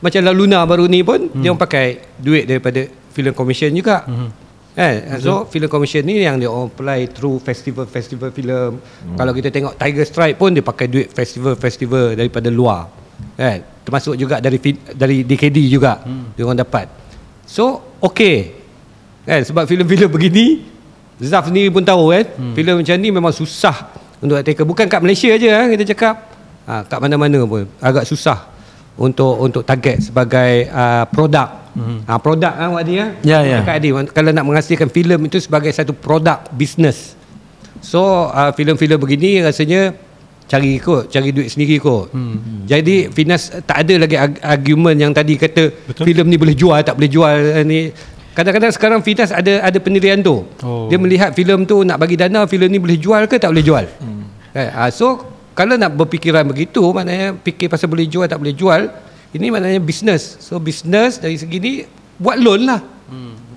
Macam 0.00 0.20
La 0.24 0.32
Luna 0.32 0.64
baru 0.64 0.88
ni 0.88 1.04
pun 1.04 1.28
hmm. 1.28 1.40
dia 1.44 1.52
orang 1.52 1.60
pakai 1.60 1.86
duit 2.16 2.48
daripada 2.48 2.88
filem 3.12 3.36
commission 3.36 3.68
juga. 3.76 4.08
Hmm. 4.08 4.32
Eh, 4.76 5.20
so 5.24 5.48
filem 5.48 5.72
commission 5.72 6.04
ni 6.04 6.20
yang 6.20 6.36
dia 6.36 6.52
apply 6.52 7.12
through 7.12 7.40
festival-festival 7.40 8.28
filem. 8.28 8.76
Hmm. 8.76 9.16
Kalau 9.16 9.32
kita 9.32 9.48
tengok 9.48 9.76
Tiger 9.80 10.04
Strike 10.04 10.36
pun 10.36 10.52
dia 10.52 10.60
pakai 10.60 10.88
duit 10.88 11.08
festival-festival 11.12 12.16
daripada 12.16 12.52
luar. 12.52 12.88
Eh, 13.36 13.64
termasuk 13.84 14.20
juga 14.20 14.40
dari 14.40 14.60
dari 14.92 15.24
DKD 15.24 15.68
juga. 15.68 16.04
Hmm. 16.04 16.32
Dia 16.36 16.44
orang 16.44 16.60
dapat. 16.60 16.92
So 17.48 17.85
okey. 18.06 18.36
Kan? 19.26 19.42
Sebab 19.42 19.66
filem-filem 19.66 20.10
begini 20.10 20.46
Zaf 21.16 21.48
ni 21.48 21.72
pun 21.72 21.80
tahu 21.80 22.12
kan? 22.12 22.24
Hmm. 22.36 22.52
filem 22.52 22.84
macam 22.84 22.96
ni 23.00 23.08
memang 23.08 23.32
susah 23.32 23.88
untuk 24.20 24.36
take 24.44 24.60
bukan 24.68 24.84
kat 24.84 25.00
Malaysia 25.00 25.32
aja 25.32 25.64
kan 25.64 25.68
kita 25.72 25.84
cakap. 25.96 26.14
Ha, 26.68 26.84
kat 26.84 26.98
mana-mana 27.00 27.40
pun. 27.48 27.64
Agak 27.80 28.04
susah 28.04 28.52
untuk 29.00 29.40
untuk 29.40 29.62
target 29.64 30.04
sebagai 30.04 30.68
uh, 30.68 31.08
produk. 31.08 31.48
Hmm. 31.76 32.00
ha, 32.08 32.16
produk 32.16 32.52
kan 32.52 32.72
Wadi 32.72 32.96
ya 32.96 33.06
ya. 33.20 33.38
Ya 33.44 33.58
Adi, 33.60 33.92
kalau 34.12 34.32
nak 34.32 34.44
menghasilkan 34.48 34.88
filem 34.88 35.20
itu 35.28 35.36
sebagai 35.44 35.68
satu 35.68 35.92
produk 35.92 36.40
bisnes 36.56 37.12
so 37.84 38.32
uh, 38.32 38.48
filem-filem 38.56 38.96
begini 38.96 39.44
rasanya 39.44 39.92
cari 40.46 40.78
kot 40.78 41.10
cari 41.10 41.34
duit 41.34 41.50
sendiri 41.50 41.82
kot 41.82 42.14
hmm. 42.14 42.70
jadi 42.70 43.10
Finas 43.10 43.50
tak 43.66 43.82
ada 43.82 44.06
lagi 44.06 44.16
argument 44.42 44.94
yang 44.94 45.10
tadi 45.10 45.34
kata 45.34 45.74
filem 46.06 46.26
ni 46.30 46.38
boleh 46.38 46.54
jual 46.54 46.78
tak 46.86 46.94
boleh 46.98 47.10
jual 47.10 47.36
eh, 47.62 47.66
ni. 47.66 47.80
Kadang-kadang 48.36 48.68
sekarang 48.68 49.00
Finas 49.00 49.32
ada 49.32 49.64
ada 49.64 49.78
pendirian 49.80 50.20
tu. 50.20 50.44
Oh. 50.60 50.92
dia 50.92 51.00
melihat 51.00 51.32
filem 51.32 51.64
tu 51.64 51.80
nak 51.88 51.96
bagi 51.96 52.20
dana 52.20 52.44
filem 52.44 52.68
ni 52.68 52.76
boleh 52.76 53.00
jual 53.00 53.24
ke 53.24 53.40
tak 53.40 53.48
boleh 53.48 53.64
jual? 53.64 53.84
Hmm. 53.96 54.28
eh, 54.52 54.68
ah, 54.76 54.92
so 54.92 55.24
kalau 55.56 55.80
nak 55.80 55.96
berfikiran 55.96 56.44
begitu 56.44 56.84
maknanya 56.92 57.32
fikir 57.40 57.72
pasal 57.72 57.88
boleh 57.88 58.04
jual 58.04 58.28
tak 58.28 58.36
boleh 58.36 58.52
jual 58.52 58.92
ini 59.32 59.48
maknanya 59.48 59.80
bisnes 59.80 60.36
so 60.38 60.60
bisnes 60.60 61.16
dari 61.16 61.40
segi 61.40 61.56
ni 61.58 61.72
buat 62.20 62.36
loan 62.36 62.68
lah 62.68 62.80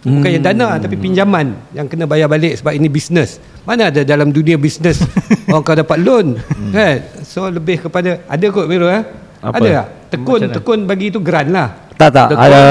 hmm. 0.04 0.20
Bukan 0.20 0.30
yang 0.40 0.44
dana 0.44 0.68
tapi 0.80 0.96
pinjaman 0.96 1.56
yang 1.76 1.88
kena 1.88 2.06
bayar 2.08 2.28
balik 2.32 2.60
sebab 2.60 2.74
ini 2.76 2.88
bisnes. 2.88 3.42
Mana 3.68 3.92
ada 3.92 4.02
dalam 4.04 4.32
dunia 4.32 4.56
bisnes 4.56 5.04
orang 5.52 5.64
kau 5.64 5.76
dapat 5.76 5.98
loan 6.00 6.40
hmm. 6.40 6.72
kan? 6.72 6.96
So 7.26 7.48
lebih 7.48 7.88
kepada 7.88 8.24
ada 8.28 8.46
kot 8.52 8.66
Miro 8.70 8.88
eh? 8.88 9.04
Apa? 9.40 9.60
Ada 9.60 9.70
tak? 9.70 9.88
Tekun 10.10 10.40
tekun 10.52 10.80
bagi 10.90 11.14
itu 11.14 11.20
grant 11.22 11.50
lah. 11.52 11.90
Tak 12.00 12.16
tak 12.16 12.32
ada 12.32 12.62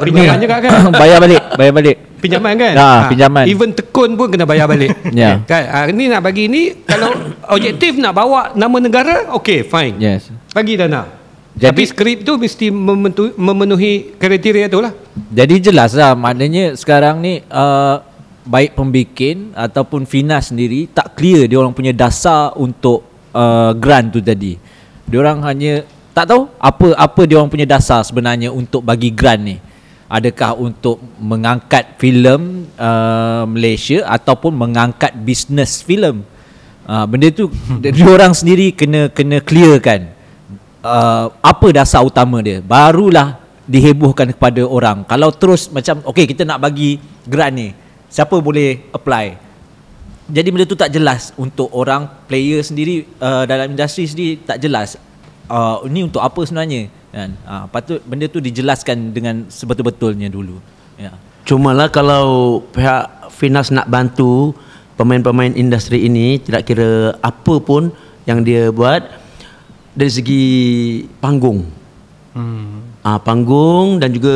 pinjaman 0.00 0.40
juga 0.40 0.56
kan? 0.64 0.70
bayar 1.04 1.18
balik, 1.20 1.42
bayar 1.56 1.72
balik. 1.76 1.96
Pinjaman 2.20 2.52
kan? 2.56 2.74
Ha, 2.76 2.84
ha, 2.84 3.08
pinjaman. 3.08 3.44
Even 3.48 3.72
tekun 3.72 4.16
pun 4.16 4.28
kena 4.28 4.44
bayar 4.44 4.68
balik. 4.68 4.92
Yeah. 5.10 5.42
Kan? 5.44 5.62
Ha, 5.68 5.78
ini 5.90 6.08
nak 6.08 6.24
bagi 6.24 6.48
ni 6.48 6.84
kalau 6.84 7.12
objektif 7.56 7.96
nak 7.96 8.16
bawa 8.16 8.56
nama 8.56 8.76
negara, 8.80 9.32
okay 9.36 9.64
fine. 9.64 10.00
Yes. 10.00 10.32
Bagi 10.52 10.80
dana. 10.80 11.19
Tapi 11.60 11.84
skrip 11.84 12.24
tu 12.24 12.40
mesti 12.40 12.72
memenuhi 13.36 14.16
kriteria 14.16 14.72
tu 14.72 14.80
lah. 14.80 14.96
Jadi 15.28 15.60
jelas 15.60 15.92
lah 15.92 16.16
maknanya 16.16 16.72
sekarang 16.72 17.20
ni 17.20 17.44
uh, 17.52 18.00
baik 18.48 18.72
pembikin 18.72 19.52
ataupun 19.52 20.08
Finas 20.08 20.48
sendiri 20.48 20.88
tak 20.88 21.20
clear 21.20 21.44
dia 21.44 21.60
orang 21.60 21.76
punya 21.76 21.92
dasar 21.92 22.56
untuk 22.56 23.04
uh, 23.36 23.76
grant 23.76 24.08
tu 24.08 24.24
tadi. 24.24 24.56
Dia 25.04 25.20
orang 25.20 25.44
hanya 25.44 25.84
tak 26.16 26.32
tahu 26.32 26.48
apa 26.56 26.96
apa 26.96 27.20
dia 27.28 27.36
orang 27.36 27.52
punya 27.52 27.68
dasar 27.68 28.00
sebenarnya 28.08 28.48
untuk 28.48 28.80
bagi 28.80 29.12
grant 29.12 29.44
ni. 29.44 29.56
Adakah 30.08 30.56
untuk 30.56 30.96
mengangkat 31.20 32.00
filem 32.00 32.72
uh, 32.80 33.44
Malaysia 33.44 34.08
ataupun 34.08 34.56
mengangkat 34.56 35.12
bisnes 35.12 35.84
filem? 35.84 36.24
Uh, 36.88 37.04
benda 37.04 37.28
tu 37.28 37.52
dia 37.84 38.08
orang 38.08 38.32
sendiri 38.32 38.72
kena 38.72 39.12
kena 39.12 39.44
clearkan 39.44 40.19
uh, 40.84 41.32
apa 41.40 41.66
dasar 41.72 42.04
utama 42.04 42.40
dia. 42.44 42.60
Barulah 42.60 43.40
dihebohkan 43.70 44.34
kepada 44.34 44.66
orang. 44.66 45.06
Kalau 45.06 45.30
terus 45.30 45.70
macam 45.70 46.02
okey 46.10 46.26
kita 46.34 46.42
nak 46.42 46.58
bagi 46.58 46.98
grant 47.24 47.54
ni, 47.54 47.68
siapa 48.10 48.34
boleh 48.42 48.90
apply? 48.90 49.48
Jadi 50.30 50.48
benda 50.54 50.66
tu 50.66 50.78
tak 50.78 50.94
jelas 50.94 51.34
untuk 51.34 51.66
orang 51.74 52.06
player 52.30 52.62
sendiri 52.62 53.02
uh, 53.18 53.42
dalam 53.46 53.74
industri 53.74 54.06
sendiri 54.06 54.38
tak 54.42 54.62
jelas. 54.62 54.94
Uh, 55.50 55.82
ni 55.90 56.06
untuk 56.06 56.22
apa 56.22 56.38
sebenarnya? 56.46 56.86
Kan? 57.10 57.34
Uh, 57.42 57.66
patut 57.66 57.98
benda 58.06 58.30
tu 58.30 58.38
dijelaskan 58.38 59.10
dengan 59.10 59.50
sebetul-betulnya 59.50 60.30
dulu. 60.30 60.62
Ya. 60.94 61.10
Cuma 61.42 61.74
lah 61.74 61.90
kalau 61.90 62.62
pihak 62.70 63.34
Finas 63.34 63.74
nak 63.74 63.90
bantu 63.90 64.54
pemain-pemain 64.94 65.50
industri 65.58 66.06
ini 66.06 66.38
tidak 66.38 66.70
kira 66.70 67.18
apa 67.18 67.54
pun 67.58 67.90
yang 68.28 68.46
dia 68.46 68.70
buat 68.70 69.19
dari 70.00 70.08
segi 70.08 70.44
panggung. 71.20 71.68
Hmm. 72.32 72.96
Ah 73.04 73.20
panggung 73.20 74.00
dan 74.00 74.08
juga 74.08 74.32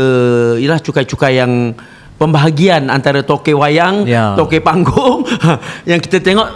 ialah 0.61 0.77
cukai-cukai 0.77 1.41
yang 1.41 1.73
pembahagian 2.21 2.93
antara 2.93 3.25
toke 3.25 3.57
wayang, 3.57 4.05
Ya. 4.05 4.37
toke 4.37 4.61
panggung 4.61 5.25
yang 5.89 6.01
kita 6.01 6.21
tengok 6.21 6.49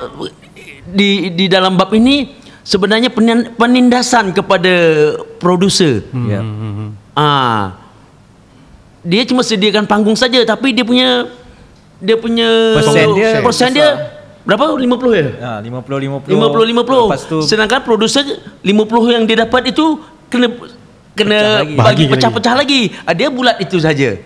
di 0.88 1.32
di 1.32 1.48
dalam 1.48 1.76
bab 1.76 1.88
ini 1.92 2.36
sebenarnya 2.60 3.08
penin- 3.08 3.56
penindasan 3.56 4.36
kepada 4.36 4.74
produser. 5.40 6.04
Ya. 6.12 6.44
Ah. 7.16 7.64
Dia 8.98 9.24
cuma 9.24 9.40
sediakan 9.40 9.88
panggung 9.88 10.18
saja 10.18 10.42
tapi 10.44 10.76
dia 10.76 10.84
punya 10.84 11.24
dia 11.98 12.18
punya 12.18 12.76
Persen 12.76 13.06
dia 13.14 13.30
persen 13.40 13.70
dia 13.72 13.88
berapa 14.48 14.80
50 14.80 15.12
ya? 15.12 15.28
Ha 15.44 15.50
50 15.60 16.24
50. 16.24 16.32
50 16.32 17.04
Lepas 17.04 17.22
tu 17.28 17.38
50. 17.44 17.50
Sedangkan 17.52 17.84
produser 17.84 18.24
50 18.64 19.12
yang 19.12 19.28
dia 19.28 19.44
dapat 19.44 19.68
itu 19.68 20.00
kena 20.32 20.48
kena 21.12 21.36
Pecah 21.36 21.60
lagi. 21.60 21.76
bagi 21.76 22.04
pecah-pecah 22.08 22.54
lagi. 22.56 22.80
Ah, 23.04 23.12
dia 23.12 23.28
bulat 23.28 23.60
itu 23.60 23.76
saja. 23.76 24.16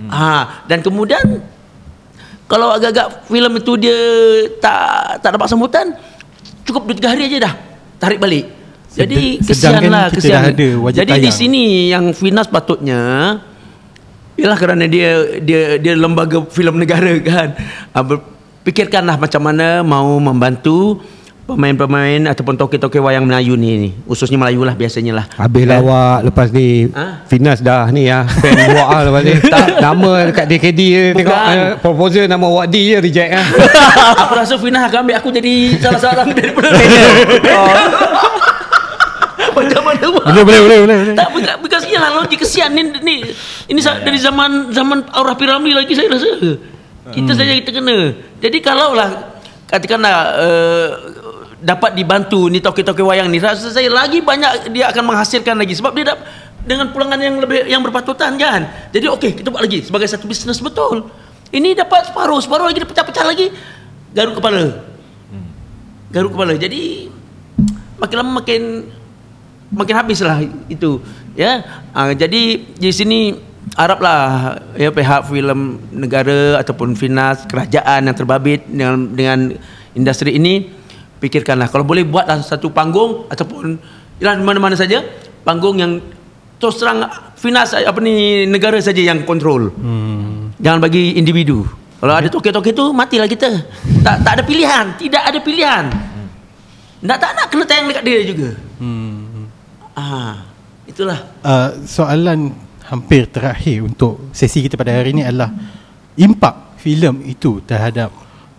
Hmm. 0.00 0.08
Ha 0.08 0.64
dan 0.64 0.80
kemudian 0.80 1.20
kalau 2.48 2.72
agak-agak 2.72 3.28
filem 3.28 3.60
itu 3.60 3.72
dia 3.76 3.98
tak 4.56 5.20
tak 5.20 5.36
dapat 5.36 5.52
sambutan 5.52 5.92
cukup 6.64 6.88
2 6.88 7.04
3 7.04 7.12
hari 7.12 7.22
aja 7.28 7.38
dah 7.44 7.54
tarik 8.00 8.16
balik. 8.16 8.48
Jadi 8.88 9.36
kesianlah 9.44 10.08
kita 10.08 10.16
kesian. 10.16 10.32
dah 10.32 10.42
ada 10.48 10.68
wajib 10.80 10.98
Jadi 11.04 11.12
di 11.12 11.20
tayang. 11.28 11.36
sini 11.36 11.64
yang 11.92 12.04
Finas 12.16 12.48
patutnya 12.48 13.36
Ialah 14.38 14.54
kerana 14.54 14.86
dia 14.86 15.38
dia 15.42 15.76
dia 15.76 15.94
lembaga 15.98 16.46
filem 16.48 16.78
negara 16.78 17.10
kan. 17.20 17.58
Ber, 18.06 18.22
fikirkanlah 18.68 19.16
macam 19.16 19.40
mana 19.40 19.80
mau 19.80 20.20
membantu 20.20 21.00
pemain-pemain 21.48 22.28
ataupun 22.28 22.52
toke-toke 22.54 23.00
wayang 23.00 23.24
Melayu 23.24 23.56
ni, 23.56 23.70
ni. 23.78 23.90
Khususnya 24.04 24.36
Melayu 24.36 24.60
lah 24.60 24.76
biasanya 24.76 25.16
lah. 25.16 25.24
Habis 25.32 25.64
Kan? 25.64 25.80
lawak 25.80 26.28
lepas 26.28 26.52
ni 26.52 26.92
Ha? 26.92 27.24
Finas 27.24 27.64
dah 27.64 27.88
ni 27.88 28.04
ya 28.04 28.28
Fan 28.28 28.52
buat 28.68 28.86
lah 28.86 29.02
lepas 29.08 29.22
ni 29.24 29.32
Tak 29.56 29.80
nama 29.80 30.28
dekat 30.28 30.44
DKD 30.44 30.80
je 30.84 31.04
Tengok 31.16 31.32
uh, 31.32 31.72
proposal 31.80 32.28
nama 32.28 32.44
Wak 32.44 32.68
D 32.68 32.92
je 32.92 32.96
reject 33.00 33.32
lah 33.32 33.48
aku 34.28 34.32
rasa 34.36 34.60
Finas 34.60 34.84
akan 34.84 35.08
ambil 35.08 35.16
aku 35.16 35.28
jadi 35.32 35.54
salah 35.80 35.96
seorang 35.96 36.28
daripada 36.36 36.68
Macam 39.48 39.80
mana 39.82 40.04
buat? 40.06 40.24
Boleh 40.28 40.44
boleh 40.44 40.60
boleh 40.60 40.78
boleh. 40.84 40.96
Tak 41.16 41.28
bukan 41.32 41.54
bukan 41.58 41.78
lah 41.96 42.10
logik 42.14 42.38
kesian 42.44 42.70
ni 42.70 42.82
ni 43.00 43.16
ini 43.66 43.80
sa- 43.80 43.98
dari 43.98 44.20
zaman 44.20 44.70
zaman 44.70 45.08
Aurah 45.10 45.34
Piramli 45.34 45.72
lagi 45.72 45.96
saya 45.96 46.12
rasa. 46.12 46.28
Kita 47.14 47.32
saja 47.32 47.52
kita 47.56 47.70
kena. 47.72 48.12
Jadi 48.40 48.58
kalau 48.60 48.92
lah 48.92 49.38
katakanlah 49.68 50.16
uh, 50.36 50.88
dapat 51.58 51.98
dibantu 51.98 52.46
ni 52.48 52.62
toke-toke 52.62 53.02
wayang 53.02 53.28
ni 53.28 53.42
rasa 53.42 53.68
saya 53.68 53.90
lagi 53.90 54.22
banyak 54.22 54.70
dia 54.70 54.88
akan 54.88 55.12
menghasilkan 55.12 55.58
lagi 55.58 55.74
sebab 55.74 55.92
dia 55.92 56.14
dah 56.14 56.18
dengan 56.62 56.92
pulangan 56.94 57.18
yang 57.18 57.40
lebih 57.40 57.66
yang 57.66 57.82
berpatutan 57.82 58.36
kan. 58.38 58.90
Jadi 58.92 59.06
okey 59.18 59.30
kita 59.42 59.48
buat 59.50 59.64
lagi 59.64 59.84
sebagai 59.84 60.08
satu 60.08 60.28
bisnes 60.28 60.60
betul. 60.60 61.08
Ini 61.48 61.72
dapat 61.72 62.12
separuh, 62.12 62.44
separuh 62.44 62.68
lagi 62.68 62.84
dia 62.84 62.88
pecah-pecah 62.88 63.24
lagi 63.24 63.46
garuk 64.12 64.36
kepala. 64.36 64.84
Garuk 66.12 66.36
kepala. 66.36 66.52
Jadi 66.60 67.08
makin 67.98 68.16
lama 68.20 68.32
makin 68.40 68.62
makin 69.68 69.94
habislah 70.00 70.40
itu 70.70 71.00
ya 71.36 71.60
uh, 71.92 72.12
jadi 72.16 72.42
di 72.72 72.90
sini 72.94 73.47
haraplah 73.74 74.54
ya 74.78 74.88
pihak 74.94 75.26
filem 75.26 75.82
negara 75.90 76.62
ataupun 76.62 76.94
finas 76.94 77.44
kerajaan 77.50 78.06
yang 78.06 78.16
terbabit 78.16 78.64
dengan 78.70 79.10
dengan 79.12 79.38
industri 79.98 80.38
ini 80.38 80.70
fikirkanlah 81.18 81.66
kalau 81.68 81.82
boleh 81.82 82.06
buatlah 82.06 82.38
satu 82.40 82.70
panggung 82.70 83.26
ataupun 83.26 83.76
ya, 84.22 84.38
mana-mana 84.38 84.78
saja 84.78 85.02
panggung 85.42 85.82
yang 85.82 85.98
terus 86.58 86.78
terang 86.78 87.06
finas 87.38 87.74
apa 87.74 87.98
ni 88.02 88.46
negara 88.46 88.78
saja 88.82 88.98
yang 88.98 89.22
kontrol. 89.22 89.70
Hmm. 89.74 90.54
jangan 90.58 90.82
bagi 90.82 91.18
individu. 91.18 91.66
Kalau 91.98 92.14
ada 92.14 92.30
toke-toke 92.30 92.70
tu 92.70 92.94
matilah 92.94 93.26
kita. 93.26 93.50
Tak 94.06 94.22
tak 94.22 94.32
ada 94.38 94.42
pilihan. 94.46 94.94
Tidak 94.94 95.22
ada 95.22 95.38
pilihan. 95.42 95.84
Nak 97.02 97.18
tak 97.18 97.30
nak 97.34 97.46
kena 97.50 97.64
tayang 97.66 97.86
dekat 97.90 98.04
dia 98.06 98.18
juga. 98.26 98.50
Hmm. 98.78 99.50
Ah, 99.98 100.46
itulah. 100.86 101.18
Uh, 101.42 101.74
soalan 101.86 102.54
hampir 102.88 103.28
terakhir 103.28 103.84
untuk 103.84 104.32
sesi 104.32 104.64
kita 104.64 104.80
pada 104.80 104.96
hari 104.96 105.12
ini 105.12 105.22
adalah 105.22 105.52
impak 106.16 106.80
filem 106.80 107.20
itu 107.28 107.60
terhadap 107.68 108.08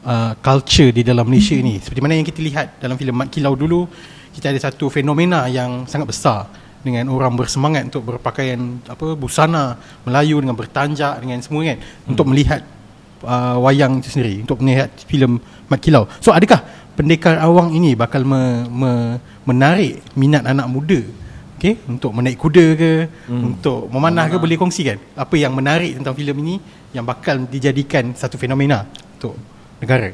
uh, 0.05 0.37
culture 0.37 0.93
di 0.93 1.01
dalam 1.01 1.25
Malaysia 1.25 1.57
ini. 1.57 1.81
Seperti 1.81 1.99
mana 1.99 2.13
yang 2.13 2.27
kita 2.27 2.39
lihat 2.39 2.77
dalam 2.77 2.95
filem 2.95 3.15
Mat 3.15 3.33
Kilau 3.33 3.57
dulu, 3.57 3.89
kita 4.31 4.53
ada 4.53 4.59
satu 4.61 4.87
fenomena 4.93 5.49
yang 5.49 5.89
sangat 5.89 6.07
besar 6.13 6.45
dengan 6.79 7.11
orang 7.11 7.35
bersemangat 7.35 7.91
untuk 7.91 8.07
berpakaian 8.07 8.79
apa 8.87 9.17
busana 9.17 9.75
Melayu 10.07 10.39
dengan 10.39 10.55
bertanjak 10.55 11.19
dengan 11.19 11.43
semua 11.43 11.75
kan 11.75 11.77
hmm. 11.81 12.11
untuk 12.15 12.25
melihat 12.31 12.63
uh, 13.27 13.59
wayang 13.59 13.99
itu 13.99 14.07
sendiri 14.15 14.47
untuk 14.47 14.63
melihat 14.63 14.87
filem 15.09 15.41
Mat 15.67 15.81
Kilau. 15.83 16.07
So 16.23 16.31
adakah 16.31 16.63
pendekar 16.95 17.41
awang 17.41 17.75
ini 17.75 17.97
bakal 17.97 18.23
me, 18.23 18.63
me, 18.69 18.91
menarik 19.43 19.99
minat 20.15 20.47
anak 20.47 20.69
muda 20.71 21.01
okay, 21.59 21.75
untuk 21.91 22.15
menaik 22.15 22.39
kuda 22.39 22.65
ke 22.79 22.91
hmm. 23.27 23.43
untuk 23.43 23.91
memanah 23.91 24.31
ke 24.31 24.39
boleh 24.39 24.55
kongsikan 24.55 24.97
apa 25.13 25.35
yang 25.35 25.51
menarik 25.51 25.99
tentang 25.99 26.15
filem 26.15 26.37
ini 26.41 26.55
yang 26.95 27.05
bakal 27.05 27.35
dijadikan 27.45 28.15
satu 28.15 28.39
fenomena 28.39 28.87
untuk 29.19 29.35
negara. 29.83 30.09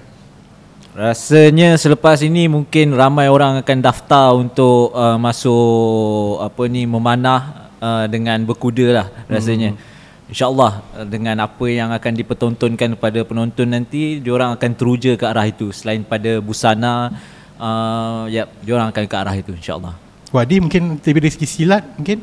Rasanya 0.96 1.76
selepas 1.76 2.24
ini 2.24 2.48
mungkin 2.48 2.96
ramai 2.96 3.28
orang 3.28 3.60
akan 3.60 3.78
daftar 3.84 4.32
untuk 4.32 4.96
uh, 4.96 5.20
masuk 5.20 6.40
apa 6.40 6.64
ni 6.72 6.88
memanah 6.88 7.68
uh, 7.84 8.06
dengan 8.08 8.40
berkuda 8.48 8.88
lah 9.04 9.08
rasanya. 9.28 9.76
Hmm. 9.76 9.94
InsyaAllah 10.32 10.74
uh, 10.96 11.06
dengan 11.06 11.44
apa 11.44 11.66
yang 11.68 11.92
akan 11.92 12.14
dipertontonkan 12.16 12.96
kepada 12.96 13.20
penonton 13.28 13.68
nanti 13.76 14.24
diorang 14.24 14.56
akan 14.56 14.72
teruja 14.74 15.20
ke 15.20 15.28
arah 15.28 15.44
itu 15.44 15.70
selain 15.76 16.02
pada 16.02 16.40
busana 16.40 17.12
uh, 17.60 18.26
ya 18.32 18.48
yep, 18.48 18.48
diorang 18.64 18.88
akan 18.90 19.04
ke 19.04 19.16
arah 19.20 19.36
itu 19.36 19.52
insyaAllah. 19.52 20.05
Wadi 20.36 20.60
mungkin 20.60 21.00
lebih 21.00 21.22
dari 21.24 21.32
segi 21.32 21.48
silat 21.48 21.84
mungkin 21.96 22.20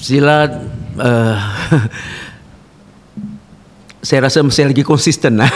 Silat 0.00 0.50
uh, 0.96 1.36
saya 4.00 4.26
rasa 4.26 4.40
masih 4.40 4.72
lagi 4.72 4.80
konsisten 4.80 5.36
lah. 5.36 5.52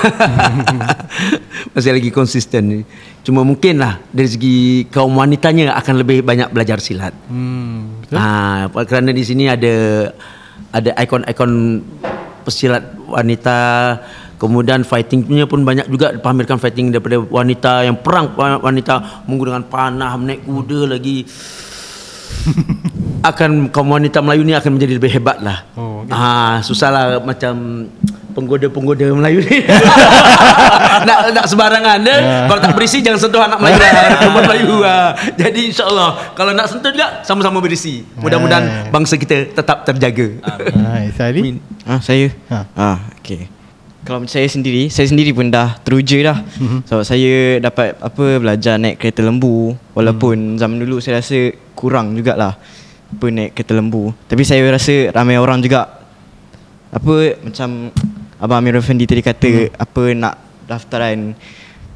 masih 1.74 1.96
lagi 1.96 2.12
konsisten. 2.12 2.84
Cuma 3.24 3.40
mungkin 3.40 3.80
lah 3.80 4.05
dari 4.12 4.28
segi 4.28 4.57
kaum 4.92 5.16
wanitanya 5.16 5.72
akan 5.80 6.05
lebih 6.05 6.20
banyak 6.20 6.52
belajar 6.52 6.76
silat. 6.76 7.16
hmm, 7.32 8.05
betul? 8.05 8.20
Ah, 8.20 8.68
kerana 8.84 9.16
di 9.16 9.24
sini 9.24 9.48
ada 9.48 10.12
ada 10.76 10.90
ikon-ikon 11.00 11.80
pesilat 12.44 12.84
wanita 13.09 13.57
kemudian 14.45 14.84
fighting 14.84 15.24
punya 15.24 15.49
pun 15.49 15.64
banyak 15.64 15.88
juga 15.88 16.12
dipamerkan 16.12 16.61
fighting 16.61 16.92
daripada 16.92 17.16
wanita 17.24 17.88
yang 17.88 17.97
perang 17.97 18.36
wanita 18.36 19.24
menggunakan 19.24 19.64
panah 19.72 20.12
menaik 20.20 20.45
kuda 20.45 20.92
lagi 20.92 21.24
akan 23.30 23.72
kaum 23.72 23.88
wanita 23.88 24.20
Melayu 24.20 24.45
ni 24.45 24.53
akan 24.53 24.76
menjadi 24.76 24.92
lebih 25.01 25.11
hebat 25.16 25.40
lah. 25.40 25.64
Oh, 25.80 25.95
Oh, 26.05 26.12
ah, 26.12 26.61
susahlah 26.61 27.16
macam 27.24 27.88
penggoda-penggoda 28.36 29.09
Melayu 29.16 29.40
ni. 29.40 29.64
nak 31.09 31.32
nak 31.32 31.47
sembarangan 31.49 31.99
dia. 32.05 32.45
Kalau 32.51 32.61
tak 32.61 32.72
berisi 32.76 33.01
jangan 33.01 33.16
sentuh 33.24 33.40
anak 33.40 33.57
Melayu 33.57 33.78
lah, 33.80 33.92
perempuan 34.20 34.45
Melayu 34.45 34.74
lah. 34.84 35.05
Jadi 35.38 35.61
insya-Allah 35.72 36.36
kalau 36.36 36.53
nak 36.53 36.68
sentuh 36.68 36.92
juga 36.92 37.24
sama-sama 37.24 37.64
berisi. 37.64 38.05
Mudah-mudahan 38.20 38.92
bangsa 38.92 39.16
kita 39.16 39.55
tetap 39.55 39.88
terjaga. 39.88 40.28
Hai, 40.76 41.09
Sali. 41.16 41.57
Ah, 41.88 42.01
saya. 42.05 42.28
Ha. 42.53 42.59
Ah, 42.76 42.99
okey. 43.22 43.53
Kalau 44.05 44.20
macam 44.20 44.36
saya 44.36 44.44
sendiri, 44.44 44.92
saya 44.92 45.09
sendiri 45.09 45.32
pun 45.32 45.48
dah 45.48 45.80
teruja 45.80 46.20
dah. 46.20 46.38
Mm-hmm. 46.44 46.80
Sebab 46.84 47.05
saya 47.09 47.34
dapat 47.64 47.96
apa 47.96 48.24
belajar 48.36 48.76
naik 48.76 49.00
kereta 49.00 49.24
lembu 49.24 49.72
walaupun 49.96 50.55
mm. 50.55 50.59
zaman 50.61 50.76
dulu 50.84 51.00
saya 51.00 51.24
rasa 51.24 51.57
kurang 51.72 52.12
jugalah 52.12 52.61
apa 53.16 53.26
naik 53.32 53.57
kereta 53.57 53.72
lembu. 53.72 54.12
Tapi 54.28 54.44
saya 54.44 54.61
rasa 54.68 55.09
ramai 55.09 55.40
orang 55.40 55.64
juga 55.64 55.88
apa 56.92 57.40
macam 57.40 57.90
Abang 58.36 58.61
Amir 58.61 58.76
Effendi 58.76 59.09
tadi 59.09 59.24
kata 59.24 59.72
mm. 59.72 59.80
apa 59.80 60.02
nak 60.12 60.34
daftaran 60.68 61.32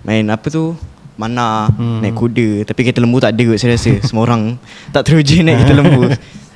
main 0.00 0.24
apa 0.32 0.48
tu 0.48 0.72
mana 1.20 1.68
mm. 1.68 2.00
naik 2.00 2.14
kuda 2.16 2.48
tapi 2.64 2.88
kereta 2.88 3.04
lembu 3.04 3.20
tak 3.20 3.36
ada 3.36 3.42
kot 3.52 3.58
saya 3.60 3.76
rasa 3.76 3.92
semua 4.00 4.24
orang 4.24 4.56
tak 4.94 5.04
teruja 5.04 5.44
naik 5.44 5.60
kereta 5.60 5.74
lembu 5.76 6.02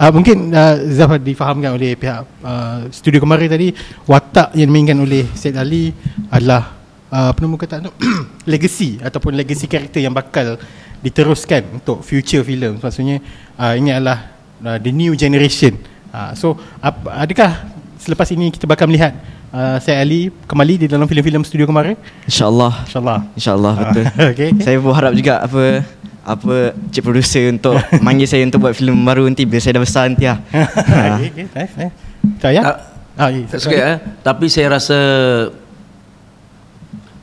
Uh, 0.00 0.08
mungkin 0.08 0.50
uh, 0.50 0.80
Zaf 0.88 1.20
difahamkan 1.20 1.76
oleh 1.76 1.94
pihak 1.94 2.24
uh, 2.42 2.88
studio 2.88 3.20
kemarin 3.20 3.46
tadi 3.46 3.76
watak 4.08 4.56
yang 4.56 4.72
dimainkan 4.72 4.96
oleh 4.96 5.28
Syed 5.36 5.54
Ali 5.54 5.92
adalah 6.32 6.80
uh, 7.12 7.28
apa 7.30 7.38
nama 7.44 7.54
kata 7.60 7.84
tu 7.86 7.92
legacy 8.52 8.96
ataupun 9.04 9.36
legacy 9.36 9.68
karakter 9.68 10.00
yang 10.00 10.16
bakal 10.16 10.56
diteruskan 11.04 11.76
untuk 11.76 12.00
future 12.00 12.40
film 12.40 12.80
maksudnya 12.80 13.20
uh, 13.60 13.76
ini 13.76 13.92
adalah 13.92 14.32
uh, 14.64 14.78
the 14.80 14.90
new 14.90 15.12
generation. 15.12 15.76
Uh, 16.08 16.32
so 16.32 16.56
ap, 16.80 16.96
adakah 17.12 17.68
selepas 18.00 18.26
ini 18.32 18.48
kita 18.48 18.64
bakal 18.64 18.88
melihat 18.88 19.12
uh, 19.52 19.76
Syed 19.78 19.98
Ali 20.00 20.32
kembali 20.48 20.74
di 20.82 20.86
dalam 20.88 21.04
filem-filem 21.04 21.44
studio 21.44 21.68
kemarin? 21.68 21.94
Insyaallah. 22.24 22.88
Insyaallah. 22.88 23.18
InsyaAllah 23.36 23.72
betul. 23.76 24.04
Okay, 24.08 24.26
okay. 24.32 24.48
Saya 24.64 24.76
berharap 24.80 25.12
juga 25.12 25.44
apa 25.44 25.84
apa 26.22 26.54
cik 26.88 27.02
producer 27.02 27.50
untuk 27.50 27.74
manggil 28.06 28.24
saya 28.24 28.46
untuk 28.46 28.62
buat 28.62 28.72
filem 28.72 28.94
baru 28.96 29.26
nanti 29.26 29.42
bila 29.42 29.58
saya 29.58 29.76
dah 29.76 29.82
besar 29.82 30.04
nanti 30.06 30.24
lah. 30.24 30.38
ha. 30.48 30.62
okay, 31.18 31.28
okay, 31.28 31.44
nice, 31.50 31.74
nice. 31.76 31.94
Saya? 32.38 32.60
Tak- 32.62 32.80
Ah, 33.12 33.28
ya, 33.28 33.44
Tak 33.44 33.60
sikit 33.60 33.76
eh. 33.76 33.96
Tapi 34.24 34.48
saya 34.48 34.72
rasa 34.72 34.96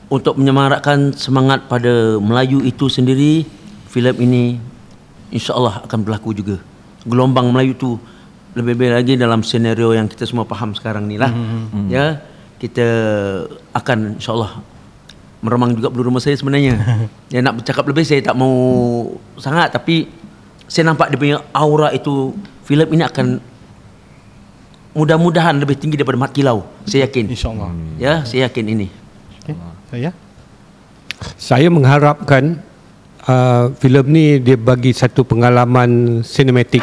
untuk 0.06 0.34
menyemarakkan 0.34 1.14
semangat 1.14 1.66
pada 1.66 2.14
Melayu 2.18 2.62
itu 2.62 2.86
sendiri, 2.86 3.46
filem 3.86 4.16
ini 4.20 4.44
insya-Allah 5.30 5.82
akan 5.82 5.98
berlaku 6.02 6.30
juga. 6.30 6.62
Gelombang 7.02 7.50
Melayu 7.50 7.74
tu 7.74 7.90
lebih-lebih 8.54 8.90
lagi 8.90 9.12
dalam 9.14 9.42
senario 9.42 9.90
yang 9.90 10.06
kita 10.06 10.26
semua 10.26 10.42
faham 10.42 10.74
sekarang 10.74 11.06
ni 11.06 11.14
lah. 11.14 11.30
Mm-hmm. 11.30 11.86
Ya, 11.90 12.22
kita 12.58 12.86
akan 13.70 14.18
insya-Allah 14.18 14.62
meremang 15.40 15.72
juga 15.76 15.88
bulu 15.88 16.12
rumah 16.12 16.22
saya 16.22 16.36
sebenarnya. 16.36 16.76
ya 17.34 17.40
nak 17.40 17.60
bercakap 17.60 17.84
lebih 17.88 18.04
saya 18.04 18.20
tak 18.24 18.36
mau 18.36 18.52
sangat 19.40 19.72
tapi 19.72 20.08
saya 20.70 20.92
nampak 20.92 21.10
dia 21.10 21.18
punya 21.18 21.36
aura 21.50 21.90
itu 21.90 22.36
filem 22.62 22.86
ini 22.94 23.02
akan 23.02 23.26
mudah-mudahan 24.94 25.58
lebih 25.58 25.78
tinggi 25.78 25.98
daripada 25.98 26.18
Mat 26.18 26.32
Kilau. 26.34 26.66
Saya 26.86 27.06
yakin. 27.06 27.24
InsyaAllah. 27.30 27.70
Ya, 27.98 28.22
saya 28.26 28.46
yakin 28.50 28.64
ini. 28.70 28.86
Okay. 29.42 29.54
Saya? 29.90 30.10
Saya 31.36 31.68
mengharapkan 31.68 32.62
uh, 33.26 33.70
filem 33.78 34.06
ni 34.10 34.26
dia 34.38 34.56
bagi 34.56 34.94
satu 34.94 35.26
pengalaman 35.26 36.22
sinematik 36.22 36.82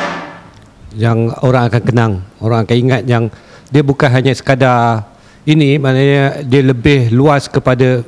yang 0.98 1.30
orang 1.46 1.70
akan 1.70 1.84
kenang, 1.84 2.14
orang 2.42 2.66
akan 2.66 2.76
ingat 2.78 3.02
yang 3.06 3.30
dia 3.70 3.84
bukan 3.84 4.10
hanya 4.10 4.32
sekadar 4.32 5.04
ini 5.48 5.80
maknanya 5.80 6.44
dia 6.44 6.62
lebih 6.64 7.12
luas 7.12 7.48
kepada 7.48 8.04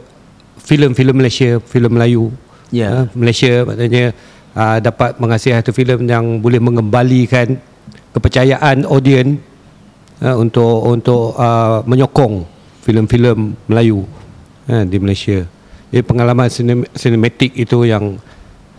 filem-filem 0.69 1.15
Malaysia, 1.17 1.57
filem 1.65 1.89
Melayu. 1.89 2.29
Ya. 2.69 2.93
Uh, 2.93 3.05
Malaysia 3.17 3.65
maknanya 3.65 4.13
uh, 4.53 4.77
dapat 4.77 5.17
menghasilkan 5.17 5.65
satu 5.65 5.73
filem 5.73 6.05
yang 6.05 6.37
boleh 6.37 6.61
mengembalikan 6.61 7.57
kepercayaan 8.13 8.85
audien 8.85 9.41
uh, 10.21 10.37
untuk 10.37 10.85
untuk 10.85 11.33
uh, 11.33 11.81
menyokong 11.89 12.45
filem-filem 12.85 13.57
Melayu 13.65 14.05
uh, 14.69 14.85
di 14.85 14.97
Malaysia. 15.01 15.49
Jadi 15.89 16.05
pengalaman 16.05 16.53
sinem- 16.53 16.85
sinematik 16.93 17.57
itu 17.57 17.89
yang 17.89 18.21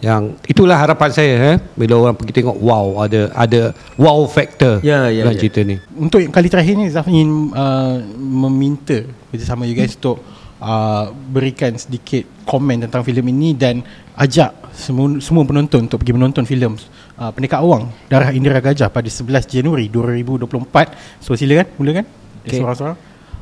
yang 0.01 0.33
itulah 0.49 0.81
harapan 0.81 1.11
saya 1.13 1.35
eh 1.53 1.57
bila 1.77 2.01
orang 2.01 2.17
pergi 2.17 2.41
tengok 2.41 2.57
wow 2.57 3.05
ada 3.05 3.29
ada 3.37 3.77
wow 4.01 4.25
factor 4.25 4.81
Ya, 4.81 5.13
ya, 5.13 5.29
dalam 5.29 5.37
ya. 5.37 5.41
cerita 5.45 5.61
ni. 5.61 5.77
Untuk 5.93 6.25
yang 6.25 6.33
kali 6.33 6.49
terakhir 6.49 6.73
ni 6.79 6.89
Zaf 6.89 7.05
ingin 7.11 7.53
uh, 7.53 8.01
meminta 8.17 9.05
bersama 9.29 9.69
you 9.69 9.77
guys 9.77 9.93
untuk 9.99 10.23
uh, 10.61 11.11
berikan 11.13 11.75
sedikit 11.75 12.29
komen 12.47 12.87
tentang 12.87 13.03
filem 13.03 13.27
ini 13.33 13.57
dan 13.57 13.83
ajak 14.15 14.53
semua, 14.77 15.19
semua 15.19 15.43
penonton 15.49 15.89
untuk 15.89 15.99
pergi 16.05 16.15
menonton 16.15 16.45
filem 16.47 16.77
uh, 17.19 17.33
Pendekar 17.33 17.65
Awang 17.65 17.91
Darah 18.07 18.31
Indira 18.31 18.61
Gajah 18.61 18.93
pada 18.93 19.09
11 19.09 19.49
Januari 19.49 19.89
2024. 19.89 21.25
So 21.25 21.35
silakan 21.35 21.67
mulakan. 21.81 22.07
Okay. 22.45 22.47
Okay. 22.47 22.59
Seorang-seorang. 22.61 22.99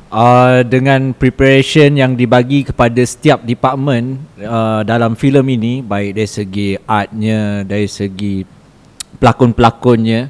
uh, 0.09 0.59
dengan 0.65 1.13
preparation 1.13 1.93
yang 1.93 2.17
dibagi 2.17 2.65
kepada 2.67 3.01
setiap 3.05 3.45
department 3.45 4.19
uh, 4.41 4.81
dalam 4.83 5.13
filem 5.13 5.45
ini 5.59 5.73
baik 5.85 6.17
dari 6.17 6.29
segi 6.29 6.69
artnya 6.83 7.63
dari 7.63 7.87
segi 7.87 8.43
pelakon-pelakonnya 9.19 10.29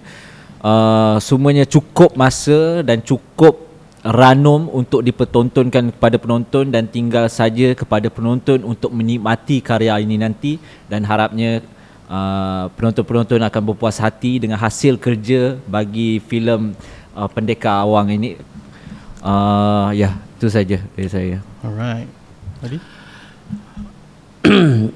uh, 0.61 1.17
semuanya 1.21 1.63
cukup 1.65 2.13
masa 2.17 2.83
dan 2.83 2.99
cukup 3.01 3.68
ranum 4.03 4.71
untuk 4.71 5.03
dipertontonkan 5.03 5.91
kepada 5.91 6.15
penonton 6.15 6.71
dan 6.71 6.87
tinggal 6.87 7.27
saja 7.27 7.75
kepada 7.75 8.07
penonton 8.07 8.63
untuk 8.63 8.95
menikmati 8.95 9.59
karya 9.59 9.99
ini 9.99 10.15
nanti 10.15 10.55
dan 10.87 11.03
harapnya 11.03 11.59
uh, 12.07 12.71
penonton-penonton 12.79 13.43
akan 13.43 13.61
berpuas 13.73 13.99
hati 13.99 14.39
dengan 14.39 14.55
hasil 14.55 14.95
kerja 14.95 15.59
bagi 15.67 16.23
filem 16.23 16.71
uh, 17.11 17.27
Pendekar 17.27 17.83
Awang 17.83 18.15
ini 18.15 18.39
Uh, 19.19 19.91
ya, 19.91 20.15
itu 20.39 20.47
saja 20.47 20.79
dari 20.95 21.09
saya. 21.11 21.37
Alright. 21.59 22.07
Tadi? 22.63 22.77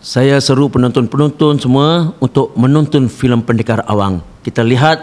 Saya 0.00 0.40
seru 0.40 0.72
penonton-penonton 0.72 1.60
semua 1.60 2.16
untuk 2.24 2.56
menonton 2.56 3.04
filem 3.12 3.44
Pendekar 3.44 3.84
Awang. 3.84 4.24
Kita 4.40 4.64
lihat 4.64 4.96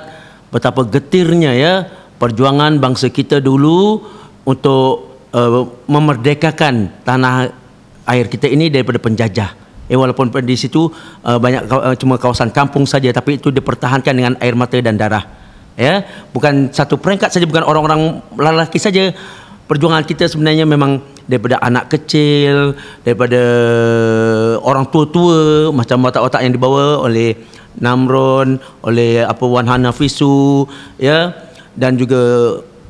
betapa 0.50 0.82
getirnya 0.90 1.54
ya 1.54 1.86
perjuangan 2.18 2.82
bangsa 2.82 3.10
kita 3.14 3.42
dulu 3.42 4.02
untuk 4.44 5.18
uh, 5.34 5.70
memerdekakan 5.86 7.06
tanah 7.06 7.54
air 8.08 8.26
kita 8.28 8.50
ini 8.50 8.70
daripada 8.74 8.98
penjajah. 8.98 9.54
Eh 9.88 9.96
walaupun 9.96 10.28
di 10.44 10.56
situ 10.60 10.92
uh, 11.24 11.40
banyak 11.40 11.64
uh, 11.72 11.96
cuma 11.96 12.20
kawasan 12.20 12.52
kampung 12.52 12.84
saja 12.84 13.08
tapi 13.16 13.40
itu 13.40 13.54
dipertahankan 13.54 14.14
dengan 14.14 14.34
air 14.44 14.56
mata 14.58 14.76
dan 14.82 15.00
darah. 15.00 15.24
Ya, 15.78 16.10
bukan 16.34 16.74
satu 16.74 16.98
peringkat 16.98 17.30
saja 17.30 17.46
bukan 17.46 17.62
orang-orang 17.62 18.26
lelaki 18.34 18.82
saja. 18.82 19.14
Perjuangan 19.68 20.08
kita 20.08 20.26
sebenarnya 20.26 20.64
memang 20.64 21.04
daripada 21.28 21.60
anak 21.60 21.92
kecil, 21.92 22.72
daripada 23.04 23.42
orang 24.64 24.88
tua-tua 24.88 25.70
macam 25.76 26.08
watak-watak 26.08 26.40
yang 26.40 26.56
dibawa 26.56 27.04
oleh 27.04 27.36
Namron, 27.78 28.58
oleh 28.82 29.22
apa 29.22 29.44
Wan 29.46 29.70
Hanafisu, 29.70 30.66
ya, 30.98 31.30
dan 31.78 31.94
juga 31.94 32.18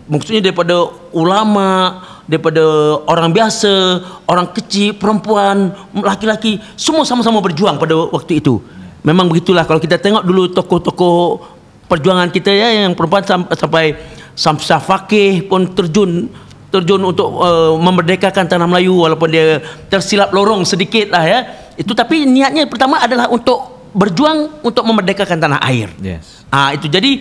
maksudnya 0.07 0.39
daripada 0.39 0.87
ulama, 1.11 2.01
daripada 2.23 2.63
orang 3.03 3.35
biasa, 3.35 3.99
orang 4.23 4.47
kecil, 4.55 4.95
perempuan, 4.95 5.75
laki-laki, 5.91 6.63
semua 6.79 7.03
sama-sama 7.03 7.43
berjuang 7.43 7.75
pada 7.75 7.93
waktu 8.09 8.39
itu. 8.39 8.63
Memang 9.03 9.27
begitulah 9.27 9.67
kalau 9.67 9.83
kita 9.83 9.99
tengok 9.99 10.23
dulu 10.23 10.51
tokoh-tokoh 10.55 11.43
perjuangan 11.87 12.27
kita 12.31 12.51
ya 12.51 12.87
yang 12.87 12.95
perempuan 12.95 13.23
sam- 13.23 13.51
sampai 13.51 13.95
Samsah 14.37 14.77
Fakih 14.83 15.49
pun 15.49 15.65
terjun 15.73 16.29
terjun 16.67 17.01
untuk 17.01 17.41
uh, 17.41 17.73
memerdekakan 17.79 18.45
tanah 18.45 18.67
Melayu 18.67 19.07
walaupun 19.07 19.31
dia 19.31 19.63
tersilap 19.87 20.29
lorong 20.35 20.67
sedikit 20.67 21.09
lah 21.15 21.23
ya. 21.23 21.39
Itu 21.79 21.95
tapi 21.95 22.27
niatnya 22.27 22.67
pertama 22.67 22.99
adalah 22.99 23.31
untuk 23.31 23.76
berjuang 23.97 24.61
untuk 24.61 24.85
memerdekakan 24.85 25.41
tanah 25.41 25.59
air. 25.65 25.89
Yes. 25.97 26.45
Ah 26.53 26.69
itu 26.77 26.85
jadi 26.85 27.17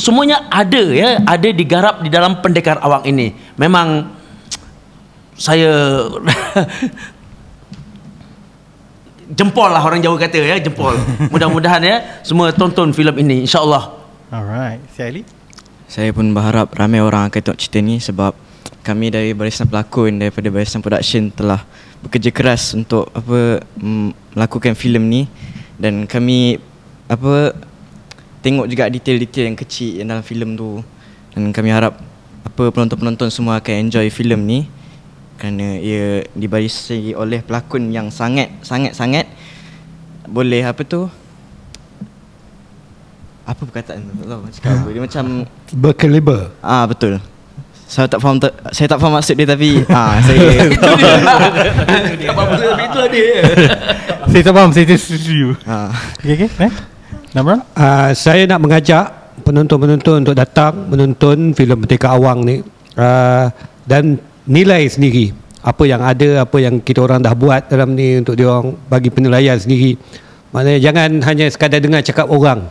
semuanya 0.00 0.48
ada 0.48 0.80
ya, 0.80 1.20
ada 1.28 1.48
digarap 1.52 2.00
di 2.00 2.08
dalam 2.08 2.40
pendekar 2.40 2.80
awang 2.80 3.04
ini. 3.04 3.36
Memang 3.60 4.08
saya 5.36 6.00
jempol 9.38 9.68
lah 9.68 9.84
orang 9.84 10.00
Jawa 10.00 10.16
kata 10.16 10.40
ya, 10.40 10.56
jempol. 10.56 10.96
Mudah-mudahan 11.28 11.84
ya 11.84 11.96
semua 12.24 12.48
tonton 12.56 12.96
filem 12.96 13.20
ini 13.20 13.44
insya-Allah. 13.44 13.92
Alright. 14.32 14.80
Si 14.96 15.04
Ali? 15.04 15.22
Saya 15.84 16.16
pun 16.16 16.32
berharap 16.32 16.72
ramai 16.72 17.04
orang 17.04 17.28
akan 17.28 17.40
tengok 17.44 17.60
cerita 17.60 17.78
ni 17.84 18.00
sebab 18.00 18.32
kami 18.80 19.12
dari 19.12 19.36
barisan 19.36 19.68
pelakon 19.68 20.16
daripada 20.16 20.48
barisan 20.48 20.80
production 20.80 21.28
telah 21.28 21.60
bekerja 22.00 22.32
keras 22.32 22.72
untuk 22.72 23.12
apa 23.12 23.60
mm, 23.76 24.32
melakukan 24.32 24.72
filem 24.72 25.04
ni 25.04 25.22
dan 25.80 26.04
kami 26.04 26.60
apa 27.08 27.56
tengok 28.44 28.68
juga 28.68 28.92
detail-detail 28.92 29.48
yang 29.48 29.56
kecil 29.56 29.90
yang 30.04 30.08
dalam 30.12 30.24
filem 30.24 30.52
tu. 30.52 30.84
Dan 31.32 31.56
kami 31.56 31.72
harap 31.72 31.96
apa 32.44 32.62
penonton-penonton 32.68 33.32
semua 33.32 33.56
akan 33.64 33.88
enjoy 33.88 34.12
filem 34.12 34.40
ni. 34.44 34.60
Kerana 35.40 35.80
ia 35.80 36.28
dibarisi 36.36 37.16
oleh 37.16 37.40
pelakon 37.40 37.88
yang 37.88 38.12
sangat 38.12 38.52
sangat 38.60 38.92
sangat. 38.92 39.24
Boleh 40.28 40.68
apa 40.68 40.84
tu? 40.84 41.08
Apa 43.48 43.64
perkataan 43.64 44.04
tu? 44.04 44.12
Tak 44.20 44.28
tahu 44.28 44.42
cakap 44.52 44.70
apa. 44.76 44.88
Dia 44.92 45.02
macam 45.02 45.24
Berkaliber. 45.82 46.40
ah 46.60 46.84
betul 46.84 47.16
saya 47.90 48.06
tak 48.06 48.22
faham 48.22 48.38
tak, 48.38 48.54
saya 48.70 48.86
tak 48.86 48.98
faham 49.02 49.18
maksud 49.18 49.34
dia 49.34 49.46
tapi 49.50 49.82
ah 49.98 50.14
saya 50.22 50.46
Apa-apa 52.30 52.54
tapi 52.54 52.84
itulah 52.86 53.10
dia. 53.10 53.30
Saya 54.30 54.46
tak 54.46 54.54
faham, 54.54 54.70
saya 54.70 54.86
tak 54.86 54.98
setuju. 55.02 55.58
ah 55.66 55.90
Okay, 56.22 56.46
okay. 56.46 56.70
Eh? 56.70 56.72
Namran? 57.34 57.66
Uh, 57.74 58.14
saya 58.14 58.46
nak 58.46 58.62
mengajak 58.62 59.10
penonton-penonton 59.42 60.22
untuk 60.22 60.38
datang 60.38 60.86
menonton 60.86 61.50
filem 61.50 61.82
Merdeka 61.82 62.14
Awang 62.14 62.46
ni 62.46 62.62
uh, 62.94 63.50
dan 63.90 64.22
nilai 64.46 64.86
sendiri 64.86 65.34
apa 65.66 65.82
yang 65.82 65.98
ada, 65.98 66.46
apa 66.46 66.62
yang 66.62 66.78
kita 66.78 67.02
orang 67.02 67.26
dah 67.26 67.34
buat 67.34 67.66
dalam 67.66 67.98
ni 67.98 68.22
untuk 68.22 68.38
dia 68.38 68.46
orang 68.46 68.78
bagi 68.86 69.10
penilaian 69.10 69.58
sendiri. 69.58 69.98
Maknanya 70.54 70.78
jangan 70.78 71.10
hanya 71.26 71.46
sekadar 71.50 71.82
dengar 71.82 72.06
cakap 72.06 72.30
orang. 72.30 72.70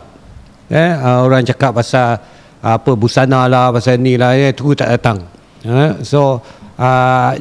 Eh, 0.72 0.90
uh, 0.96 1.28
orang 1.28 1.44
cakap 1.44 1.76
pasal 1.76 2.16
apa 2.60 2.92
busana 2.92 3.48
lah, 3.48 3.72
pasal 3.72 3.96
ni 3.96 4.20
lah, 4.20 4.36
eh, 4.36 4.52
tu 4.52 4.76
tak 4.76 4.92
datang. 4.92 5.24
Uh, 5.64 5.96
so 6.04 6.40
uh, 6.76 7.32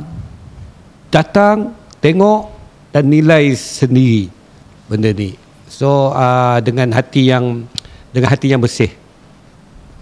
datang, 1.11 1.75
tengok 1.99 2.51
dan 2.95 3.07
nilai 3.07 3.51
sendiri 3.55 4.31
benda 4.87 5.11
ni. 5.11 5.35
So 5.67 6.11
uh, 6.15 6.63
dengan 6.63 6.91
hati 6.95 7.29
yang 7.29 7.67
dengan 8.15 8.29
hati 8.31 8.51
yang 8.51 8.63
bersih. 8.63 8.91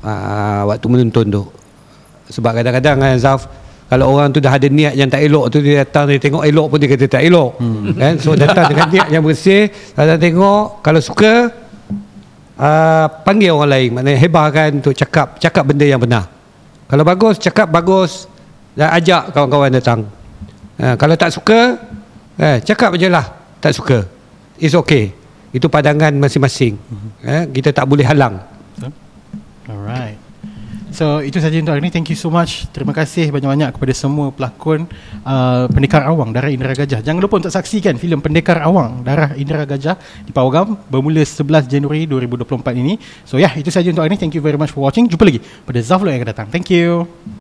Uh, 0.06 0.70
waktu 0.70 0.86
menonton 0.88 1.26
tu. 1.28 1.44
Sebab 2.32 2.62
kadang-kadang 2.62 3.02
kan 3.02 3.18
Zaf 3.18 3.50
kalau 3.88 4.12
orang 4.12 4.36
tu 4.36 4.44
dah 4.44 4.52
ada 4.52 4.68
niat 4.68 5.00
yang 5.00 5.08
tak 5.08 5.24
elok 5.24 5.48
tu 5.48 5.64
dia 5.64 5.88
datang 5.88 6.12
dia 6.12 6.20
tengok 6.20 6.44
elok 6.44 6.68
pun 6.68 6.78
dia 6.78 6.90
kata 6.92 7.06
tak 7.08 7.24
elok. 7.24 7.56
Hmm. 7.60 7.96
Kan? 7.96 8.14
So 8.20 8.36
datang 8.36 8.68
dengan 8.72 8.88
niat 8.92 9.08
yang 9.10 9.24
bersih, 9.24 9.72
datang 9.96 10.20
tengok 10.20 10.84
kalau 10.84 11.00
suka 11.00 11.52
uh, 12.58 13.06
panggil 13.24 13.54
orang 13.54 13.72
lain 13.72 13.90
maknanya 13.96 14.20
hebahkan 14.20 14.70
untuk 14.82 14.94
cakap 14.98 15.38
cakap 15.38 15.64
benda 15.64 15.86
yang 15.86 16.02
benar. 16.02 16.28
Kalau 16.90 17.04
bagus 17.08 17.40
cakap 17.40 17.70
bagus 17.70 18.26
dan 18.74 18.92
ajak 18.94 19.32
kawan-kawan 19.32 19.72
datang. 19.74 20.06
Uh, 20.78 20.94
kalau 21.00 21.18
tak 21.18 21.34
suka 21.34 21.78
eh, 22.38 22.58
cakap 22.62 22.94
je 22.96 23.10
lah 23.10 23.26
tak 23.58 23.74
suka. 23.74 24.06
It's 24.62 24.78
okay. 24.78 25.14
Itu 25.54 25.70
pandangan 25.70 26.14
masing-masing. 26.18 26.78
Eh, 27.26 27.44
kita 27.50 27.74
tak 27.74 27.90
boleh 27.90 28.06
halang. 28.06 28.42
Alright. 29.68 30.27
So 30.92 31.20
itu 31.20 31.38
saja 31.44 31.60
untuk 31.60 31.76
hari 31.76 31.84
ini. 31.84 31.92
Thank 31.92 32.14
you 32.14 32.20
so 32.20 32.32
much. 32.32 32.66
Terima 32.72 32.96
kasih 32.96 33.28
banyak-banyak 33.30 33.76
kepada 33.76 33.94
semua 33.94 34.32
pelakon 34.32 34.88
uh, 35.28 35.68
Pendekar 35.68 36.08
Awang 36.08 36.32
Darah 36.32 36.52
Indera 36.52 36.74
Gajah. 36.74 37.04
Jangan 37.04 37.20
lupa 37.20 37.44
untuk 37.44 37.52
saksikan 37.52 38.00
filem 38.00 38.24
Pendekar 38.24 38.64
Awang 38.64 39.04
Darah 39.04 39.36
Indera 39.36 39.68
Gajah 39.68 40.00
di 40.24 40.32
Pawagam 40.32 40.80
bermula 40.88 41.22
11 41.22 41.68
Januari 41.68 42.08
2024 42.08 42.82
ini. 42.82 42.96
So 43.28 43.36
ya, 43.36 43.52
yeah, 43.52 43.54
itu 43.60 43.68
saja 43.68 43.92
untuk 43.92 44.08
hari 44.08 44.16
ini. 44.16 44.20
Thank 44.20 44.40
you 44.40 44.44
very 44.44 44.56
much 44.56 44.72
for 44.72 44.88
watching. 44.88 45.12
Jumpa 45.12 45.28
lagi 45.28 45.44
pada 45.44 45.80
Zaflo 45.84 46.08
yang 46.08 46.24
akan 46.24 46.30
datang. 46.32 46.48
Thank 46.48 46.72
you. 46.72 47.06